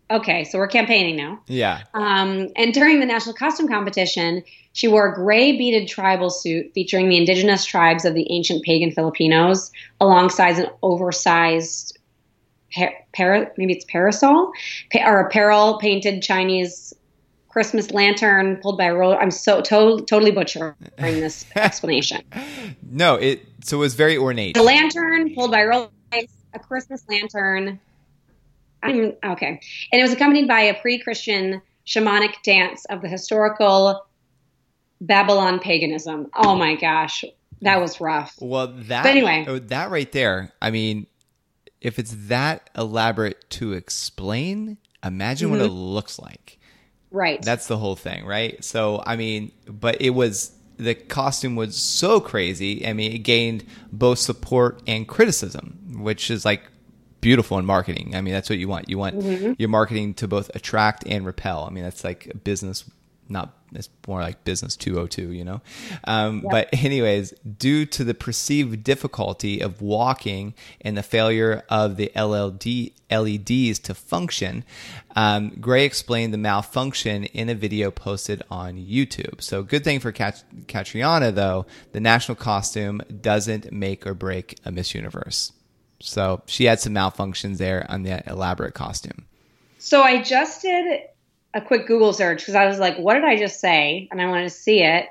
okay, 0.10 0.44
so 0.44 0.58
we're 0.58 0.68
campaigning 0.68 1.16
now. 1.16 1.40
Yeah. 1.48 1.84
Um, 1.94 2.50
and 2.56 2.74
during 2.74 3.00
the 3.00 3.06
national 3.06 3.36
costume 3.36 3.68
competition, 3.68 4.44
she 4.74 4.88
wore 4.88 5.12
a 5.12 5.16
gray 5.16 5.58
beaded 5.58 5.88
tribal 5.88 6.30
suit 6.30 6.72
featuring 6.74 7.10
the 7.10 7.18
indigenous 7.18 7.66
tribes 7.66 8.06
of 8.06 8.14
the 8.14 8.30
ancient 8.32 8.64
pagan 8.64 8.92
Filipinos, 8.92 9.72
alongside 10.02 10.60
an 10.60 10.68
oversized 10.84 11.98
par- 12.74 12.94
para- 13.14 13.52
maybe 13.58 13.74
it's 13.74 13.86
parasol 13.86 14.52
pa- 14.92 15.08
or 15.10 15.22
apparel 15.22 15.78
painted 15.80 16.22
Chinese 16.22 16.94
Christmas 17.50 17.92
lantern 17.92 18.58
pulled 18.58 18.78
by 18.78 18.86
a 18.86 18.94
roller. 18.94 19.18
I'm 19.18 19.32
so 19.32 19.62
to- 19.62 20.04
totally 20.06 20.32
butchering 20.32 20.76
this 20.98 21.46
explanation. 21.56 22.22
No, 22.92 23.16
it 23.16 23.46
so 23.64 23.78
it 23.78 23.80
was 23.80 23.96
very 23.96 24.18
ornate. 24.18 24.58
A 24.58 24.62
lantern 24.62 25.34
pulled 25.34 25.52
by 25.52 25.64
roller 25.64 25.90
a 26.12 26.60
Christmas 26.60 27.04
lantern. 27.10 27.80
I'm 28.86 29.14
okay, 29.24 29.48
and 29.92 30.00
it 30.00 30.04
was 30.04 30.14
accompanied 30.14 30.48
by 30.48 30.62
a 30.62 30.74
pre-Christian 30.74 31.62
shamanic 31.86 32.42
dance 32.44 32.86
of 32.86 33.02
the 33.02 33.08
historical 33.08 34.06
Babaylan 35.04 35.62
paganism. 35.62 36.30
Oh 36.36 36.56
my 36.56 36.76
gosh, 36.76 37.24
that 37.62 37.82
was 37.82 38.00
rough. 38.00 38.36
Well, 38.40 38.68
that 38.68 39.04
But 39.04 39.10
anyway. 39.10 39.46
oh, 39.48 39.60
that 39.60 39.90
right 39.92 40.12
there. 40.12 40.54
I 40.62 40.72
mean, 40.72 41.08
if 41.82 42.00
it's 42.00 42.16
that 42.28 42.70
elaborate 42.76 43.50
to 43.52 43.74
explain, 43.74 44.78
imagine 45.04 45.50
what 45.50 45.60
mm-hmm. 45.60 45.68
it 45.68 45.74
looks 45.74 46.20
like. 46.20 46.60
Right. 47.12 47.42
That's 47.42 47.68
the 47.68 47.78
whole 47.78 47.96
thing, 47.96 48.26
right? 48.26 48.62
So, 48.64 49.02
I 49.06 49.16
mean, 49.16 49.52
but 49.68 50.02
it 50.02 50.12
was 50.12 50.52
the 50.78 50.96
costume 50.96 51.56
was 51.56 51.76
so 51.76 52.20
crazy. 52.20 52.86
I 52.86 52.94
mean, 52.94 53.14
it 53.14 53.20
gained 53.20 53.66
both 53.92 54.20
support 54.20 54.82
and 54.88 55.08
criticism, 55.08 56.00
which 56.00 56.30
is 56.30 56.44
like 56.44 56.64
beautiful 57.26 57.58
in 57.58 57.66
marketing. 57.66 58.14
I 58.14 58.22
mean, 58.22 58.36
that's 58.36 58.52
what 58.52 58.60
you 58.60 58.68
want. 58.68 58.88
You 58.88 59.00
want 59.00 59.16
your 59.60 59.70
marketing 59.70 60.14
to 60.16 60.28
both 60.28 60.52
attract 60.54 61.04
and 61.08 61.26
repel. 61.26 61.66
I 61.66 61.72
mean, 61.72 61.84
that's 61.84 62.04
like 62.04 62.28
a 62.28 62.38
business, 62.38 62.86
not 63.28 63.52
it's 63.74 63.90
more 64.08 64.22
like 64.22 64.44
business 64.44 64.76
202, 64.78 65.32
you 65.32 65.44
know? 65.44 65.60
Um, 66.06 66.46
But, 66.52 66.70
anyways, 66.72 67.32
due 67.58 67.88
to 67.88 68.04
the 68.04 68.14
perceived 68.14 68.84
difficulty 68.84 69.60
of 69.60 69.82
walking 69.82 70.54
and 70.82 70.96
the 70.96 71.02
failure 71.04 71.64
of 71.68 71.98
the 71.98 72.12
LLD, 72.16 72.94
LEDs 73.10 73.80
to 73.80 73.96
function, 73.96 74.64
um, 75.16 75.50
Gray 75.60 75.84
explained 75.84 76.32
the 76.32 76.38
malfunction 76.38 77.24
in 77.26 77.50
a 77.50 77.56
video 77.56 77.90
posted 77.90 78.44
on 78.52 78.78
YouTube. 78.78 79.42
So, 79.42 79.64
good 79.64 79.84
thing 79.84 80.00
for 80.00 80.12
Kat- 80.12 80.44
Catriona, 80.68 81.32
though, 81.32 81.66
the 81.92 82.00
national 82.00 82.36
costume 82.36 83.02
doesn't 83.22 83.72
make 83.74 84.06
or 84.06 84.14
break 84.14 84.58
a 84.64 84.72
Miss 84.72 84.94
Universe. 84.94 85.52
So, 86.00 86.42
she 86.46 86.66
had 86.66 86.80
some 86.80 86.94
malfunctions 86.94 87.58
there 87.58 87.86
on 87.90 88.04
the 88.04 88.24
elaborate 88.30 88.74
costume. 88.74 89.26
So 89.86 90.02
I 90.02 90.24
just 90.24 90.64
did 90.64 91.02
a 91.54 91.62
quick 91.62 91.86
Google 91.86 92.12
search 92.12 92.40
because 92.40 92.56
I 92.56 92.66
was 92.66 92.80
like, 92.80 92.98
what 92.98 93.14
did 93.14 93.24
I 93.24 93.38
just 93.38 93.60
say? 93.60 94.08
And 94.10 94.20
I 94.20 94.28
wanted 94.28 94.46
to 94.46 94.50
see 94.50 94.82
it. 94.82 95.08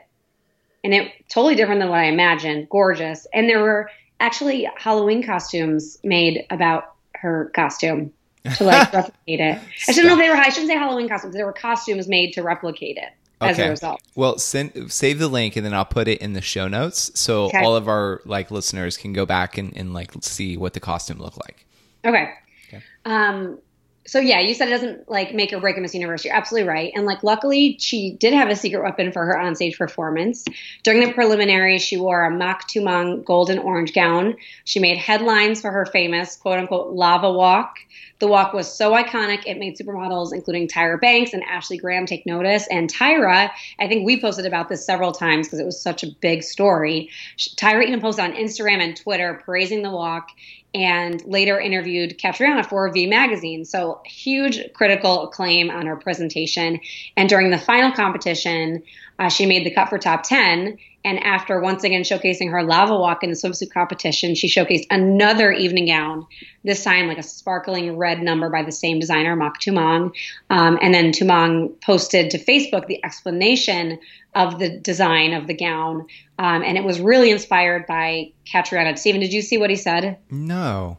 And 0.83 0.93
it 0.93 1.13
totally 1.29 1.55
different 1.55 1.81
than 1.81 1.91
what 1.91 2.01
I 2.01 2.07
imagined. 2.07 2.69
Gorgeous. 2.69 3.27
And 3.33 3.49
there 3.49 3.61
were 3.61 3.89
actually 4.19 4.69
Halloween 4.77 5.23
costumes 5.23 5.99
made 6.03 6.45
about 6.51 6.95
her 7.15 7.53
costume 7.55 8.13
to 8.57 8.65
like 8.65 8.93
replicate 8.93 9.41
it. 9.41 9.61
I 9.89 9.93
shouldn't 9.93 10.07
know 10.07 10.15
if 10.15 10.19
they 10.19 10.29
were 10.29 10.37
I 10.37 10.49
shouldn't 10.49 10.71
say 10.71 10.77
Halloween 10.77 11.09
costumes. 11.09 11.35
There 11.35 11.47
were 11.47 11.53
costumes 11.53 12.09
made 12.09 12.33
to 12.33 12.43
replicate 12.43 12.97
it 12.97 13.11
as 13.41 13.59
a 13.59 13.71
result. 13.71 14.01
Well, 14.15 14.39
send 14.39 14.93
save 14.93 15.19
the 15.19 15.29
link 15.29 15.57
and 15.57 15.65
then 15.65 15.75
I'll 15.75 15.85
put 15.85 16.09
it 16.09 16.21
in 16.21 16.33
the 16.33 16.41
show 16.41 16.69
notes 16.69 17.11
so 17.19 17.47
Okay. 17.47 17.63
all 17.63 17.77
of 17.77 17.89
our 17.89 18.21
like 18.25 18.51
listeners 18.51 18.97
can 18.97 19.13
go 19.13 19.27
back 19.27 19.59
and, 19.59 19.77
and 19.77 19.93
like 19.93 20.13
see 20.21 20.57
what 20.57 20.73
the 20.73 20.81
costume 20.81 21.19
looked 21.19 21.39
like. 21.39 21.67
Okay. 22.05 22.31
Okay. 22.69 22.83
Um, 23.05 23.59
so 24.07 24.19
yeah, 24.19 24.41
you 24.41 24.55
said 24.55 24.69
it 24.69 24.73
doesn't 24.73 25.11
like 25.11 25.35
make 25.35 25.53
or 25.53 25.61
break 25.61 25.79
a 25.79 25.81
Miss 25.81 25.95
Universe. 25.95 26.25
You're 26.25 26.35
absolutely 26.35 26.69
right. 26.69 26.93
And 26.95 27.07
like, 27.07 27.23
luckily, 27.23 27.77
she 27.81 28.17
did 28.21 28.35
have 28.35 28.49
a 28.51 28.57
secret 28.57 28.83
weapon 28.83 29.13
for 29.13 29.25
her 29.25 29.35
onstage 29.35 29.79
performance. 29.79 30.45
During 30.83 31.01
the 31.01 31.13
preliminary, 31.13 31.79
she 31.79 31.97
wore 31.97 32.25
a 32.25 32.31
Mak 32.31 32.69
Tumang 32.69 33.25
golden 33.25 33.59
orange 33.59 33.95
gown. 33.95 34.37
She 34.65 34.79
made 34.79 34.99
headlines 34.99 35.61
for 35.61 35.71
her 35.71 35.87
famous 35.87 36.37
quote 36.37 36.59
unquote 36.59 36.93
lava 36.95 37.33
walk. 37.33 37.79
The 38.21 38.29
walk 38.29 38.53
was 38.53 38.73
so 38.73 38.93
iconic, 38.93 39.43
it 39.45 39.59
made 39.59 39.77
supermodels, 39.77 40.33
including 40.33 40.69
Tyra 40.69 41.01
Banks 41.01 41.33
and 41.33 41.43
Ashley 41.43 41.77
Graham, 41.77 42.07
take 42.07 42.25
notice. 42.25 42.67
And 42.69 42.93
Tyra, 42.93 43.51
I 43.79 43.89
think 43.89 44.07
we 44.07 44.21
posted 44.21 44.47
about 44.47 44.69
this 44.69 44.87
several 44.87 45.13
times 45.13 45.47
because 45.47 45.59
it 45.59 45.67
was 45.67 45.81
such 45.83 46.05
a 46.05 46.07
big 46.21 46.43
story. 46.43 47.11
She- 47.37 47.55
Tyra 47.57 47.85
even 47.85 48.01
posted 48.01 48.25
on 48.25 48.33
Instagram 48.33 48.81
and 48.81 48.97
Twitter 48.97 49.43
praising 49.45 49.83
the 49.83 49.91
walk 49.91 50.29
and 50.75 51.25
later 51.25 51.59
interviewed 51.59 52.19
Catriona 52.19 52.65
for 52.65 52.91
V 52.91 53.07
Magazine. 53.07 53.65
So 53.65 54.03
huge 54.05 54.61
critical 54.75 55.29
acclaim 55.29 55.71
on 55.71 55.87
her 55.87 55.97
presentation. 55.97 56.81
And 57.17 57.29
during 57.29 57.51
the 57.51 57.59
final 57.59 57.93
competition, 57.93 58.83
uh, 59.19 59.29
she 59.29 59.47
made 59.47 59.65
the 59.65 59.71
cut 59.71 59.89
for 59.89 59.99
top 59.99 60.25
10. 60.25 60.77
And 61.07 61.23
after 61.23 61.61
once 61.61 61.85
again 61.85 62.03
showcasing 62.03 62.51
her 62.51 62.63
lava 62.63 62.97
walk 62.97 63.23
in 63.23 63.31
the 63.31 63.37
swimsuit 63.37 63.71
competition, 63.71 64.35
she 64.35 64.49
showcased 64.49 64.87
another 64.91 65.53
evening 65.53 65.87
gown, 65.87 66.27
this 66.65 66.83
time 66.83 67.09
like 67.09 67.19
a 67.19 67.23
sparkling 67.23 67.97
red 67.99 68.23
number 68.23 68.49
by 68.49 68.63
the 68.63 68.73
same 68.73 68.99
designer, 68.99 69.37
Mak 69.37 69.61
Tumang. 69.61 70.13
Um, 70.49 70.79
and 70.81 70.95
then 70.95 71.13
Tumang 71.13 71.79
posted 71.83 72.31
to 72.31 72.39
Facebook 72.39 72.87
the 72.87 73.05
explanation 73.05 74.01
of 74.35 74.59
the 74.59 74.79
design 74.79 75.33
of 75.33 75.47
the 75.47 75.55
gown. 75.55 76.07
Um, 76.39 76.63
and 76.63 76.77
it 76.77 76.85
was 76.85 77.01
really 77.01 77.31
inspired 77.31 77.87
by 77.87 78.33
Catriona. 78.51 78.97
Stephen, 78.97 79.21
did 79.21 79.33
you 79.33 79.43
see 79.43 79.59
what 79.59 79.71
he 79.71 79.77
said? 79.77 80.19
No. 80.31 80.99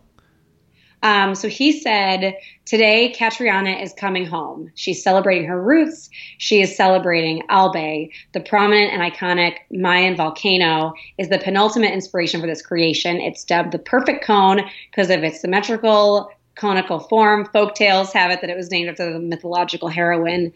Um, 1.03 1.35
so 1.35 1.47
he 1.47 1.71
said, 1.71 2.35
Today, 2.65 3.13
Catriona 3.15 3.79
is 3.79 3.93
coming 3.93 4.25
home. 4.25 4.71
She's 4.73 5.03
celebrating 5.03 5.47
her 5.47 5.61
roots. 5.61 6.09
She 6.39 6.61
is 6.61 6.75
celebrating 6.75 7.43
Albay. 7.47 8.09
The 8.33 8.39
prominent 8.39 8.91
and 8.91 9.03
iconic 9.03 9.57
Mayon 9.71 10.17
volcano 10.17 10.93
is 11.19 11.29
the 11.29 11.37
penultimate 11.37 11.93
inspiration 11.93 12.41
for 12.41 12.47
this 12.47 12.63
creation. 12.63 13.17
It's 13.17 13.43
dubbed 13.43 13.71
the 13.71 13.77
perfect 13.77 14.25
cone 14.25 14.61
because 14.89 15.11
of 15.11 15.23
its 15.23 15.41
symmetrical, 15.41 16.31
conical 16.55 17.01
form. 17.01 17.47
Folk 17.53 17.75
tales 17.75 18.11
have 18.13 18.31
it 18.31 18.41
that 18.41 18.49
it 18.49 18.57
was 18.57 18.71
named 18.71 18.89
after 18.89 19.13
the 19.13 19.19
mythological 19.19 19.89
heroine. 19.89 20.53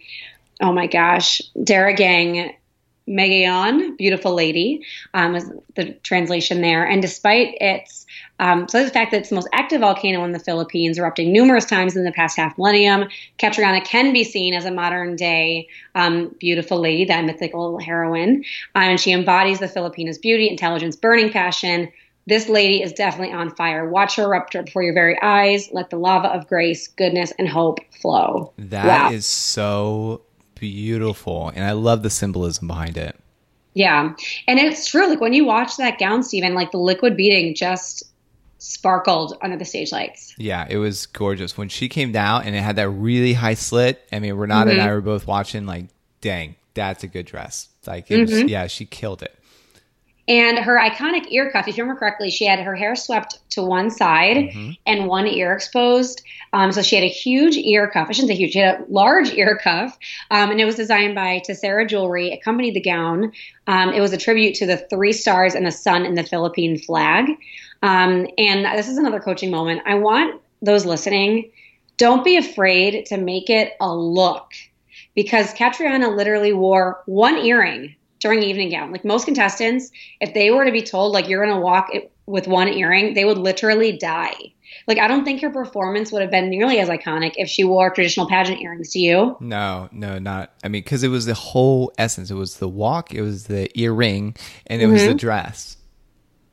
Oh 0.62 0.74
my 0.74 0.88
gosh. 0.88 1.44
Daragang 1.56 2.56
Magayon, 3.10 3.98
beautiful 3.98 4.34
lady, 4.34 4.86
um, 5.13 5.36
is 5.36 5.52
the 5.76 5.93
translation 6.04 6.62
there. 6.62 6.86
And 6.86 7.02
despite 7.02 7.56
its, 7.60 8.06
um, 8.39 8.67
so 8.67 8.84
the 8.84 8.91
fact 8.91 9.12
that 9.12 9.22
it's 9.22 9.30
the 9.30 9.36
most 9.36 9.50
active 9.52 9.82
volcano 9.82 10.24
in 10.24 10.32
the 10.32 10.39
Philippines, 10.39 11.00
erupting 11.00 11.34
numerous 11.34 11.65
times 11.65 11.95
in 11.95 12.04
the 12.04 12.12
past 12.12 12.38
half 12.38 12.58
millennium, 12.58 13.10
Catriona 13.39 13.82
can 13.82 14.13
be 14.13 14.24
seen 14.24 14.54
as 14.54 14.65
a 14.65 14.72
modern 14.72 15.15
day 15.15 15.67
um, 15.95 16.36
beautiful 16.39 16.80
lady, 16.80 17.06
that 17.06 17.26
mythical 17.26 17.80
heroine. 17.80 18.43
Um, 18.76 18.84
and 18.84 19.00
she 19.00 19.12
embodies 19.12 19.60
the 19.60 19.67
Filipinos' 19.67 20.17
beauty, 20.17 20.48
intelligence, 20.50 20.95
burning 20.95 21.32
passion. 21.32 21.91
This 22.28 22.48
lady 22.48 22.84
is 22.84 22.93
definitely 22.93 23.34
on 23.34 23.56
fire. 23.56 23.89
Watch 23.89 24.17
her 24.17 24.24
erupt 24.24 24.54
before 24.54 24.84
your 24.84 24.93
very 24.93 25.19
eyes. 25.22 25.69
Let 25.72 25.89
the 25.89 25.98
lava 25.98 26.28
of 26.28 26.48
grace, 26.48 26.88
goodness, 26.88 27.34
and 27.39 27.50
hope 27.50 27.80
flow. 28.02 28.54
That 28.60 29.12
is 29.12 29.26
Wow. 29.26 29.32
so 29.32 30.22
beautiful. 30.60 31.50
And 31.50 31.65
I 31.65 31.72
love 31.72 32.04
the 32.04 32.10
symbolism 32.10 32.67
behind 32.67 32.98
it. 32.98 33.15
Yeah. 33.74 34.13
And 34.48 34.60
it's 34.60 34.88
true. 34.88 35.08
Like 35.08 35.21
when 35.21 35.34
you 35.34 35.46
watch 35.46 35.77
that 35.77 36.00
gown, 36.00 36.23
Stephen, 36.23 36.54
like 36.54 36.71
the 36.71 36.77
liquid 36.77 37.15
beading 37.15 37.56
just 37.56 38.04
sparkled 38.58 39.38
under 39.42 39.56
the 39.56 39.63
stage 39.63 39.92
lights. 39.92 40.36
Yeah, 40.38 40.67
it 40.69 40.77
was 40.77 41.06
gorgeous. 41.06 41.58
When 41.58 41.69
she 41.69 41.88
came 41.88 42.12
down 42.12 42.44
and 42.44 42.56
it 42.56 42.62
had 42.62 42.75
that 42.75 42.90
really 42.90 43.34
high 43.34 43.54
slit, 43.54 44.06
I 44.12 44.19
mean, 44.19 44.34
Renata 44.34 44.71
and 44.71 44.81
I 44.81 44.86
mm-hmm. 44.86 44.96
were 44.96 45.02
both 45.02 45.27
watching, 45.27 45.65
like, 45.65 45.86
dang, 46.19 46.56
that's 46.73 47.04
a 47.04 47.08
good 47.08 47.25
dress. 47.25 47.69
Like, 47.88 48.12
it 48.12 48.19
was, 48.19 48.31
mm-hmm. 48.31 48.50
yeah, 48.50 48.67
she 48.67 48.86
killed 48.86 49.23
it. 49.23 49.38
And 50.30 50.60
her 50.60 50.80
iconic 50.80 51.25
ear 51.32 51.52
cuff, 51.52 51.67
if 51.67 51.75
you 51.75 51.84
remember 51.84 52.00
correctly, 52.00 52.30
she 52.30 52.46
had 52.46 52.60
her 52.60 52.75
hair 52.75 52.96
swept 52.96 53.40
to 53.52 53.63
one 53.63 53.90
side 53.90 54.38
Mm-hmm. 54.38 54.71
and 54.86 55.08
one 55.08 55.25
ear 55.27 55.54
exposed. 55.54 56.21
Um, 56.54 56.71
so 56.71 56.82
she 56.82 56.96
had 56.96 57.04
a 57.04 57.10
huge 57.10 57.58
ear 57.58 57.90
cuff. 57.90 58.08
I 58.10 58.13
shouldn't 58.13 58.30
say 58.30 58.36
huge, 58.36 58.54
she 58.54 58.60
had 58.60 58.82
a 58.82 58.86
large 58.90 59.34
ear 59.34 59.60
cuff. 59.62 59.98
Um, 60.32 60.52
and 60.52 60.62
it 60.62 60.65
was 60.65 60.75
designed 60.75 61.15
by 61.15 61.42
Tessera 61.46 61.88
Jewelry, 61.88 62.32
accompanied 62.32 62.75
the 62.75 62.82
gown. 62.82 63.34
Um, 63.67 63.92
it 63.92 64.02
was 64.02 64.13
a 64.13 64.17
tribute 64.17 64.56
to 64.56 64.65
the 64.67 64.77
three 64.77 65.13
stars 65.13 65.56
and 65.56 65.65
the 65.65 65.71
sun 65.71 66.06
in 66.06 66.13
the 66.13 66.23
Philippine 66.23 66.77
flag. 66.77 67.25
Um, 67.82 68.27
and 68.38 68.65
this 68.77 68.88
is 68.88 68.98
another 68.98 69.19
coaching 69.19 69.52
moment. 69.52 69.82
I 69.86 69.96
want 69.96 70.42
those 70.62 70.86
listening, 70.86 71.52
don't 71.98 72.23
be 72.23 72.38
afraid 72.38 73.08
to 73.08 73.17
make 73.17 73.50
it 73.50 73.73
a 73.80 73.94
look 73.94 74.52
because 75.15 75.54
Catriona 75.54 76.10
literally 76.10 76.54
wore 76.54 77.02
one 77.06 77.38
earring 77.38 77.96
during 78.20 78.44
evening 78.44 78.70
gown. 78.72 78.92
Like 78.92 79.06
most 79.06 79.26
contestants, 79.26 79.92
if 80.20 80.34
they 80.34 80.52
were 80.52 80.65
to 80.65 80.72
be 80.72 80.82
told 80.82 81.13
like 81.13 81.28
you're 81.28 81.44
going 81.44 81.56
to 81.56 81.62
walk 81.62 81.88
it 81.94 82.12
with 82.26 82.48
one 82.48 82.67
earring, 82.67 83.13
they 83.13 83.26
would 83.26 83.38
literally 83.38 83.98
die. 83.98 84.36
Like 84.88 85.00
I 85.00 85.08
don't 85.08 85.26
think 85.26 85.42
her 85.42 85.50
performance 85.50 86.12
would 86.12 86.22
have 86.22 86.32
been 86.32 86.50
nearly 86.50 86.80
as 86.80 86.90
iconic 86.90 87.34
if 87.38 87.50
she 87.50 87.63
wore 87.63 87.90
traditional 87.90 88.28
pageant 88.28 88.62
earrings. 88.62 88.92
Do 88.92 89.00
you? 89.00 89.36
No, 89.40 89.90
no, 89.92 90.20
not. 90.20 90.54
I 90.63 90.67
mean, 90.67 90.84
because 90.84 91.04
it 91.04 91.08
was 91.10 91.26
the 91.26 91.34
whole 91.34 91.92
essence. 91.98 92.30
It 92.30 92.36
was 92.36 92.58
the 92.58 92.67
walk, 92.67 93.13
it 93.13 93.22
was 93.22 93.46
the 93.48 93.70
earring, 93.80 94.36
and 94.67 94.82
it 94.82 94.88
was 94.88 95.02
Mm-hmm. 95.02 95.10
the 95.10 95.15
dress. 95.15 95.78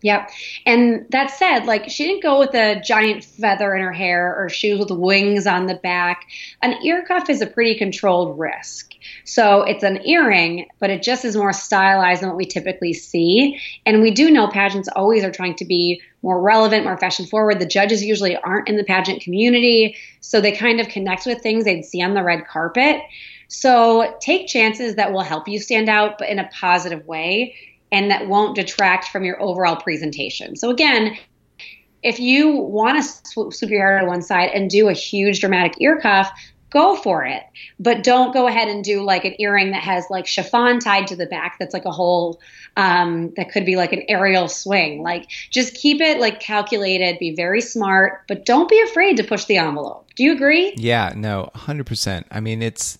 Yep. 0.02 0.30
And 0.66 1.06
that 1.10 1.30
said, 1.30 1.64
like 1.64 1.88
she 1.88 2.04
didn't 2.04 2.22
go 2.22 2.38
with 2.38 2.54
a 2.54 2.80
giant 2.84 3.24
feather 3.24 3.74
in 3.74 3.82
her 3.82 3.92
hair 3.92 4.36
or 4.36 4.48
shoes 4.48 4.78
with 4.78 4.90
wings 4.90 5.46
on 5.46 5.66
the 5.66 5.74
back. 5.74 6.26
An 6.62 6.74
ear 6.84 7.04
cuff 7.06 7.30
is 7.30 7.40
a 7.40 7.46
pretty 7.46 7.74
controlled 7.76 8.38
risk. 8.38 8.92
So 9.24 9.62
it's 9.62 9.82
an 9.82 10.06
earring, 10.06 10.66
but 10.80 10.90
it 10.90 11.02
just 11.02 11.24
is 11.24 11.36
more 11.36 11.52
stylized 11.52 12.22
than 12.22 12.28
what 12.28 12.36
we 12.36 12.44
typically 12.44 12.92
see. 12.92 13.58
And 13.86 14.02
we 14.02 14.10
do 14.10 14.30
know 14.30 14.48
pageants 14.48 14.88
always 14.94 15.24
are 15.24 15.32
trying 15.32 15.56
to 15.56 15.64
be 15.64 16.02
more 16.22 16.42
relevant, 16.42 16.84
more 16.84 16.98
fashion 16.98 17.24
forward. 17.24 17.58
The 17.58 17.66
judges 17.66 18.04
usually 18.04 18.36
aren't 18.36 18.68
in 18.68 18.76
the 18.76 18.84
pageant 18.84 19.22
community, 19.22 19.96
so 20.20 20.40
they 20.40 20.52
kind 20.52 20.78
of 20.80 20.88
connect 20.88 21.24
with 21.24 21.40
things 21.40 21.64
they'd 21.64 21.84
see 21.84 22.02
on 22.02 22.14
the 22.14 22.22
red 22.22 22.46
carpet. 22.46 23.00
So 23.48 24.16
take 24.20 24.48
chances 24.48 24.96
that 24.96 25.12
will 25.12 25.20
help 25.20 25.48
you 25.48 25.58
stand 25.58 25.88
out, 25.88 26.18
but 26.18 26.28
in 26.28 26.38
a 26.38 26.50
positive 26.52 27.06
way 27.06 27.54
and 27.92 28.10
that 28.10 28.28
won't 28.28 28.56
detract 28.56 29.08
from 29.08 29.24
your 29.24 29.40
overall 29.40 29.76
presentation. 29.76 30.56
So 30.56 30.70
again, 30.70 31.16
if 32.02 32.20
you 32.20 32.52
want 32.52 33.02
to 33.02 33.28
swoop, 33.28 33.70
your 33.70 33.80
hair 33.80 34.00
to 34.00 34.06
one 34.06 34.22
side 34.22 34.50
and 34.54 34.70
do 34.70 34.88
a 34.88 34.92
huge 34.92 35.40
dramatic 35.40 35.74
ear 35.80 35.98
cuff, 36.00 36.30
go 36.70 36.96
for 36.96 37.24
it. 37.24 37.42
But 37.78 38.02
don't 38.02 38.32
go 38.32 38.46
ahead 38.46 38.68
and 38.68 38.84
do 38.84 39.02
like 39.02 39.24
an 39.24 39.34
earring 39.38 39.70
that 39.70 39.82
has 39.82 40.04
like 40.10 40.26
chiffon 40.26 40.78
tied 40.78 41.06
to 41.08 41.16
the 41.16 41.26
back. 41.26 41.56
That's 41.58 41.74
like 41.74 41.84
a 41.84 41.90
whole 41.90 42.40
um, 42.76 43.32
that 43.36 43.50
could 43.50 43.64
be 43.64 43.76
like 43.76 43.92
an 43.92 44.02
aerial 44.08 44.48
swing. 44.48 45.02
Like 45.02 45.30
just 45.50 45.74
keep 45.74 46.00
it 46.00 46.20
like 46.20 46.40
calculated. 46.40 47.18
Be 47.18 47.34
very 47.34 47.60
smart, 47.60 48.22
but 48.28 48.44
don't 48.44 48.68
be 48.68 48.80
afraid 48.82 49.16
to 49.16 49.24
push 49.24 49.46
the 49.46 49.56
envelope. 49.56 50.08
Do 50.14 50.24
you 50.24 50.32
agree? 50.32 50.74
Yeah, 50.76 51.12
no, 51.16 51.50
hundred 51.54 51.86
percent. 51.86 52.26
I 52.30 52.40
mean, 52.40 52.62
it's 52.62 52.98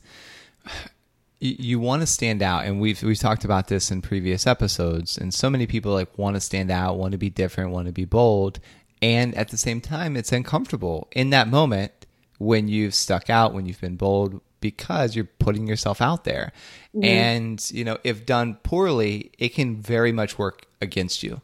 you, 1.40 1.78
want 1.78 2.02
to 2.02 2.06
stand 2.06 2.42
out, 2.42 2.64
and 2.64 2.80
we've 2.80 3.02
we've 3.02 3.18
talked 3.18 3.44
about 3.44 3.68
this 3.68 3.90
in 3.90 4.02
previous 4.02 4.46
episodes. 4.46 5.18
And 5.18 5.32
so 5.32 5.50
many 5.50 5.66
people 5.66 5.92
like 5.92 6.16
want 6.18 6.36
to 6.36 6.40
stand 6.40 6.70
out, 6.70 6.98
want 6.98 7.12
to 7.12 7.18
be 7.18 7.30
different, 7.30 7.70
want 7.70 7.86
to 7.86 7.92
be 7.92 8.04
bold, 8.04 8.60
and 9.02 9.34
at 9.34 9.48
the 9.48 9.56
same 9.56 9.80
time, 9.80 10.16
it's 10.16 10.32
uncomfortable 10.32 11.08
in 11.12 11.30
that 11.30 11.48
moment 11.48 11.92
when 12.38 12.68
you've 12.68 12.94
stuck 12.94 13.30
out, 13.30 13.54
when 13.54 13.66
you've 13.66 13.80
been 13.80 13.96
bold, 13.96 14.40
because 14.60 15.14
you're 15.14 15.24
putting 15.38 15.66
yourself 15.66 16.00
out 16.00 16.24
there. 16.24 16.52
Mm-hmm. 16.94 17.04
And 17.04 17.70
you 17.70 17.84
know, 17.84 17.98
if 18.04 18.24
done 18.24 18.58
poorly, 18.62 19.30
it 19.38 19.50
can 19.50 19.80
very 19.80 20.12
much 20.12 20.38
work 20.38 20.66
against 20.80 21.22
you 21.22 21.40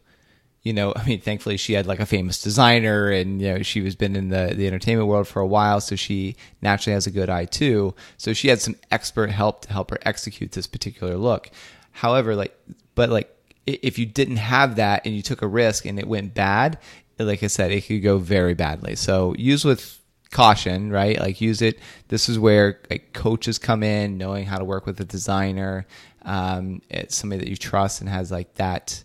you 0.62 0.72
know, 0.72 0.92
I 0.96 1.04
mean, 1.04 1.20
thankfully 1.20 1.56
she 1.56 1.72
had 1.74 1.86
like 1.86 2.00
a 2.00 2.06
famous 2.06 2.40
designer 2.40 3.10
and, 3.10 3.40
you 3.40 3.52
know, 3.52 3.62
she 3.62 3.80
was 3.80 3.94
been 3.94 4.16
in 4.16 4.28
the, 4.28 4.54
the 4.54 4.66
entertainment 4.66 5.08
world 5.08 5.28
for 5.28 5.40
a 5.40 5.46
while. 5.46 5.80
So 5.80 5.96
she 5.96 6.36
naturally 6.60 6.94
has 6.94 7.06
a 7.06 7.10
good 7.10 7.30
eye 7.30 7.46
too. 7.46 7.94
So 8.16 8.32
she 8.32 8.48
had 8.48 8.60
some 8.60 8.76
expert 8.90 9.30
help 9.30 9.62
to 9.62 9.72
help 9.72 9.90
her 9.90 9.98
execute 10.02 10.52
this 10.52 10.66
particular 10.66 11.16
look. 11.16 11.50
However, 11.92 12.34
like, 12.34 12.56
but 12.94 13.10
like, 13.10 13.34
if 13.66 13.98
you 13.98 14.06
didn't 14.06 14.38
have 14.38 14.76
that 14.76 15.02
and 15.04 15.14
you 15.14 15.22
took 15.22 15.40
a 15.40 15.46
risk 15.46 15.84
and 15.84 15.98
it 15.98 16.08
went 16.08 16.34
bad, 16.34 16.78
like 17.18 17.42
I 17.42 17.46
said, 17.46 17.70
it 17.70 17.86
could 17.86 18.02
go 18.02 18.18
very 18.18 18.54
badly. 18.54 18.96
So 18.96 19.34
use 19.38 19.64
with 19.64 20.00
caution, 20.32 20.90
right? 20.90 21.20
Like 21.20 21.40
use 21.40 21.62
it. 21.62 21.78
This 22.08 22.28
is 22.28 22.38
where 22.38 22.80
like 22.90 23.12
coaches 23.12 23.58
come 23.58 23.84
in, 23.84 24.18
knowing 24.18 24.46
how 24.46 24.58
to 24.58 24.64
work 24.64 24.86
with 24.86 25.00
a 25.00 25.04
designer, 25.04 25.86
um, 26.24 26.82
it's 26.88 27.14
somebody 27.14 27.44
that 27.44 27.50
you 27.50 27.56
trust 27.56 28.00
and 28.00 28.08
has 28.08 28.30
like 28.30 28.54
that, 28.54 29.04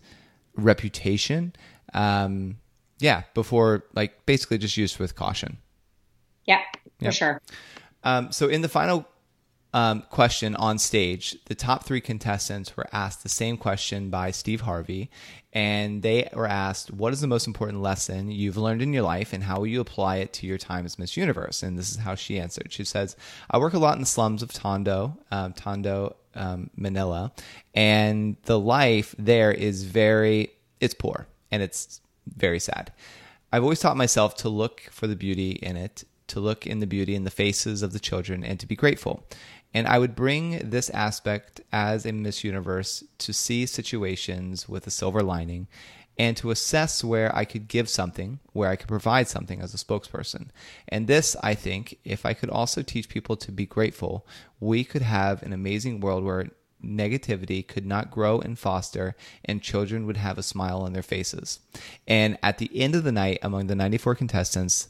reputation. 0.58 1.54
Um, 1.94 2.58
yeah, 3.00 3.24
before 3.34 3.86
like 3.94 4.26
basically 4.26 4.58
just 4.58 4.76
used 4.76 5.00
with 5.00 5.16
caution. 5.16 5.58
Yeah, 6.46 6.62
for 7.00 7.12
sure. 7.12 7.42
Um, 8.04 8.32
so 8.32 8.48
in 8.48 8.62
the 8.62 8.70
final 8.70 9.08
um, 9.74 10.04
question 10.10 10.56
on 10.56 10.80
stage, 10.80 11.38
the 11.46 11.56
top 11.56 11.84
three 11.84 12.02
contestants 12.02 12.76
were 12.76 12.88
asked 12.92 13.22
the 13.22 13.30
same 13.30 13.58
question 13.58 14.10
by 14.10 14.32
Steve 14.32 14.62
Harvey, 14.62 15.12
and 15.54 16.02
they 16.02 16.30
were 16.34 16.48
asked, 16.48 16.92
"What 16.92 17.14
is 17.14 17.22
the 17.22 17.28
most 17.28 17.46
important 17.46 17.82
lesson 17.82 18.32
you've 18.32 18.58
learned 18.58 18.82
in 18.82 18.94
your 18.94 19.04
life, 19.04 19.34
and 19.34 19.44
how 19.44 19.60
will 19.60 19.68
you 19.68 19.82
apply 19.82 20.18
it 20.18 20.34
to 20.34 20.48
your 20.48 20.58
time 20.58 20.86
as 20.86 20.98
Miss 20.98 21.18
Universe?" 21.18 21.62
And 21.62 21.78
this 21.78 21.92
is 21.92 21.98
how 21.98 22.16
she 22.16 22.40
answered. 22.40 22.72
She 22.72 22.86
says, 22.86 23.16
"I 23.52 23.58
work 23.60 23.74
a 23.74 23.80
lot 23.80 23.96
in 23.96 24.02
the 24.02 24.08
slums 24.08 24.42
of 24.42 24.54
Tondo, 24.54 25.18
um, 25.30 25.54
Tondo, 25.54 26.16
um, 26.38 26.70
Manila, 26.76 27.32
and 27.74 28.38
the 28.44 28.60
life 28.60 29.16
there 29.18 29.52
is 29.52 29.84
very 29.84 30.52
it's 30.80 30.94
poor 30.94 31.28
and 31.52 31.64
it's 31.64 32.02
very 32.36 32.60
sad. 32.60 32.92
I've 33.52 33.64
always 33.64 33.80
taught 33.80 33.98
myself 33.98 34.36
to 34.38 34.50
look 34.50 34.82
for 34.92 35.08
the 35.08 35.16
beauty 35.16 35.52
in 35.52 35.78
it, 35.78 36.04
to 36.28 36.40
look 36.40 36.68
in 36.68 36.80
the 36.80 36.88
beauty 36.88 37.16
in 37.16 37.24
the 37.24 37.32
faces 37.32 37.82
of 37.82 37.94
the 37.94 38.00
children, 38.00 38.44
and 38.44 38.60
to 38.60 38.68
be 38.68 38.76
grateful. 38.76 39.24
And 39.74 39.88
I 39.88 40.00
would 40.00 40.16
bring 40.16 40.70
this 40.70 40.90
aspect 40.90 41.62
as 41.72 42.06
a 42.06 42.12
Miss 42.12 42.44
Universe 42.44 43.04
to 43.20 43.34
see 43.34 43.66
situations 43.66 44.68
with 44.68 44.88
a 44.88 44.92
silver 44.92 45.22
lining 45.22 45.68
and 46.18 46.36
to 46.38 46.52
assess 46.52 47.04
where 47.04 47.36
I 47.36 47.46
could 47.46 47.68
give 47.68 47.90
something, 47.90 48.40
where 48.54 48.70
I 48.70 48.76
could 48.76 48.88
provide 48.88 49.28
something 49.28 49.62
as 49.62 49.74
a 49.74 49.78
spokesperson. 49.78 50.48
And 50.88 51.08
this, 51.08 51.36
I 51.44 51.54
think, 51.54 52.00
if 52.04 52.26
I 52.26 52.34
could 52.34 52.50
also 52.50 52.82
teach 52.82 53.10
people 53.10 53.36
to 53.38 53.52
be 53.52 53.66
grateful, 53.66 54.26
we 54.60 54.84
could 54.84 55.04
have 55.04 55.44
an 55.44 55.54
amazing 55.54 56.00
world 56.00 56.24
where 56.24 56.50
negativity 56.84 57.68
could 57.68 57.86
not 57.86 58.12
grow 58.12 58.40
and 58.40 58.58
foster, 58.58 59.16
and 59.46 59.62
children 59.62 60.06
would 60.06 60.18
have 60.18 60.38
a 60.38 60.44
smile 60.44 60.82
on 60.82 60.94
their 60.94 61.04
faces. 61.04 61.60
And 62.08 62.38
at 62.44 62.58
the 62.58 62.70
end 62.74 62.96
of 62.96 63.04
the 63.04 63.12
night, 63.12 63.40
among 63.42 63.68
the 63.68 63.76
94 63.76 64.16
contestants, 64.16 64.88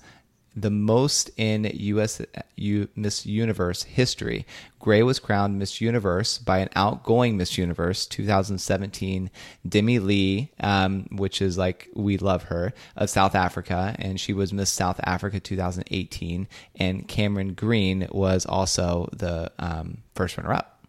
the 0.57 0.71
most 0.71 1.29
in 1.37 1.65
U.S. 1.71 2.19
U, 2.55 2.89
Miss 2.95 3.27
Universe 3.27 3.83
history. 3.83 4.45
Gray 4.79 5.03
was 5.03 5.19
crowned 5.19 5.59
Miss 5.59 5.79
Universe 5.79 6.39
by 6.39 6.57
an 6.57 6.69
outgoing 6.75 7.37
Miss 7.37 7.59
Universe 7.59 8.07
2017, 8.07 9.29
Demi-Leigh, 9.69 10.51
um, 10.59 11.07
which 11.11 11.43
is 11.43 11.59
like 11.59 11.89
we 11.93 12.17
love 12.17 12.43
her 12.43 12.73
of 12.95 13.09
South 13.09 13.35
Africa, 13.35 13.95
and 13.99 14.19
she 14.19 14.33
was 14.33 14.51
Miss 14.51 14.71
South 14.71 14.99
Africa 15.03 15.39
2018. 15.39 16.47
And 16.77 17.07
Tamaryn 17.07 17.55
Green 17.55 18.07
was 18.11 18.45
also 18.47 19.09
the 19.13 19.51
um, 19.59 19.99
first 20.15 20.37
runner 20.37 20.53
up. 20.53 20.83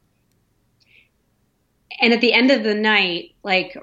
And 2.01 2.15
at 2.15 2.23
the 2.23 2.33
end 2.33 2.51
of 2.51 2.63
the 2.63 2.75
night, 2.75 3.35
like 3.43 3.77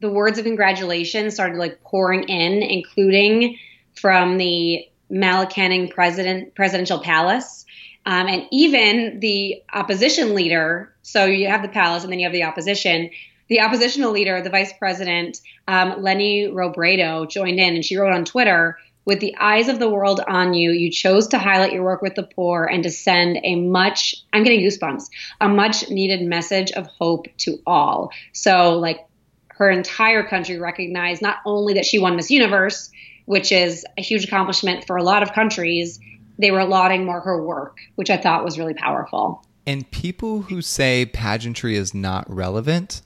the 0.00 0.10
words 0.10 0.38
of 0.38 0.44
congratulations 0.44 1.34
started 1.34 1.56
like 1.56 1.80
pouring 1.82 2.24
in, 2.24 2.62
including 2.62 3.56
from 4.00 4.38
the 4.38 4.86
Malacanang 5.10 5.90
president 5.90 6.54
presidential 6.54 7.00
palace. 7.00 7.66
Um, 8.06 8.28
and 8.28 8.46
even 8.50 9.20
the 9.20 9.62
opposition 9.72 10.34
leader. 10.34 10.94
So 11.02 11.26
you 11.26 11.48
have 11.48 11.62
the 11.62 11.68
palace, 11.68 12.02
and 12.02 12.10
then 12.10 12.18
you 12.18 12.24
have 12.24 12.32
the 12.32 12.44
opposition. 12.44 13.10
The 13.48 13.60
oppositional 13.60 14.12
leader, 14.12 14.40
the 14.40 14.48
vice 14.48 14.72
president, 14.72 15.40
um, 15.68 16.02
Leni 16.02 16.46
Robredo, 16.46 17.28
joined 17.28 17.58
in, 17.58 17.74
and 17.74 17.84
she 17.84 17.96
wrote 17.96 18.14
on 18.14 18.24
Twitter, 18.24 18.78
"With 19.04 19.20
the 19.20 19.36
eyes 19.38 19.68
of 19.68 19.78
the 19.78 19.90
world 19.90 20.20
on 20.26 20.54
you, 20.54 20.70
you 20.70 20.90
chose 20.90 21.28
to 21.28 21.38
highlight 21.38 21.72
your 21.72 21.84
work 21.84 22.00
with 22.00 22.14
the 22.14 22.22
poor 22.22 22.64
and 22.64 22.82
to 22.84 22.90
send 22.90 23.38
a 23.44 23.56
much 23.56 24.14
I'm 24.32 24.44
getting 24.44 24.60
goosebumps, 24.60 25.10
a 25.40 25.48
much 25.48 25.90
needed 25.90 26.22
message 26.22 26.70
of 26.72 26.86
hope 26.86 27.26
to 27.38 27.58
all." 27.66 28.12
So 28.32 28.78
like 28.78 29.00
her 29.48 29.68
entire 29.68 30.22
country 30.22 30.58
recognized 30.58 31.20
not 31.20 31.38
only 31.44 31.74
that 31.74 31.84
she 31.84 31.98
won 31.98 32.16
Miss 32.16 32.30
Universe, 32.30 32.90
which 33.30 33.52
is 33.52 33.86
a 33.96 34.02
huge 34.02 34.24
accomplishment 34.24 34.84
for 34.88 34.96
a 34.96 35.04
lot 35.04 35.22
of 35.22 35.32
countries, 35.32 36.00
they 36.40 36.50
were 36.50 36.64
lauding 36.64 37.04
more 37.04 37.20
her 37.20 37.40
work, 37.40 37.78
which 37.94 38.10
I 38.10 38.16
thought 38.16 38.44
was 38.44 38.58
really 38.58 38.74
powerful. 38.74 39.46
And 39.64 39.88
people 39.92 40.42
who 40.42 40.60
say 40.60 41.06
pageantry 41.06 41.76
is 41.76 41.94
not 41.94 42.28
relevant, 42.28 43.02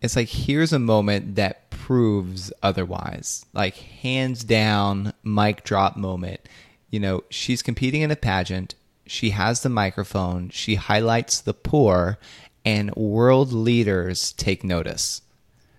it's 0.00 0.14
like 0.14 0.28
here's 0.28 0.72
a 0.72 0.78
moment 0.78 1.34
that 1.34 1.70
proves 1.70 2.52
otherwise. 2.62 3.46
Like 3.52 3.74
hands 3.74 4.44
down, 4.44 5.12
mic 5.24 5.64
drop 5.64 5.96
moment. 5.96 6.48
You 6.90 7.00
know, 7.00 7.24
she's 7.28 7.60
competing 7.60 8.02
in 8.02 8.12
a 8.12 8.16
pageant. 8.16 8.76
She 9.06 9.30
has 9.30 9.64
the 9.64 9.70
microphone. 9.70 10.50
She 10.50 10.76
highlights 10.76 11.40
the 11.40 11.52
poor, 11.52 12.20
and 12.64 12.94
world 12.94 13.52
leaders 13.52 14.34
take 14.34 14.62
notice. 14.62 15.20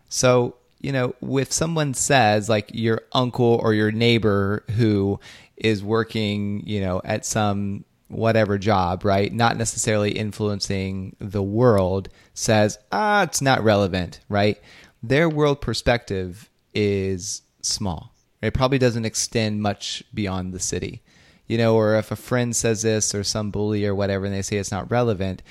So, 0.09 0.57
you 0.85 0.91
know, 0.91 1.15
if 1.39 1.51
someone 1.51 1.95
says 1.95 2.47
like 2.47 2.69
your 2.71 3.01
uncle 3.11 3.59
or 3.63 3.73
your 3.73 3.91
neighbor 3.91 4.63
who 4.75 5.19
is 5.57 5.83
working, 5.83 6.61
you 6.63 6.79
know, 6.79 7.01
at 7.03 7.25
some 7.25 7.83
whatever 8.07 8.59
job, 8.59 9.03
right? 9.03 9.33
Not 9.33 9.57
necessarily 9.57 10.11
influencing 10.11 11.15
the 11.19 11.41
world 11.41 12.09
says, 12.35 12.77
ah, 12.91 13.23
it's 13.23 13.41
not 13.41 13.63
relevant, 13.63 14.19
right? 14.29 14.61
Their 15.01 15.27
world 15.27 15.59
perspective 15.59 16.51
is 16.75 17.41
small. 17.63 18.13
It 18.43 18.53
probably 18.53 18.77
doesn't 18.77 19.05
extend 19.05 19.63
much 19.63 20.03
beyond 20.13 20.53
the 20.53 20.59
city. 20.59 21.01
You 21.47 21.57
know, 21.57 21.75
or 21.75 21.95
if 21.95 22.11
a 22.11 22.15
friend 22.15 22.55
says 22.55 22.83
this 22.83 23.15
or 23.15 23.23
some 23.23 23.49
bully 23.49 23.87
or 23.87 23.95
whatever 23.95 24.25
and 24.25 24.35
they 24.35 24.43
say 24.43 24.57
it's 24.57 24.71
not 24.71 24.91
relevant, 24.91 25.41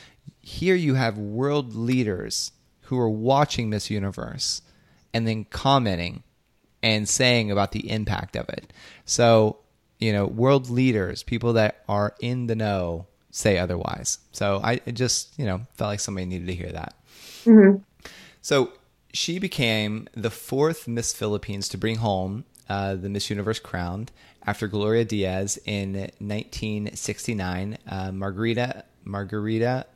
here 0.40 0.76
you 0.76 0.94
have 0.94 1.18
world 1.18 1.74
leaders 1.74 2.52
who 2.82 2.96
are 3.00 3.10
watching 3.10 3.68
Miss 3.68 3.90
Universe 3.90 4.62
and 5.14 5.26
then 5.26 5.44
commenting 5.44 6.22
and 6.82 7.08
saying 7.08 7.50
about 7.50 7.72
the 7.72 7.90
impact 7.90 8.36
of 8.36 8.48
it. 8.50 8.72
So, 9.06 9.58
you 9.98 10.12
know, 10.12 10.26
world 10.26 10.68
leaders, 10.68 11.22
people 11.22 11.54
that 11.54 11.82
are 11.88 12.14
in 12.20 12.46
the 12.46 12.54
know, 12.54 13.06
say 13.30 13.56
otherwise. 13.56 14.18
So 14.32 14.60
I 14.62 14.76
just, 14.76 15.38
you 15.38 15.46
know, 15.46 15.66
felt 15.74 15.88
like 15.88 16.00
somebody 16.00 16.26
needed 16.26 16.48
to 16.48 16.54
hear 16.54 16.72
that. 16.72 16.94
Mm-hmm. 17.44 17.82
So 18.42 18.72
she 19.14 19.38
became 19.38 20.08
the 20.12 20.30
fourth 20.30 20.86
Miss 20.86 21.14
Philippines 21.14 21.68
to 21.70 21.78
bring 21.78 21.96
home 21.96 22.44
uh, 22.68 22.96
the 22.96 23.08
Miss 23.08 23.30
Universe 23.30 23.60
crown 23.60 24.08
after 24.46 24.68
Gloria 24.68 25.04
Diaz 25.04 25.58
in 25.64 25.94
1969, 26.18 27.78
uh, 27.86 28.12
Margarita 28.12 28.84
Margarita 29.04 29.86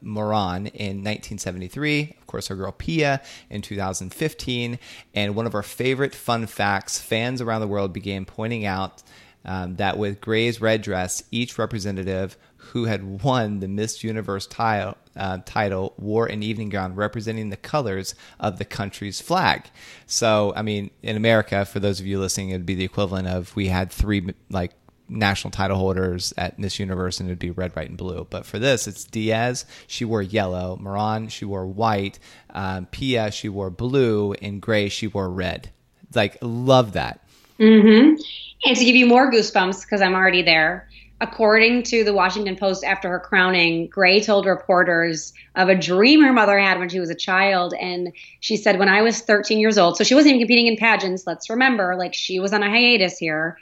Moran 0.00 0.66
in 0.68 1.04
1973, 1.04 2.16
of 2.20 2.26
course, 2.26 2.50
our 2.50 2.56
girl 2.56 2.72
Pia 2.72 3.20
in 3.50 3.62
2015. 3.62 4.78
And 5.14 5.34
one 5.34 5.46
of 5.46 5.54
our 5.54 5.62
favorite 5.62 6.14
fun 6.14 6.46
facts 6.46 7.00
fans 7.00 7.40
around 7.40 7.60
the 7.60 7.68
world 7.68 7.92
began 7.92 8.24
pointing 8.24 8.64
out 8.64 9.02
um, 9.44 9.76
that 9.76 9.98
with 9.98 10.20
Gray's 10.20 10.60
red 10.60 10.82
dress, 10.82 11.22
each 11.30 11.58
representative 11.58 12.36
who 12.56 12.84
had 12.84 13.22
won 13.22 13.60
the 13.60 13.68
Miss 13.68 14.04
Universe 14.04 14.46
tile, 14.46 14.96
uh, 15.16 15.38
title 15.46 15.94
wore 15.96 16.26
an 16.26 16.42
evening 16.42 16.68
gown 16.68 16.94
representing 16.94 17.50
the 17.50 17.56
colors 17.56 18.14
of 18.38 18.58
the 18.58 18.64
country's 18.64 19.20
flag. 19.20 19.64
So, 20.06 20.52
I 20.54 20.62
mean, 20.62 20.90
in 21.02 21.16
America, 21.16 21.64
for 21.64 21.80
those 21.80 21.98
of 21.98 22.06
you 22.06 22.18
listening, 22.18 22.50
it'd 22.50 22.66
be 22.66 22.74
the 22.74 22.84
equivalent 22.84 23.26
of 23.26 23.54
we 23.56 23.68
had 23.68 23.90
three 23.90 24.34
like 24.50 24.72
national 25.08 25.50
title 25.50 25.76
holders 25.76 26.32
at 26.36 26.58
Miss 26.58 26.78
Universe, 26.78 27.20
and 27.20 27.28
it'd 27.28 27.38
be 27.38 27.50
red, 27.50 27.74
white, 27.74 27.88
and 27.88 27.98
blue. 27.98 28.26
But 28.28 28.46
for 28.46 28.58
this, 28.58 28.86
it's 28.86 29.04
Diaz. 29.04 29.64
She 29.86 30.04
wore 30.04 30.22
yellow. 30.22 30.76
Moran, 30.80 31.28
she 31.28 31.44
wore 31.44 31.66
white. 31.66 32.18
Um, 32.50 32.86
Pia, 32.86 33.30
she 33.30 33.48
wore 33.48 33.70
blue. 33.70 34.34
And 34.34 34.60
Gray, 34.60 34.88
she 34.88 35.06
wore 35.06 35.28
red. 35.28 35.70
Like, 36.14 36.38
love 36.40 36.92
that. 36.92 37.20
Mm-hmm. 37.58 38.20
And 38.64 38.76
to 38.76 38.84
give 38.84 38.96
you 38.96 39.06
more 39.06 39.30
goosebumps, 39.30 39.82
because 39.82 40.00
I'm 40.00 40.14
already 40.14 40.42
there, 40.42 40.88
according 41.20 41.82
to 41.84 42.04
the 42.04 42.12
Washington 42.12 42.56
Post, 42.56 42.84
after 42.84 43.08
her 43.08 43.20
crowning, 43.20 43.88
Gray 43.88 44.20
told 44.20 44.46
reporters 44.46 45.32
of 45.54 45.68
a 45.68 45.74
dream 45.74 46.22
her 46.22 46.32
mother 46.32 46.58
had 46.58 46.78
when 46.78 46.88
she 46.88 47.00
was 47.00 47.10
a 47.10 47.14
child. 47.14 47.74
And 47.74 48.12
she 48.40 48.56
said, 48.56 48.78
When 48.78 48.88
I 48.88 49.02
was 49.02 49.20
13 49.20 49.58
years 49.58 49.78
old, 49.78 49.96
so 49.96 50.04
she 50.04 50.14
wasn't 50.14 50.34
even 50.34 50.40
competing 50.40 50.66
in 50.66 50.76
pageants, 50.76 51.26
let's 51.26 51.50
remember, 51.50 51.96
like 51.96 52.14
she 52.14 52.40
was 52.40 52.52
on 52.52 52.62
a 52.62 52.70
hiatus 52.70 53.18
here. 53.18 53.58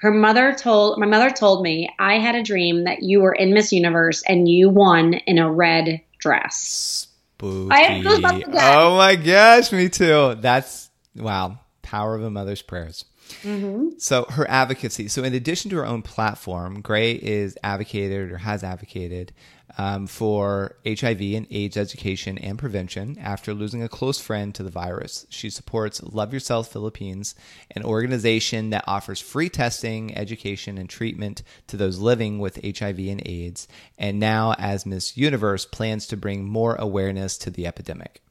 Her 0.00 0.10
mother 0.10 0.54
told 0.54 0.98
my 0.98 1.06
mother 1.06 1.30
told 1.30 1.62
me 1.62 1.94
I 1.98 2.18
had 2.18 2.34
a 2.34 2.42
dream 2.42 2.84
that 2.84 3.02
you 3.02 3.20
were 3.20 3.32
in 3.32 3.52
Miss 3.52 3.70
Universe 3.70 4.22
and 4.26 4.48
you 4.48 4.70
won 4.70 5.14
in 5.14 5.38
a 5.38 5.50
red 5.50 6.00
dress. 6.18 7.08
Spooky. 7.36 7.68
oh 8.06 8.96
my 8.96 9.16
gosh, 9.16 9.72
me 9.72 9.90
too. 9.90 10.36
That's 10.40 10.90
wow. 11.14 11.58
Power 11.82 12.14
of 12.14 12.22
a 12.22 12.30
mother's 12.30 12.62
prayers. 12.62 13.04
Mm-hmm. 13.42 13.98
So 13.98 14.24
her 14.30 14.48
advocacy. 14.48 15.08
So 15.08 15.22
in 15.22 15.34
addition 15.34 15.70
to 15.70 15.76
her 15.76 15.86
own 15.86 16.00
platform, 16.00 16.80
Gray 16.80 17.12
is 17.12 17.58
advocated 17.62 18.32
or 18.32 18.38
has 18.38 18.64
advocated 18.64 19.32
um, 19.78 20.06
for 20.06 20.76
HIV 20.86 21.20
and 21.20 21.46
AIDS 21.50 21.76
education 21.76 22.38
and 22.38 22.58
prevention 22.58 23.18
after 23.18 23.54
losing 23.54 23.82
a 23.82 23.88
close 23.88 24.20
friend 24.20 24.54
to 24.54 24.62
the 24.62 24.70
virus. 24.70 25.26
She 25.30 25.50
supports 25.50 26.02
Love 26.02 26.32
Yourself 26.32 26.72
Philippines, 26.72 27.34
an 27.72 27.84
organization 27.84 28.70
that 28.70 28.84
offers 28.86 29.20
free 29.20 29.48
testing, 29.48 30.16
education, 30.16 30.78
and 30.78 30.88
treatment 30.88 31.42
to 31.68 31.76
those 31.76 31.98
living 31.98 32.38
with 32.38 32.60
HIV 32.64 32.98
and 32.98 33.22
AIDS. 33.26 33.68
And 33.98 34.18
now, 34.18 34.54
as 34.58 34.86
Miss 34.86 35.16
Universe, 35.16 35.66
plans 35.66 36.06
to 36.08 36.16
bring 36.16 36.44
more 36.44 36.74
awareness 36.76 37.38
to 37.38 37.50
the 37.50 37.66
epidemic. 37.66 38.22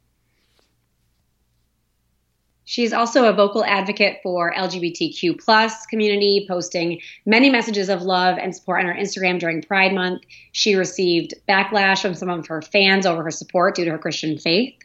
She's 2.69 2.93
also 2.93 3.27
a 3.27 3.33
vocal 3.33 3.65
advocate 3.65 4.19
for 4.21 4.53
LGBTQ 4.53 5.43
plus 5.43 5.87
community, 5.87 6.45
posting 6.47 7.01
many 7.25 7.49
messages 7.49 7.89
of 7.89 8.03
love 8.03 8.37
and 8.37 8.55
support 8.55 8.81
on 8.81 8.85
her 8.85 8.93
Instagram 8.93 9.39
during 9.39 9.63
Pride 9.63 9.91
Month. 9.91 10.21
She 10.51 10.75
received 10.75 11.33
backlash 11.49 12.03
from 12.03 12.13
some 12.13 12.29
of 12.29 12.45
her 12.45 12.61
fans 12.61 13.07
over 13.07 13.23
her 13.23 13.31
support 13.31 13.73
due 13.73 13.85
to 13.85 13.89
her 13.89 13.97
Christian 13.97 14.37
faith. 14.37 14.75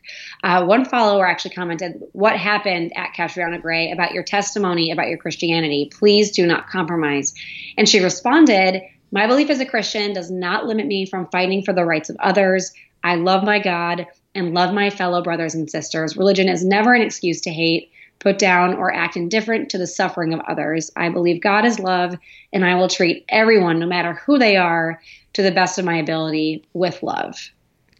Uh, 0.42 0.64
one 0.64 0.86
follower 0.86 1.26
actually 1.26 1.54
commented, 1.54 2.02
"What 2.12 2.38
happened 2.38 2.96
at 2.96 3.12
Catriona 3.12 3.58
Gray 3.58 3.90
about 3.90 4.14
your 4.14 4.22
testimony 4.22 4.90
about 4.90 5.08
your 5.08 5.18
Christianity? 5.18 5.90
Please 5.92 6.30
do 6.30 6.46
not 6.46 6.70
compromise." 6.70 7.34
And 7.76 7.86
she 7.86 8.02
responded, 8.02 8.80
"My 9.12 9.26
belief 9.26 9.50
as 9.50 9.60
a 9.60 9.66
Christian 9.66 10.14
does 10.14 10.30
not 10.30 10.64
limit 10.64 10.86
me 10.86 11.04
from 11.04 11.28
fighting 11.30 11.62
for 11.62 11.74
the 11.74 11.84
rights 11.84 12.08
of 12.08 12.16
others. 12.18 12.72
I 13.02 13.16
love 13.16 13.44
my 13.44 13.58
God 13.58 14.06
and 14.34 14.54
love 14.54 14.74
my 14.74 14.90
fellow 14.90 15.22
brothers 15.22 15.54
and 15.54 15.70
sisters. 15.70 16.16
Religion 16.16 16.48
is 16.48 16.64
never 16.64 16.94
an 16.94 17.02
excuse 17.02 17.40
to 17.42 17.50
hate, 17.50 17.90
put 18.18 18.38
down, 18.38 18.74
or 18.74 18.92
act 18.92 19.16
indifferent 19.16 19.70
to 19.70 19.78
the 19.78 19.86
suffering 19.86 20.32
of 20.32 20.40
others. 20.40 20.90
I 20.96 21.08
believe 21.08 21.42
God 21.42 21.64
is 21.64 21.78
love, 21.78 22.16
and 22.52 22.64
I 22.64 22.74
will 22.74 22.88
treat 22.88 23.24
everyone, 23.28 23.78
no 23.78 23.86
matter 23.86 24.14
who 24.14 24.38
they 24.38 24.56
are, 24.56 25.00
to 25.34 25.42
the 25.42 25.50
best 25.50 25.78
of 25.78 25.84
my 25.84 25.96
ability 25.96 26.64
with 26.72 27.02
love. 27.02 27.36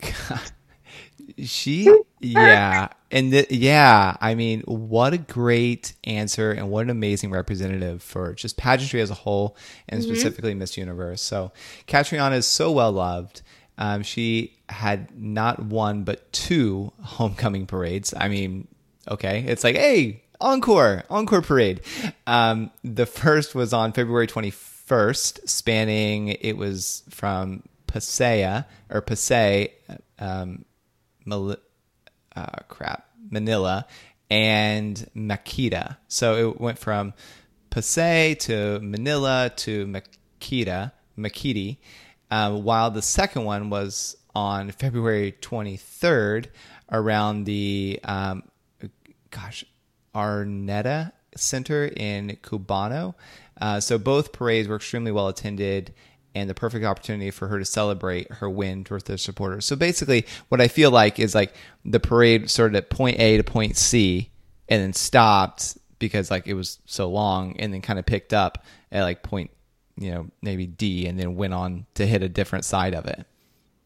she, 1.43 1.93
yeah. 2.21 2.89
And 3.11 3.33
the, 3.33 3.47
yeah, 3.51 4.17
I 4.21 4.35
mean, 4.35 4.63
what 4.63 5.13
a 5.13 5.19
great 5.19 5.95
answer 6.05 6.51
and 6.51 6.71
what 6.71 6.85
an 6.85 6.91
amazing 6.91 7.31
representative 7.31 8.03
for 8.03 8.35
just 8.35 8.57
pageantry 8.57 9.01
as 9.01 9.11
a 9.11 9.15
whole 9.15 9.57
and 9.89 10.01
mm-hmm. 10.01 10.13
specifically 10.13 10.55
Miss 10.55 10.77
Universe. 10.77 11.23
So, 11.23 11.53
Catriona 11.87 12.37
is 12.37 12.47
so 12.47 12.73
well 12.73 12.93
loved. 12.93 13.43
Um, 13.77 14.03
she 14.03 14.57
had 14.69 15.17
not 15.19 15.63
one 15.63 16.05
but 16.05 16.33
two 16.33 16.93
homecoming 17.01 17.67
parades. 17.67 18.15
I 18.17 18.29
mean, 18.29 18.69
okay, 19.09 19.45
it's 19.47 19.65
like, 19.65 19.77
hey, 19.77 20.23
encore, 20.41 21.05
encore 21.11 21.43
parade. 21.43 21.81
Um, 22.27 22.71
the 22.83 23.07
first 23.07 23.55
was 23.55 23.73
on 23.73 23.93
February 23.93 24.27
21st, 24.27 25.49
spanning, 25.49 26.29
it 26.29 26.57
was 26.57 27.03
from 27.11 27.63
Pasea 27.87 28.67
or 28.91 29.03
Pasay, 29.03 29.71
um, 30.19 30.65
Mal- 31.25 31.57
uh, 32.37 32.47
crap, 32.69 33.09
Manila, 33.31 33.87
and 34.31 35.09
Makita. 35.17 35.97
So 36.09 36.51
it 36.51 36.61
went 36.61 36.79
from 36.79 37.15
Pasay 37.71 38.39
to 38.41 38.81
Manila 38.81 39.51
to 39.57 39.87
Makita, 39.87 40.93
Makiti 41.19 41.79
um, 42.35 42.65
while 42.65 42.91
the 42.91 43.01
second 43.01 43.45
one 43.45 43.71
was 43.71 44.17
on 44.35 44.73
February 44.73 45.37
23rd 45.41 46.47
around 46.91 47.45
the, 47.45 48.01
um, 48.03 48.43
gosh, 49.31 49.65
Araneta 50.17 51.13
Center 51.37 51.85
in 51.97 52.37
Cubano. 52.43 53.15
Uh, 53.61 53.79
so 53.79 53.99
both 53.99 54.33
parades 54.33 54.67
were 54.67 54.75
extremely 54.75 55.13
well 55.13 55.29
attended 55.29 55.95
and 56.35 56.51
the 56.51 56.55
perfect 56.55 56.85
opportunity 56.85 57.31
for 57.31 57.47
her 57.47 57.61
to 57.61 57.65
celebrate 57.65 58.29
her 58.33 58.51
win 58.51 58.83
towards 58.83 59.07
her 59.07 59.17
supporters. 59.17 59.65
So 59.65 59.77
basically, 59.77 60.27
what 60.49 60.61
I 60.61 60.67
feel 60.67 60.91
like 60.91 61.21
is 61.21 61.37
like 61.37 61.55
the 61.85 62.01
parade 62.01 62.51
started 62.51 62.77
at 62.77 62.91
point 62.91 63.21
A 63.21 63.37
to 63.37 63.45
point 63.45 63.77
C 63.77 64.29
and 64.69 64.83
then 64.83 64.93
stopped 64.93 65.79
because 66.01 66.33
like 66.33 66.49
it 66.49 66.55
was 66.55 66.81
so 66.85 67.09
long 67.09 67.55
and 67.61 67.73
then 67.73 67.81
kind 67.81 68.01
of 68.01 68.07
picked 68.07 68.35
up 68.35 68.65
at 68.91 69.05
like 69.05 69.23
point 69.23 69.53
you 69.97 70.11
know, 70.11 70.29
maybe 70.43 70.67
D, 70.67 71.07
and 71.07 71.19
then 71.19 71.37
went 71.37 71.55
on 71.55 71.87
to 71.95 72.07
hit 72.07 72.23
a 72.23 72.29
different 72.29 72.65
side 72.65 72.95
of 72.95 73.07
it, 73.07 73.27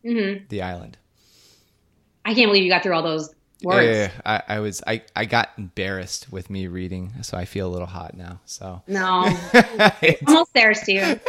mm-hmm. 0.05 0.45
the 0.49 0.63
island. 0.63 0.97
I 2.25 2.35
can't 2.35 2.49
believe 2.49 2.65
you 2.65 2.71
got 2.71 2.83
through 2.83 2.95
all 2.95 3.03
those 3.03 3.35
words. 3.63 3.87
Yeah, 3.87 4.11
I, 4.25 4.43
I, 4.57 4.61
was 4.61 4.83
I, 4.87 5.03
I 5.17 5.25
got 5.25 5.51
embarrassed 5.59 6.33
with 6.33 6.51
me 6.51 6.67
reading, 6.67 7.13
so 7.23 7.37
I 7.37 7.45
feel 7.45 7.67
a 7.67 7.73
little 7.73 7.87
hot 7.87 8.17
now. 8.17 8.41
So 8.45 8.83
no, 8.87 9.35
almost 10.27 10.55
there, 10.55 10.75
Steve. 10.75 11.21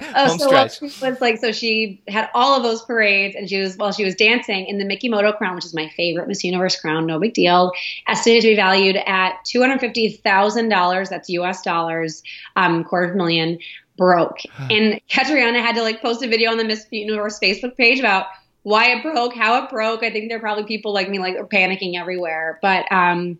Oh, 0.00 0.36
so 0.36 0.50
well, 0.50 0.68
she 0.68 0.84
was 0.84 1.20
like, 1.20 1.38
so 1.38 1.52
she 1.52 2.02
had 2.08 2.28
all 2.34 2.56
of 2.56 2.64
those 2.64 2.82
parades, 2.82 3.36
and 3.36 3.48
she 3.48 3.60
was 3.60 3.76
while 3.76 3.92
she 3.92 4.04
was 4.04 4.16
dancing 4.16 4.66
in 4.66 4.78
the 4.78 4.84
Mikimoto 4.84 5.36
crown, 5.36 5.54
which 5.54 5.64
is 5.64 5.72
my 5.72 5.88
favorite 5.90 6.26
Miss 6.26 6.42
Universe 6.42 6.80
crown, 6.80 7.06
no 7.06 7.20
big 7.20 7.32
deal, 7.32 7.70
estimated 8.08 8.42
to 8.42 8.48
be 8.48 8.56
valued 8.56 8.96
at 9.06 9.44
two 9.44 9.60
hundred 9.60 9.78
fifty 9.80 10.10
thousand 10.10 10.68
dollars. 10.68 11.10
That's 11.10 11.28
U.S. 11.30 11.62
dollars, 11.62 12.22
um, 12.56 12.82
quarter 12.82 13.06
of 13.06 13.14
a 13.14 13.16
million 13.16 13.58
broke. 13.96 14.38
and 14.70 15.00
Catriona 15.08 15.60
had 15.60 15.74
to 15.76 15.82
like 15.82 16.02
post 16.02 16.22
a 16.22 16.28
video 16.28 16.50
on 16.50 16.58
the 16.58 16.64
Miss 16.64 16.86
Universe 16.90 17.38
Facebook 17.40 17.76
page 17.76 17.98
about 17.98 18.26
why 18.62 18.90
it 18.90 19.02
broke, 19.02 19.34
how 19.34 19.62
it 19.62 19.70
broke. 19.70 20.02
I 20.02 20.10
think 20.10 20.28
there 20.28 20.38
are 20.38 20.40
probably 20.40 20.64
people 20.64 20.92
like 20.92 21.08
me 21.08 21.18
like 21.18 21.36
panicking 21.50 21.98
everywhere, 21.98 22.58
but 22.62 22.90
um, 22.90 23.38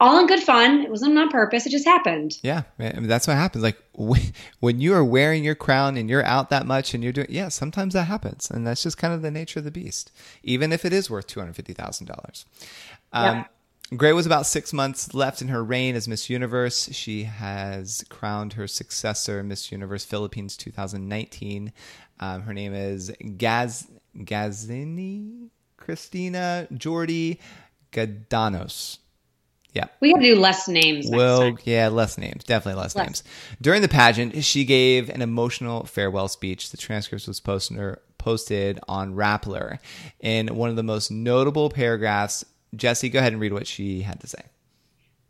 all 0.00 0.18
in 0.18 0.26
good 0.26 0.42
fun. 0.42 0.80
It 0.80 0.90
wasn't 0.90 1.16
on 1.18 1.28
purpose. 1.28 1.66
It 1.66 1.70
just 1.70 1.86
happened. 1.86 2.38
Yeah, 2.42 2.62
I 2.78 2.92
mean, 2.92 3.06
that's 3.06 3.26
what 3.26 3.36
happens. 3.36 3.62
Like 3.62 3.78
when 3.94 4.80
you 4.80 4.94
are 4.94 5.04
wearing 5.04 5.44
your 5.44 5.54
crown 5.54 5.96
and 5.96 6.08
you're 6.08 6.24
out 6.24 6.50
that 6.50 6.66
much 6.66 6.94
and 6.94 7.02
you're 7.02 7.12
doing, 7.12 7.28
yeah, 7.30 7.48
sometimes 7.48 7.94
that 7.94 8.04
happens, 8.04 8.50
and 8.50 8.66
that's 8.66 8.82
just 8.82 8.98
kind 8.98 9.12
of 9.14 9.22
the 9.22 9.30
nature 9.30 9.60
of 9.60 9.64
the 9.64 9.70
beast. 9.70 10.12
Even 10.42 10.72
if 10.72 10.84
it 10.84 10.92
is 10.92 11.10
worth 11.10 11.26
two 11.26 11.40
hundred 11.40 11.56
fifty 11.56 11.72
thousand 11.72 12.10
um, 12.10 12.16
dollars. 12.16 13.44
Gray 13.96 14.12
was 14.12 14.24
about 14.24 14.46
six 14.46 14.72
months 14.72 15.14
left 15.14 15.42
in 15.42 15.48
her 15.48 15.64
reign 15.64 15.96
as 15.96 16.06
Miss 16.06 16.30
Universe. 16.30 16.90
She 16.92 17.24
has 17.24 18.04
crowned 18.08 18.52
her 18.52 18.68
successor, 18.68 19.42
Miss 19.42 19.72
Universe 19.72 20.04
Philippines 20.04 20.56
2019. 20.56 21.72
Um, 22.20 22.42
her 22.42 22.54
name 22.54 22.72
is 22.72 23.12
Gaz 23.36 23.88
Gazini 24.16 25.48
Christina 25.76 26.68
Jordi 26.72 27.38
Gadanos. 27.90 28.98
Yeah. 29.72 29.86
We 30.00 30.10
have 30.10 30.20
to 30.20 30.24
do 30.24 30.36
less 30.36 30.68
names. 30.68 31.08
Well, 31.08 31.56
yeah, 31.64 31.88
less 31.88 32.18
names. 32.18 32.44
Definitely 32.44 32.80
less, 32.80 32.94
less, 32.94 33.06
names. 33.06 33.24
During 33.60 33.82
the 33.82 33.88
pageant, 33.88 34.44
she 34.44 34.64
gave 34.64 35.08
an 35.08 35.22
emotional 35.22 35.84
farewell 35.84 36.28
speech. 36.28 36.70
The 36.70 36.76
transcript 36.76 37.26
was 37.26 37.40
posted, 37.40 37.96
posted 38.18 38.80
on 38.88 39.14
Rappler. 39.14 39.78
In 40.20 40.54
one 40.54 40.70
of 40.70 40.76
the 40.76 40.82
most 40.82 41.10
notable 41.10 41.70
paragraphs, 41.70 42.44
Jesse, 42.74 43.08
go 43.08 43.18
ahead 43.18 43.32
and 43.32 43.40
read 43.40 43.52
what 43.52 43.66
she 43.66 44.02
had 44.02 44.20
to 44.20 44.26
say. 44.26 44.42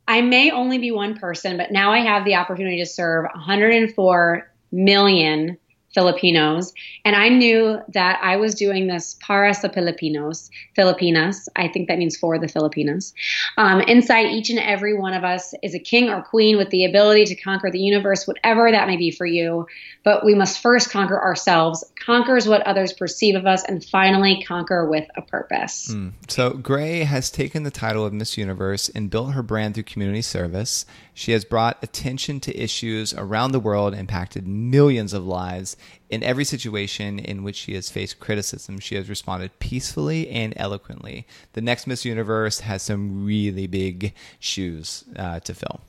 I 0.07 0.23
may 0.23 0.51
only 0.51 0.79
be 0.79 0.91
one 0.91 1.17
person, 1.17 1.57
but 1.57 1.71
now 1.71 1.93
I 1.93 2.01
have 2.01 2.25
the 2.25 2.35
opportunity 2.35 2.79
to 2.79 2.87
serve 2.87 3.27
104 3.33 4.53
million 4.73 5.59
Filipinos. 5.93 6.73
And 7.05 7.17
I 7.17 7.29
knew 7.29 7.81
that 7.89 8.21
I 8.23 8.37
was 8.37 8.55
doing 8.55 8.87
this 8.87 9.17
para 9.21 9.53
sa 9.55 9.69
Filipinos, 9.69 10.51
Filipinas. 10.77 11.49
I 11.57 11.69
think 11.69 11.89
that 11.89 11.99
means 11.99 12.17
for 12.17 12.39
the 12.39 12.47
Filipinas. 12.47 13.13
Um, 13.57 13.81
inside 13.83 14.27
each 14.27 14.51
and 14.51 14.59
every 14.59 14.97
one 14.97 15.15
of 15.15 15.25
us 15.25 15.53
is 15.63 15.75
a 15.75 15.81
king 15.81 16.09
or 16.09 16.23
queen 16.23 16.57
with 16.57 16.71
the 16.71 16.85
ability 16.85 17.25
to 17.27 17.35
conquer 17.35 17.71
the 17.71 17.81
universe, 17.81 18.27
whatever 18.27 18.71
that 18.71 18.87
may 18.87 18.97
be 18.97 19.11
for 19.11 19.27
you. 19.27 19.67
But 20.05 20.25
we 20.25 20.35
must 20.35 20.63
first 20.63 20.91
conquer 20.91 21.21
ourselves, 21.21 21.85
conquers 21.99 22.47
what 22.47 22.63
others 22.63 22.93
perceive 22.93 23.35
of 23.35 23.47
us, 23.47 23.65
and 23.65 23.85
finally 23.85 24.45
conquer 24.47 24.89
with 24.89 25.09
a 25.17 25.23
purpose. 25.23 25.93
Mm. 25.93 26.13
So 26.29 26.51
Gray 26.51 27.01
has 27.01 27.31
taken 27.31 27.65
the 27.65 27.71
title 27.71 28.07
of 28.07 28.13
Miss 28.13 28.39
Universe 28.39 28.89
and 28.89 29.11
built 29.11 29.33
her 29.33 29.43
brand 29.43 29.75
through 29.75 29.85
community 29.85 30.23
service. 30.23 30.87
She 31.21 31.33
has 31.33 31.45
brought 31.45 31.77
attention 31.85 32.41
to 32.41 32.59
issues 32.59 33.13
around 33.13 33.53
the 33.53 33.61
world, 33.61 33.93
impacted 33.93 34.49
millions 34.49 35.13
of 35.13 35.27
lives. 35.27 35.77
In 36.09 36.23
every 36.23 36.47
situation 36.47 37.19
in 37.19 37.43
which 37.43 37.57
she 37.57 37.75
has 37.75 37.91
faced 37.91 38.21
criticism, 38.21 38.79
she 38.79 38.95
has 38.95 39.07
responded 39.07 39.59
peacefully 39.59 40.31
and 40.31 40.55
eloquently. 40.57 41.27
The 41.53 41.61
next 41.61 41.87
Miss 41.87 42.07
Universe 42.07 42.61
has 42.61 42.81
some 42.81 43.27
really 43.27 43.67
big 43.67 44.15
shoes 44.39 45.05
uh, 45.15 45.41
to 45.41 45.53
fill. 45.53 45.83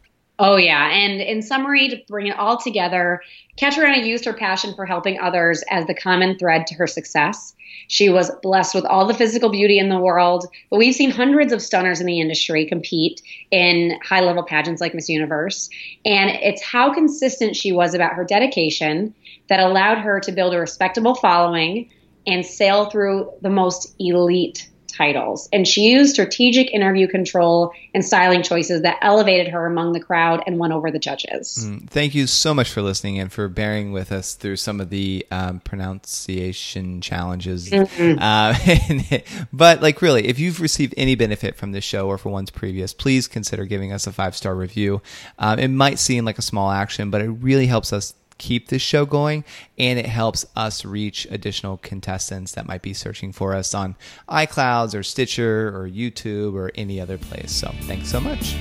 Oh, 0.44 0.56
yeah. 0.56 0.90
And 0.90 1.22
in 1.22 1.44
summary, 1.44 1.88
to 1.90 2.02
bring 2.08 2.26
it 2.26 2.36
all 2.36 2.58
together, 2.58 3.22
Catriona 3.58 4.00
used 4.00 4.26
her 4.26 4.34
passion 4.34 4.74
for 4.76 4.88
helping 4.88 5.20
others 5.20 5.64
as 5.70 5.86
the 5.86 5.94
common 5.94 6.38
thread 6.40 6.66
to 6.68 6.76
her 6.76 6.88
success. 6.88 7.54
She 7.88 8.10
was 8.10 8.32
blessed 8.42 8.74
with 8.74 8.86
all 8.86 9.06
the 9.06 9.14
physical 9.14 9.52
beauty 9.52 9.78
in 9.78 9.90
the 9.90 10.00
world, 10.00 10.48
but 10.72 10.78
we've 10.78 10.96
seen 10.96 11.12
hundreds 11.12 11.54
of 11.54 11.62
stunners 11.62 12.00
in 12.00 12.08
the 12.08 12.20
industry 12.20 12.66
compete 12.66 13.22
in 13.52 14.00
high 14.04 14.22
level 14.22 14.42
pageants 14.42 14.82
like 14.82 14.96
Miss 14.96 15.10
Universe. 15.10 15.70
And 16.06 16.32
it's 16.32 16.64
how 16.64 16.92
consistent 16.92 17.56
she 17.56 17.72
was 17.72 17.94
about 17.94 18.14
her 18.14 18.24
dedication 18.24 19.14
that 19.48 19.60
allowed 19.60 20.00
her 20.00 20.20
to 20.22 20.32
build 20.32 20.56
a 20.56 20.60
respectable 20.60 21.14
following 21.14 21.88
and 22.26 22.44
sail 22.44 22.90
through 22.90 23.32
the 23.42 23.50
most 23.50 23.94
elite 24.00 24.71
titles. 24.92 25.50
And 25.52 25.68
she 25.68 25.92
used 25.92 26.14
strategic 26.14 26.72
interview 26.72 27.08
control 27.08 27.74
and 27.94 28.04
styling 28.04 28.44
choices 28.44 28.82
that 28.82 28.98
elevated 29.02 29.48
her 29.50 29.66
among 29.66 29.94
the 29.94 30.00
crowd 30.00 30.44
and 30.46 30.58
won 30.58 30.72
over 30.72 30.92
the 30.92 31.00
judges. 31.00 31.66
Mm, 31.68 31.90
thank 31.90 32.16
you 32.16 32.28
so 32.28 32.54
much 32.54 32.70
for 32.70 32.82
listening 32.82 33.20
and 33.20 33.32
for 33.32 33.48
bearing 33.48 33.92
with 33.92 34.12
us 34.12 34.36
through 34.36 34.58
some 34.58 34.80
of 34.80 34.90
the 34.90 35.26
um, 35.32 35.60
pronunciation 35.60 37.02
challenges. 37.02 37.70
Mm-hmm. 37.70 38.20
Uh, 38.20 39.18
but, 39.54 39.82
like, 39.82 40.02
really, 40.02 40.28
if 40.28 40.40
you've 40.40 40.62
received 40.62 40.94
any 40.98 41.16
benefit 41.16 41.56
from 41.56 41.72
this 41.72 41.84
show 41.84 42.08
or 42.08 42.18
for 42.18 42.30
ones 42.30 42.50
previous, 42.50 42.94
please 42.94 43.28
consider 43.28 43.66
giving 43.66 43.92
us 43.92 44.08
a 44.08 44.12
five 44.12 44.36
star 44.36 44.56
review. 44.56 45.02
Um, 45.40 45.60
it 45.60 45.70
might 45.70 46.00
seem 46.00 46.26
like 46.26 46.38
a 46.38 46.44
small 46.44 46.72
action, 46.72 47.10
but 47.10 47.22
it 47.22 47.30
really 47.30 47.68
helps 47.68 47.94
us 47.94 48.14
keep 48.42 48.68
this 48.68 48.82
show 48.82 49.06
going 49.06 49.46
and 49.78 49.98
it 50.00 50.08
helps 50.08 50.46
us 50.56 50.84
reach 50.84 51.28
additional 51.30 51.78
contestants 51.78 52.54
that 52.54 52.68
might 52.68 52.82
be 52.82 52.94
searching 52.94 53.32
for 53.32 53.54
us 53.54 53.74
on 53.74 53.96
iClouds 54.28 54.98
or 54.98 55.04
Stitcher 55.04 55.70
or 55.70 55.88
YouTube 55.88 56.56
or 56.56 56.72
any 56.76 57.00
other 57.00 57.18
place. 57.18 57.52
So 57.52 57.72
thanks 57.84 58.10
so 58.10 58.20
much. 58.20 58.58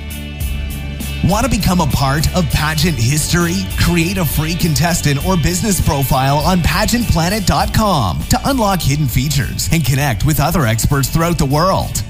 Want 1.24 1.44
to 1.44 1.50
become 1.50 1.80
a 1.80 1.86
part 1.86 2.26
of 2.34 2.48
pageant 2.50 2.96
history? 2.96 3.56
Create 3.78 4.16
a 4.16 4.24
free 4.24 4.54
contestant 4.54 5.24
or 5.26 5.36
business 5.36 5.80
profile 5.86 6.38
on 6.38 6.60
pageantplanet.com 6.60 8.22
to 8.30 8.40
unlock 8.44 8.80
hidden 8.80 9.06
features 9.06 9.68
and 9.72 9.84
connect 9.84 10.24
with 10.24 10.40
other 10.40 10.66
experts 10.66 11.08
throughout 11.08 11.36
the 11.36 11.46
world. 11.46 12.02